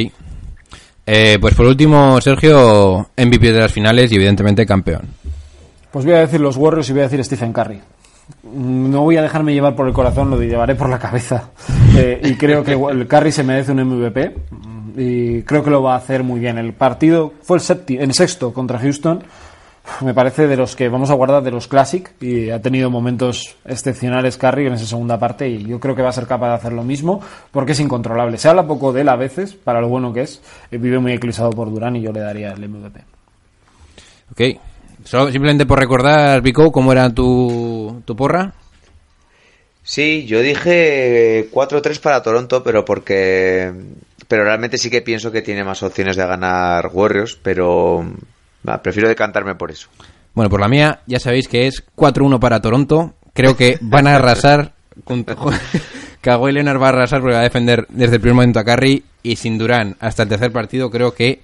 Eh, 1.06 1.38
pues 1.40 1.54
por 1.54 1.66
último, 1.66 2.20
Sergio, 2.20 3.08
MVP 3.16 3.52
de 3.52 3.60
las 3.60 3.72
finales 3.72 4.10
y 4.10 4.16
evidentemente 4.16 4.66
campeón. 4.66 5.02
Pues 5.92 6.04
voy 6.04 6.14
a 6.14 6.20
decir 6.20 6.40
los 6.40 6.56
Warriors 6.56 6.88
y 6.90 6.92
voy 6.92 7.02
a 7.02 7.04
decir 7.04 7.24
Stephen 7.24 7.52
Curry. 7.52 7.80
No 8.52 9.02
voy 9.02 9.16
a 9.16 9.22
dejarme 9.22 9.54
llevar 9.54 9.76
por 9.76 9.86
el 9.86 9.92
corazón, 9.92 10.30
lo 10.30 10.42
llevaré 10.42 10.74
por 10.74 10.88
la 10.88 10.98
cabeza. 10.98 11.50
Eh, 11.98 12.20
y 12.24 12.34
creo 12.34 12.62
que 12.62 12.72
el 12.72 13.06
Curry 13.08 13.32
se 13.32 13.42
merece 13.42 13.72
un 13.72 13.82
MVP. 13.82 14.34
Y 14.98 15.40
creo 15.44 15.64
que 15.64 15.70
lo 15.70 15.82
va 15.82 15.94
a 15.94 15.96
hacer 15.96 16.22
muy 16.22 16.40
bien. 16.40 16.58
El 16.58 16.74
partido 16.74 17.32
fue 17.40 17.56
el, 17.56 17.62
séptimo, 17.62 18.02
el 18.02 18.12
sexto 18.12 18.52
contra 18.52 18.78
Houston. 18.78 19.24
Me 20.02 20.14
parece 20.14 20.46
de 20.46 20.56
los 20.56 20.76
que 20.76 20.88
vamos 20.88 21.10
a 21.10 21.14
guardar 21.14 21.42
de 21.42 21.50
los 21.50 21.68
Classic. 21.68 22.10
Y 22.20 22.50
ha 22.50 22.60
tenido 22.60 22.90
momentos 22.90 23.56
excepcionales 23.64 24.36
Curry 24.36 24.66
en 24.66 24.74
esa 24.74 24.86
segunda 24.86 25.18
parte. 25.18 25.48
Y 25.48 25.64
yo 25.64 25.80
creo 25.80 25.94
que 25.94 26.02
va 26.02 26.10
a 26.10 26.12
ser 26.12 26.26
capaz 26.26 26.48
de 26.48 26.54
hacer 26.54 26.72
lo 26.72 26.82
mismo. 26.82 27.20
Porque 27.50 27.72
es 27.72 27.80
incontrolable. 27.80 28.38
Se 28.38 28.48
habla 28.48 28.66
poco 28.66 28.92
de 28.92 29.02
él 29.02 29.08
a 29.08 29.16
veces, 29.16 29.54
para 29.54 29.80
lo 29.80 29.88
bueno 29.88 30.12
que 30.12 30.22
es. 30.22 30.42
Eh, 30.70 30.78
Vive 30.78 30.98
muy 30.98 31.12
eclipsado 31.12 31.50
por 31.50 31.70
Durán 31.70 31.96
y 31.96 32.02
yo 32.02 32.12
le 32.12 32.20
daría 32.20 32.52
el 32.52 32.68
MVP. 32.68 33.00
Ok. 34.32 34.60
Solo, 35.04 35.30
simplemente 35.30 35.66
por 35.66 35.78
recordar, 35.78 36.40
Vico, 36.42 36.72
cómo 36.72 36.92
era 36.92 37.08
tu, 37.10 38.02
tu 38.04 38.16
porra. 38.16 38.52
Sí, 39.86 40.26
yo 40.26 40.40
dije 40.40 41.48
4-3 41.52 42.00
para 42.00 42.20
Toronto, 42.20 42.64
pero 42.64 42.84
porque. 42.84 43.72
Pero 44.26 44.42
realmente 44.42 44.78
sí 44.78 44.90
que 44.90 45.00
pienso 45.00 45.30
que 45.30 45.42
tiene 45.42 45.62
más 45.62 45.80
opciones 45.84 46.16
de 46.16 46.26
ganar 46.26 46.90
Warriors, 46.92 47.38
pero. 47.40 48.04
Va, 48.66 48.82
prefiero 48.82 49.08
decantarme 49.08 49.54
por 49.54 49.70
eso. 49.70 49.88
Bueno, 50.34 50.50
por 50.50 50.60
la 50.60 50.68
mía, 50.68 51.00
ya 51.06 51.18
sabéis 51.18 51.48
que 51.48 51.66
es 51.66 51.84
4-1 51.96 52.38
para 52.38 52.60
Toronto. 52.60 53.14
Creo 53.32 53.56
que 53.56 53.78
van 53.80 54.06
a 54.06 54.16
arrasar. 54.16 54.72
con- 55.04 55.24
Kawhi 56.20 56.52
Leonard 56.52 56.80
va 56.80 56.86
a 56.86 56.88
arrasar 56.90 57.20
porque 57.20 57.34
va 57.34 57.40
a 57.40 57.44
defender 57.44 57.86
desde 57.88 58.16
el 58.16 58.20
primer 58.20 58.34
momento 58.34 58.58
a 58.58 58.64
Curry. 58.64 59.04
Y 59.22 59.36
sin 59.36 59.58
Durán 59.58 59.96
hasta 60.00 60.22
el 60.24 60.28
tercer 60.28 60.52
partido, 60.52 60.90
creo 60.90 61.12
que 61.14 61.40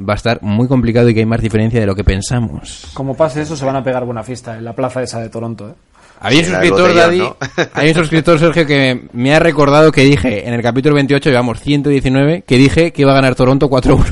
va 0.00 0.12
a 0.14 0.16
estar 0.16 0.38
muy 0.42 0.66
complicado 0.68 1.08
y 1.08 1.14
que 1.14 1.20
hay 1.20 1.26
más 1.26 1.40
diferencia 1.42 1.80
de 1.80 1.86
lo 1.86 1.94
que 1.94 2.04
pensamos. 2.04 2.86
Como 2.94 3.14
pase 3.16 3.42
eso, 3.42 3.56
se 3.56 3.64
van 3.64 3.76
a 3.76 3.82
pegar 3.82 4.04
buena 4.04 4.22
fiesta 4.22 4.56
en 4.56 4.64
la 4.64 4.72
plaza 4.72 5.02
esa 5.02 5.20
de 5.20 5.28
Toronto. 5.28 5.68
¿eh? 5.70 5.74
Había 6.20 6.40
un 6.40 6.44
suscriptor, 6.46 6.94
Daddy, 6.94 7.18
¿no? 7.18 7.36
hay 7.74 7.88
un 7.88 7.94
suscriptor, 7.94 8.38
Sergio, 8.38 8.66
que 8.66 9.08
me 9.12 9.34
ha 9.34 9.38
recordado 9.38 9.92
que 9.92 10.02
dije 10.02 10.48
en 10.48 10.54
el 10.54 10.62
capítulo 10.62 10.94
28, 10.96 11.30
llevamos 11.30 11.60
119, 11.60 12.42
que 12.46 12.56
dije 12.56 12.92
que 12.92 13.02
iba 13.02 13.12
a 13.12 13.14
ganar 13.14 13.34
Toronto 13.34 13.68
4-1. 13.68 14.04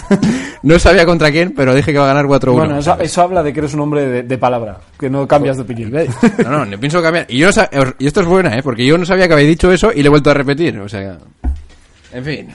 no 0.62 0.78
sabía 0.78 1.06
contra 1.06 1.30
quién, 1.30 1.52
pero 1.54 1.74
dije 1.74 1.92
que 1.92 1.98
va 1.98 2.04
a 2.04 2.14
ganar 2.14 2.26
4-1. 2.26 2.52
Bueno, 2.52 2.78
eso, 2.78 2.98
eso 2.98 3.22
habla 3.22 3.42
de 3.42 3.52
que 3.52 3.60
eres 3.60 3.74
un 3.74 3.80
hombre 3.80 4.06
de, 4.06 4.22
de 4.24 4.38
palabra, 4.38 4.78
que 4.98 5.08
no 5.08 5.26
cambias 5.28 5.56
de 5.56 5.62
opinión. 5.62 5.92
No, 5.92 6.50
no, 6.50 6.64
no 6.64 6.78
pienso 6.78 7.00
cambiar. 7.00 7.26
Y, 7.28 7.38
yo 7.38 7.48
no 7.50 7.94
y 7.98 8.06
esto 8.06 8.20
es 8.20 8.26
buena, 8.26 8.56
¿eh? 8.56 8.62
Porque 8.62 8.84
yo 8.84 8.98
no 8.98 9.06
sabía 9.06 9.28
que 9.28 9.34
habéis 9.34 9.48
dicho 9.48 9.70
eso 9.70 9.92
y 9.94 10.02
le 10.02 10.06
he 10.06 10.10
vuelto 10.10 10.30
a 10.30 10.34
repetir. 10.34 10.78
O 10.80 10.88
sea, 10.88 11.18
en 12.12 12.24
fin. 12.24 12.48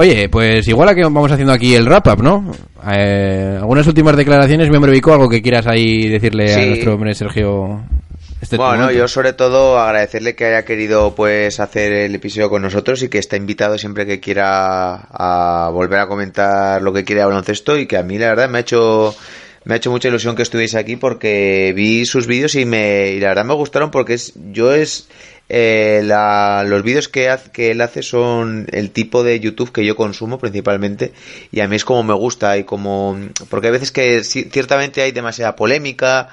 Oye, 0.00 0.28
pues 0.28 0.68
igual 0.68 0.90
a 0.90 0.94
que 0.94 1.02
vamos 1.02 1.32
haciendo 1.32 1.52
aquí 1.52 1.74
el 1.74 1.84
wrap-up, 1.84 2.22
¿no? 2.22 2.52
Eh, 2.88 3.56
algunas 3.58 3.84
últimas 3.84 4.16
declaraciones, 4.16 4.70
miembro 4.70 4.92
Vico, 4.92 5.12
algo 5.12 5.28
que 5.28 5.42
quieras 5.42 5.66
ahí 5.66 6.08
decirle 6.08 6.54
a 6.54 6.66
nuestro 6.66 6.94
hombre 6.94 7.16
Sergio. 7.16 7.82
Este 8.40 8.56
bueno, 8.56 8.82
momento? 8.82 8.92
yo 8.92 9.08
sobre 9.08 9.32
todo 9.32 9.76
agradecerle 9.76 10.36
que 10.36 10.44
haya 10.44 10.64
querido 10.64 11.16
pues 11.16 11.58
hacer 11.58 11.92
el 11.92 12.14
episodio 12.14 12.48
con 12.48 12.62
nosotros 12.62 13.02
y 13.02 13.08
que 13.08 13.18
está 13.18 13.36
invitado 13.36 13.76
siempre 13.76 14.06
que 14.06 14.20
quiera 14.20 15.08
a 15.10 15.68
volver 15.70 15.98
a 15.98 16.06
comentar 16.06 16.80
lo 16.80 16.92
que 16.92 17.02
quiere 17.02 17.22
de 17.22 17.26
baloncesto 17.26 17.76
y 17.76 17.88
que 17.88 17.96
a 17.96 18.04
mí 18.04 18.18
la 18.18 18.28
verdad 18.28 18.48
me 18.48 18.58
ha 18.58 18.60
hecho 18.60 19.16
me 19.64 19.74
ha 19.74 19.76
hecho 19.78 19.90
mucha 19.90 20.06
ilusión 20.06 20.36
que 20.36 20.42
estuviese 20.42 20.78
aquí 20.78 20.94
porque 20.94 21.72
vi 21.74 22.06
sus 22.06 22.28
vídeos 22.28 22.54
y 22.54 22.64
me 22.64 23.10
y 23.10 23.18
la 23.18 23.30
verdad 23.30 23.46
me 23.46 23.54
gustaron 23.54 23.90
porque 23.90 24.14
es 24.14 24.32
yo 24.52 24.72
es 24.72 25.08
eh, 25.48 26.02
la- 26.04 26.64
los 26.66 26.82
vídeos 26.82 27.08
que, 27.08 27.28
haz- 27.30 27.48
que 27.50 27.70
él 27.70 27.80
hace 27.80 28.02
son 28.02 28.66
el 28.72 28.90
tipo 28.90 29.22
de 29.22 29.40
YouTube 29.40 29.72
que 29.72 29.84
yo 29.84 29.96
consumo 29.96 30.38
principalmente 30.38 31.12
y 31.50 31.60
a 31.60 31.68
mí 31.68 31.76
es 31.76 31.84
como 31.84 32.02
me 32.02 32.14
gusta 32.14 32.58
y 32.58 32.64
como 32.64 33.18
porque 33.48 33.68
hay 33.68 33.72
veces 33.72 33.90
que 33.90 34.20
ci- 34.20 34.50
ciertamente 34.50 35.00
hay 35.02 35.12
demasiada 35.12 35.56
polémica 35.56 36.28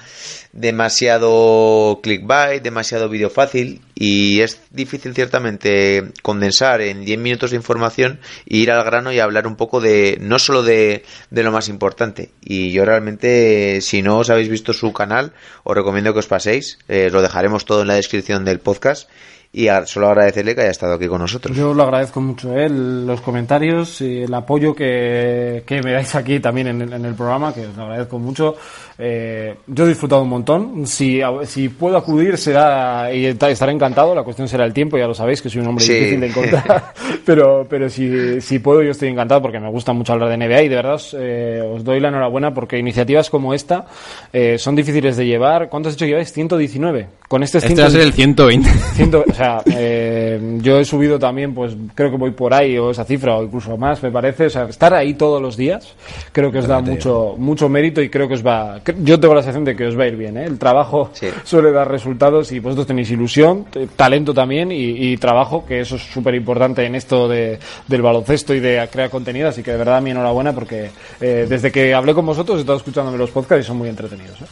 demasiado 0.56 2.00
clickbait, 2.02 2.64
demasiado 2.64 3.10
vídeo 3.10 3.30
fácil 3.30 3.82
y 3.94 4.40
es 4.40 4.62
difícil 4.72 5.14
ciertamente 5.14 6.12
condensar 6.22 6.80
en 6.82 7.04
10 7.04 7.20
minutos 7.20 7.52
de 7.52 7.58
información 7.58 8.20
e 8.48 8.58
ir 8.58 8.72
al 8.72 8.84
grano 8.86 9.12
y 9.12 9.20
hablar 9.20 9.48
un 9.48 9.58
poco 9.58 9.82
de 9.82 10.18
no 10.22 10.40
solo 10.40 10.64
de, 10.64 11.04
de 11.30 11.44
lo 11.44 11.52
más 11.52 11.68
importante 11.68 12.32
y 12.42 12.72
yo 12.72 12.86
realmente 12.86 13.82
si 13.82 14.02
no 14.02 14.20
os 14.20 14.30
habéis 14.30 14.50
visto 14.50 14.72
su 14.72 14.94
canal 14.94 15.34
os 15.64 15.76
recomiendo 15.76 16.14
que 16.14 16.20
os 16.20 16.28
paséis 16.28 16.80
eh, 16.88 17.10
lo 17.12 17.22
dejaremos 17.22 17.66
todo 17.66 17.82
en 17.82 17.90
la 17.90 17.96
descripción 17.96 18.46
del 18.46 18.60
podcast 18.60 19.10
y 19.56 19.70
solo 19.86 20.10
agradecerle 20.10 20.54
que 20.54 20.62
haya 20.62 20.72
estado 20.72 20.96
aquí 20.96 21.08
con 21.08 21.22
nosotros. 21.22 21.56
Yo 21.56 21.74
lo 21.74 21.84
agradezco 21.84 22.20
mucho, 22.20 22.54
¿eh? 22.58 22.68
Los 22.70 23.22
comentarios 23.22 24.02
y 24.02 24.24
el 24.24 24.34
apoyo 24.34 24.76
que, 24.76 25.64
que 25.66 25.82
me 25.82 25.94
dais 25.94 26.14
aquí 26.14 26.42
también 26.42 26.68
en, 26.68 26.82
en 26.82 27.06
el 27.06 27.16
programa, 27.16 27.54
que 27.54 27.66
os 27.68 27.74
lo 27.78 27.84
agradezco 27.84 28.20
mucho. 28.20 28.58
Eh, 28.98 29.56
yo 29.68 29.86
he 29.86 29.90
disfrutado 29.90 30.22
un 30.24 30.30
montón. 30.30 30.88
Si, 30.88 31.22
si 31.46 31.70
puedo 31.70 31.98
acudir 31.98 32.38
será 32.38 33.14
y 33.14 33.34
ta- 33.34 33.50
estaré 33.50 33.72
encantado. 33.74 34.16
La 34.16 34.24
cuestión 34.24 34.48
será 34.48 34.66
el 34.66 34.74
tiempo, 34.74 34.98
ya 34.98 35.08
lo 35.08 35.14
sabéis, 35.14 35.42
que 35.42 35.50
soy 35.50 35.62
un 35.62 35.68
hombre 35.68 35.84
Sí. 35.84 35.94
difícil 35.94 36.20
de 36.22 36.28
encontrar. 36.28 36.94
pero 37.26 37.66
pero 37.70 37.90
si, 37.90 38.40
si 38.42 38.60
puedo, 38.60 38.82
yo 38.84 38.92
estoy 38.92 39.10
encantado 39.10 39.42
porque 39.42 39.60
me 39.60 39.70
gusta 39.70 39.92
mucho 39.94 40.14
hablar 40.14 40.30
de 40.30 40.38
NBA 40.38 40.64
y 40.64 40.70
de 40.70 40.76
verdad 40.76 40.94
os, 40.96 41.16
eh, 41.20 41.62
os 41.62 41.84
doy 41.84 42.00
la 42.00 42.08
enhorabuena 42.08 42.54
porque 42.54 42.78
iniciativas 42.78 43.30
como 43.30 43.54
esta 43.54 43.86
eh, 44.32 44.58
son 44.58 44.76
difíciles 44.76 45.18
de 45.18 45.26
llevar. 45.26 45.70
¿Cuántos 45.70 45.92
has 45.92 45.96
hecho 45.98 46.06
lleváis? 46.06 46.32
119. 46.32 47.08
Con 47.28 47.44
este, 47.44 47.58
es 47.58 47.66
Este 47.66 47.82
va 47.82 47.88
a 47.88 47.92
ser 47.92 48.02
el 48.02 48.14
120. 48.14 48.70
Ciento- 48.96 49.26
o 49.30 49.34
sea, 49.34 49.62
eh, 49.76 50.40
yo 50.62 50.80
he 50.80 50.86
subido 50.86 51.18
también, 51.20 51.54
pues 51.54 51.76
creo 51.96 52.12
que 52.12 52.18
voy 52.18 52.32
por 52.32 52.54
ahí, 52.54 52.78
o 52.78 52.92
esa 52.92 53.04
cifra, 53.04 53.36
o 53.36 53.44
incluso 53.44 53.76
más, 53.78 54.02
me 54.04 54.12
parece. 54.12 54.46
O 54.46 54.50
sea, 54.50 54.64
estar 54.66 54.94
ahí 54.94 55.16
todos 55.16 55.42
los 55.42 55.58
días, 55.58 55.96
creo 56.32 56.52
que 56.52 56.60
os 56.60 56.68
da 56.68 56.80
mucho, 56.82 57.34
mucho 57.38 57.68
mérito 57.68 58.02
y 58.02 58.10
creo 58.10 58.28
que 58.28 58.36
os 58.36 58.46
va. 58.46 58.80
Yo 59.00 59.20
tengo 59.20 59.34
la 59.34 59.42
sensación 59.42 59.66
de 59.66 59.76
que 59.76 59.86
os 59.88 59.98
va 59.98 60.04
a 60.04 60.08
ir 60.08 60.16
bien, 60.16 60.38
¿eh? 60.38 60.46
El 60.46 60.60
trabajo 60.60 61.10
Sí. 61.14 61.28
suele 61.44 61.72
dar 61.72 61.90
resultados 61.90 62.52
y 62.52 62.60
vosotros 62.60 62.88
tenéis 62.88 63.10
ilusión, 63.12 63.66
t- 63.66 63.88
talento 63.96 64.34
también 64.34 64.72
y, 64.72 65.12
y 65.12 65.18
trabajo, 65.18 65.66
que 65.66 65.80
eso 65.82 65.96
es 65.96 66.04
súper 66.04 66.36
importante 66.36 66.86
en 66.86 66.96
esto 66.96 67.28
de, 67.28 67.58
del 67.88 68.02
baloncesto 68.02 68.54
y 68.54 68.60
de 68.60 68.88
crear 68.92 69.10
contenido. 69.10 69.50
Así 69.50 69.64
que 69.64 69.72
de 69.72 69.78
verdad, 69.78 70.02
mi 70.02 70.12
enhorabuena, 70.12 70.54
porque 70.54 70.90
eh, 71.22 71.46
desde 71.50 71.72
que 71.72 71.94
hablé 71.94 72.14
con 72.14 72.26
vosotros 72.26 72.58
he 72.58 72.62
estado 72.62 72.78
escuchándome 72.78 73.18
los 73.18 73.32
podcasts 73.32 73.66
y 73.66 73.68
son 73.68 73.78
muy 73.78 73.90
entretenidos. 73.90 74.42
¿eh? 74.42 74.46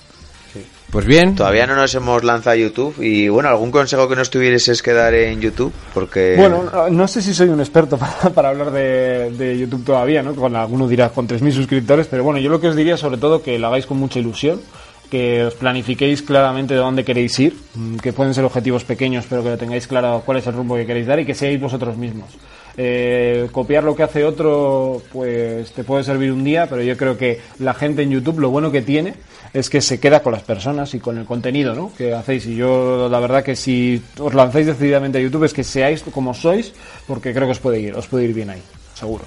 Pues 0.94 1.06
bien. 1.08 1.34
Todavía 1.36 1.66
no 1.66 1.76
nos 1.76 1.94
hemos 1.96 2.24
lanzado 2.24 2.52
a 2.54 2.56
YouTube 2.56 2.96
y 3.02 3.28
bueno, 3.28 3.50
algún 3.50 3.72
consejo 3.72 4.08
que 4.08 4.16
nos 4.16 4.30
tuvieras 4.30 4.68
es 4.68 4.82
quedar 4.84 5.14
en 5.16 5.42
YouTube 5.42 5.74
porque 5.94 6.36
Bueno, 6.38 6.64
no- 6.72 6.90
no 6.90 7.08
sé 7.08 7.20
si 7.22 7.34
soy 7.34 7.50
un 7.50 7.60
experto 7.60 7.98
para, 7.98 8.30
para 8.30 8.50
hablar 8.50 8.70
de, 8.72 9.32
de 9.32 9.58
YouTube 9.58 9.84
todavía, 9.84 10.22
¿no? 10.22 10.36
Con 10.36 10.56
alguno 10.56 10.88
dirá 10.88 11.10
con 11.10 11.28
3.000 11.28 11.52
suscriptores, 11.52 12.06
pero 12.08 12.24
bueno, 12.24 12.40
yo 12.40 12.50
lo 12.52 12.62
que 12.62 12.68
os 12.68 12.76
diría 12.76 12.96
sobre 12.96 13.18
todo 13.18 13.42
que 13.42 13.58
lo 13.58 13.68
hagáis 13.68 13.88
con 13.88 13.98
mucha 13.98 14.20
ilusión, 14.20 14.62
que 15.10 15.44
os 15.46 15.56
planifiquéis 15.56 16.22
claramente 16.22 16.76
de 16.76 16.80
dónde 16.80 17.04
queréis 17.04 17.40
ir, 17.40 17.56
mm, 17.74 17.98
que 17.98 18.14
pueden 18.14 18.36
ser 18.36 18.46
objetivos 18.46 18.84
pequeños, 18.84 19.26
pero 19.28 19.42
que 19.44 19.50
lo 19.50 19.58
tengáis 19.58 19.88
claro 19.88 20.22
cuál 20.24 20.38
es 20.38 20.46
el 20.48 20.54
rumbo 20.54 20.76
que 20.76 20.86
queréis 20.86 21.08
dar 21.08 21.20
y 21.20 21.26
que 21.26 21.34
seáis 21.34 21.60
vosotros 21.60 21.98
mismos. 21.98 22.30
Eh, 22.78 23.48
copiar 23.52 23.84
lo 23.84 23.96
que 23.96 24.02
hace 24.04 24.24
otro, 24.26 25.02
pues 25.12 25.72
te 25.74 25.84
puede 25.84 26.04
servir 26.04 26.32
un 26.32 26.44
día, 26.44 26.66
pero 26.68 26.82
yo 26.82 26.96
creo 26.98 27.18
que 27.18 27.40
la 27.60 27.74
gente 27.76 28.02
en 28.04 28.10
YouTube 28.12 28.40
lo 28.40 28.50
bueno 28.50 28.72
que 28.72 28.82
tiene 28.82 29.14
es 29.54 29.70
que 29.70 29.82
se 29.82 30.00
queda 30.00 30.22
con 30.22 30.34
las 30.34 30.44
personas 30.44 30.94
y 30.96 31.00
con 31.00 31.18
el 31.18 31.26
contenido 31.26 31.76
¿no? 31.76 31.92
que 31.96 32.14
hacéis. 32.14 32.46
Y 32.48 32.56
yo, 32.56 33.08
la 33.10 33.20
verdad, 33.20 33.44
que 33.44 33.56
si 33.56 34.02
os 34.20 34.34
lanzáis 34.34 34.66
decididamente 34.66 35.20
a 35.20 35.22
YouTube 35.22 35.44
es 35.44 35.54
que 35.54 35.64
seáis 35.64 36.04
como 36.12 36.34
sois, 36.34 36.74
porque 37.08 37.34
creo 37.34 37.46
que 37.46 37.52
os 37.52 37.60
puede 37.60 37.80
ir, 37.80 37.96
os 37.96 38.08
puede 38.08 38.26
ir 38.26 38.34
bien 38.34 38.50
ahí, 38.50 38.62
seguro. 38.96 39.26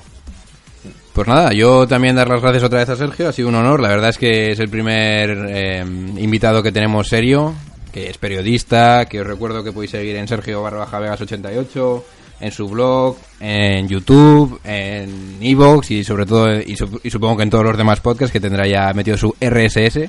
Pues 1.12 1.29
nada, 1.29 1.53
yo 1.53 1.87
también 1.87 2.16
dar 2.16 2.29
las 2.29 2.43
gracias 2.43 2.64
otra 2.64 2.81
vez 2.81 2.89
a 2.91 2.97
Sergio, 2.97 3.29
ha 3.29 3.33
sido 3.33 3.49
un 3.49 3.55
honor. 3.55 3.81
La 3.81 3.89
verdad 3.89 4.11
es 4.11 4.18
que 4.18 4.51
es 4.53 4.59
el 4.59 4.68
primer 4.68 5.47
eh, 5.49 5.81
invitado 5.81 6.62
que 6.62 6.72
tenemos 6.72 7.09
serio, 7.09 7.55
que 7.91 8.11
es 8.11 8.18
periodista, 8.18 9.07
que 9.07 9.20
os 9.20 9.27
recuerdo 9.27 9.64
que 9.64 9.72
podéis 9.72 9.93
seguir 9.93 10.16
en 10.16 10.29
Sergio 10.29 10.61
barra 10.61 10.81
baja 10.81 10.99
Vegas 10.99 11.20
88, 11.22 12.05
en 12.41 12.51
su 12.53 12.68
blog, 12.68 13.16
en 13.41 13.89
YouTube, 13.89 14.61
en 14.64 15.39
Evox 15.41 15.91
y 15.91 16.05
sobre 16.05 16.26
todo, 16.26 16.53
y, 16.61 16.74
sup- 16.76 17.01
y 17.03 17.11
supongo 17.11 17.37
que 17.39 17.43
en 17.45 17.51
todos 17.51 17.64
los 17.64 17.76
demás 17.76 18.01
podcasts 18.01 18.32
que 18.32 18.41
tendrá 18.41 18.66
ya 18.66 18.93
metido 18.95 19.16
su 19.16 19.34
RSS, 19.41 19.95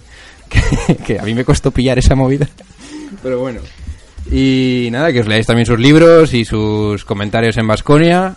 que, 0.50 0.96
que 1.06 1.20
a 1.20 1.24
mí 1.24 1.34
me 1.34 1.46
costó 1.46 1.72
pillar 1.72 1.98
esa 2.00 2.16
movida. 2.16 2.48
Pero 3.24 3.40
bueno. 3.40 3.62
Y 4.32 4.90
nada, 4.92 5.14
que 5.14 5.22
os 5.22 5.28
leáis 5.28 5.46
también 5.48 5.66
sus 5.66 5.80
libros 5.80 6.34
y 6.34 6.44
sus 6.44 7.06
comentarios 7.06 7.58
en 7.58 7.68
Vasconia. 7.68 8.36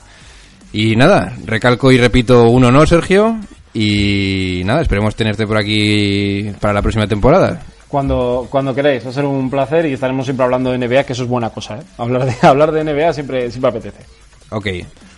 Y 0.73 0.95
nada, 0.95 1.37
recalco 1.45 1.91
y 1.91 1.99
repito 1.99 2.45
un 2.49 2.65
honor, 2.65 2.89
Sergio. 2.89 3.41
Y 3.75 4.63
nada, 4.65 4.83
esperemos 4.83 5.17
tenerte 5.17 5.47
por 5.47 5.57
aquí 5.59 6.51
para 6.61 6.75
la 6.75 6.83
próxima 6.83 7.07
temporada. 7.09 7.63
Cuando, 7.91 8.47
cuando 8.49 8.75
queráis, 8.75 9.05
va 9.05 9.11
a 9.11 9.13
ser 9.13 9.25
un 9.25 9.51
placer 9.51 9.85
y 9.87 9.95
estaremos 9.95 10.25
siempre 10.25 10.45
hablando 10.45 10.71
de 10.71 10.79
NBA, 10.79 11.05
que 11.05 11.13
eso 11.13 11.25
es 11.25 11.29
buena 11.29 11.51
cosa, 11.51 11.79
¿eh? 11.79 11.83
Hablar 11.99 12.25
de, 12.25 12.35
hablar 12.47 12.71
de 12.71 12.85
NBA 12.85 13.13
siempre, 13.13 13.51
siempre 13.51 13.71
apetece. 13.71 14.05
Ok. 14.51 14.67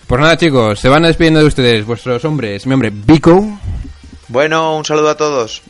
Pues 0.06 0.20
nada, 0.20 0.36
chicos, 0.36 0.80
se 0.80 0.88
van 0.88 1.02
despidiendo 1.02 1.40
de 1.40 1.46
ustedes 1.46 1.86
vuestros 1.86 2.24
hombres. 2.24 2.66
Mi 2.66 2.74
hombre, 2.74 2.90
Vico. 2.90 3.46
Bueno, 4.28 4.76
un 4.76 4.84
saludo 4.84 5.10
a 5.10 5.16
todos. 5.16 5.62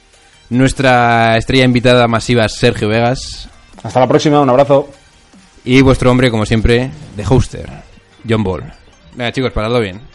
Nuestra 0.50 1.36
estrella 1.36 1.64
invitada 1.64 2.06
masiva, 2.06 2.48
Sergio 2.48 2.88
Vegas. 2.88 3.48
Hasta 3.82 4.00
la 4.00 4.06
próxima, 4.06 4.40
un 4.40 4.50
abrazo. 4.50 4.88
Y 5.64 5.80
vuestro 5.80 6.10
hombre, 6.10 6.30
como 6.30 6.46
siempre, 6.46 6.90
de 7.16 7.24
hoster, 7.24 7.68
John 8.28 8.44
Ball. 8.44 8.72
Venga, 9.14 9.32
chicos, 9.32 9.52
paradlo 9.52 9.80
bien. 9.80 10.11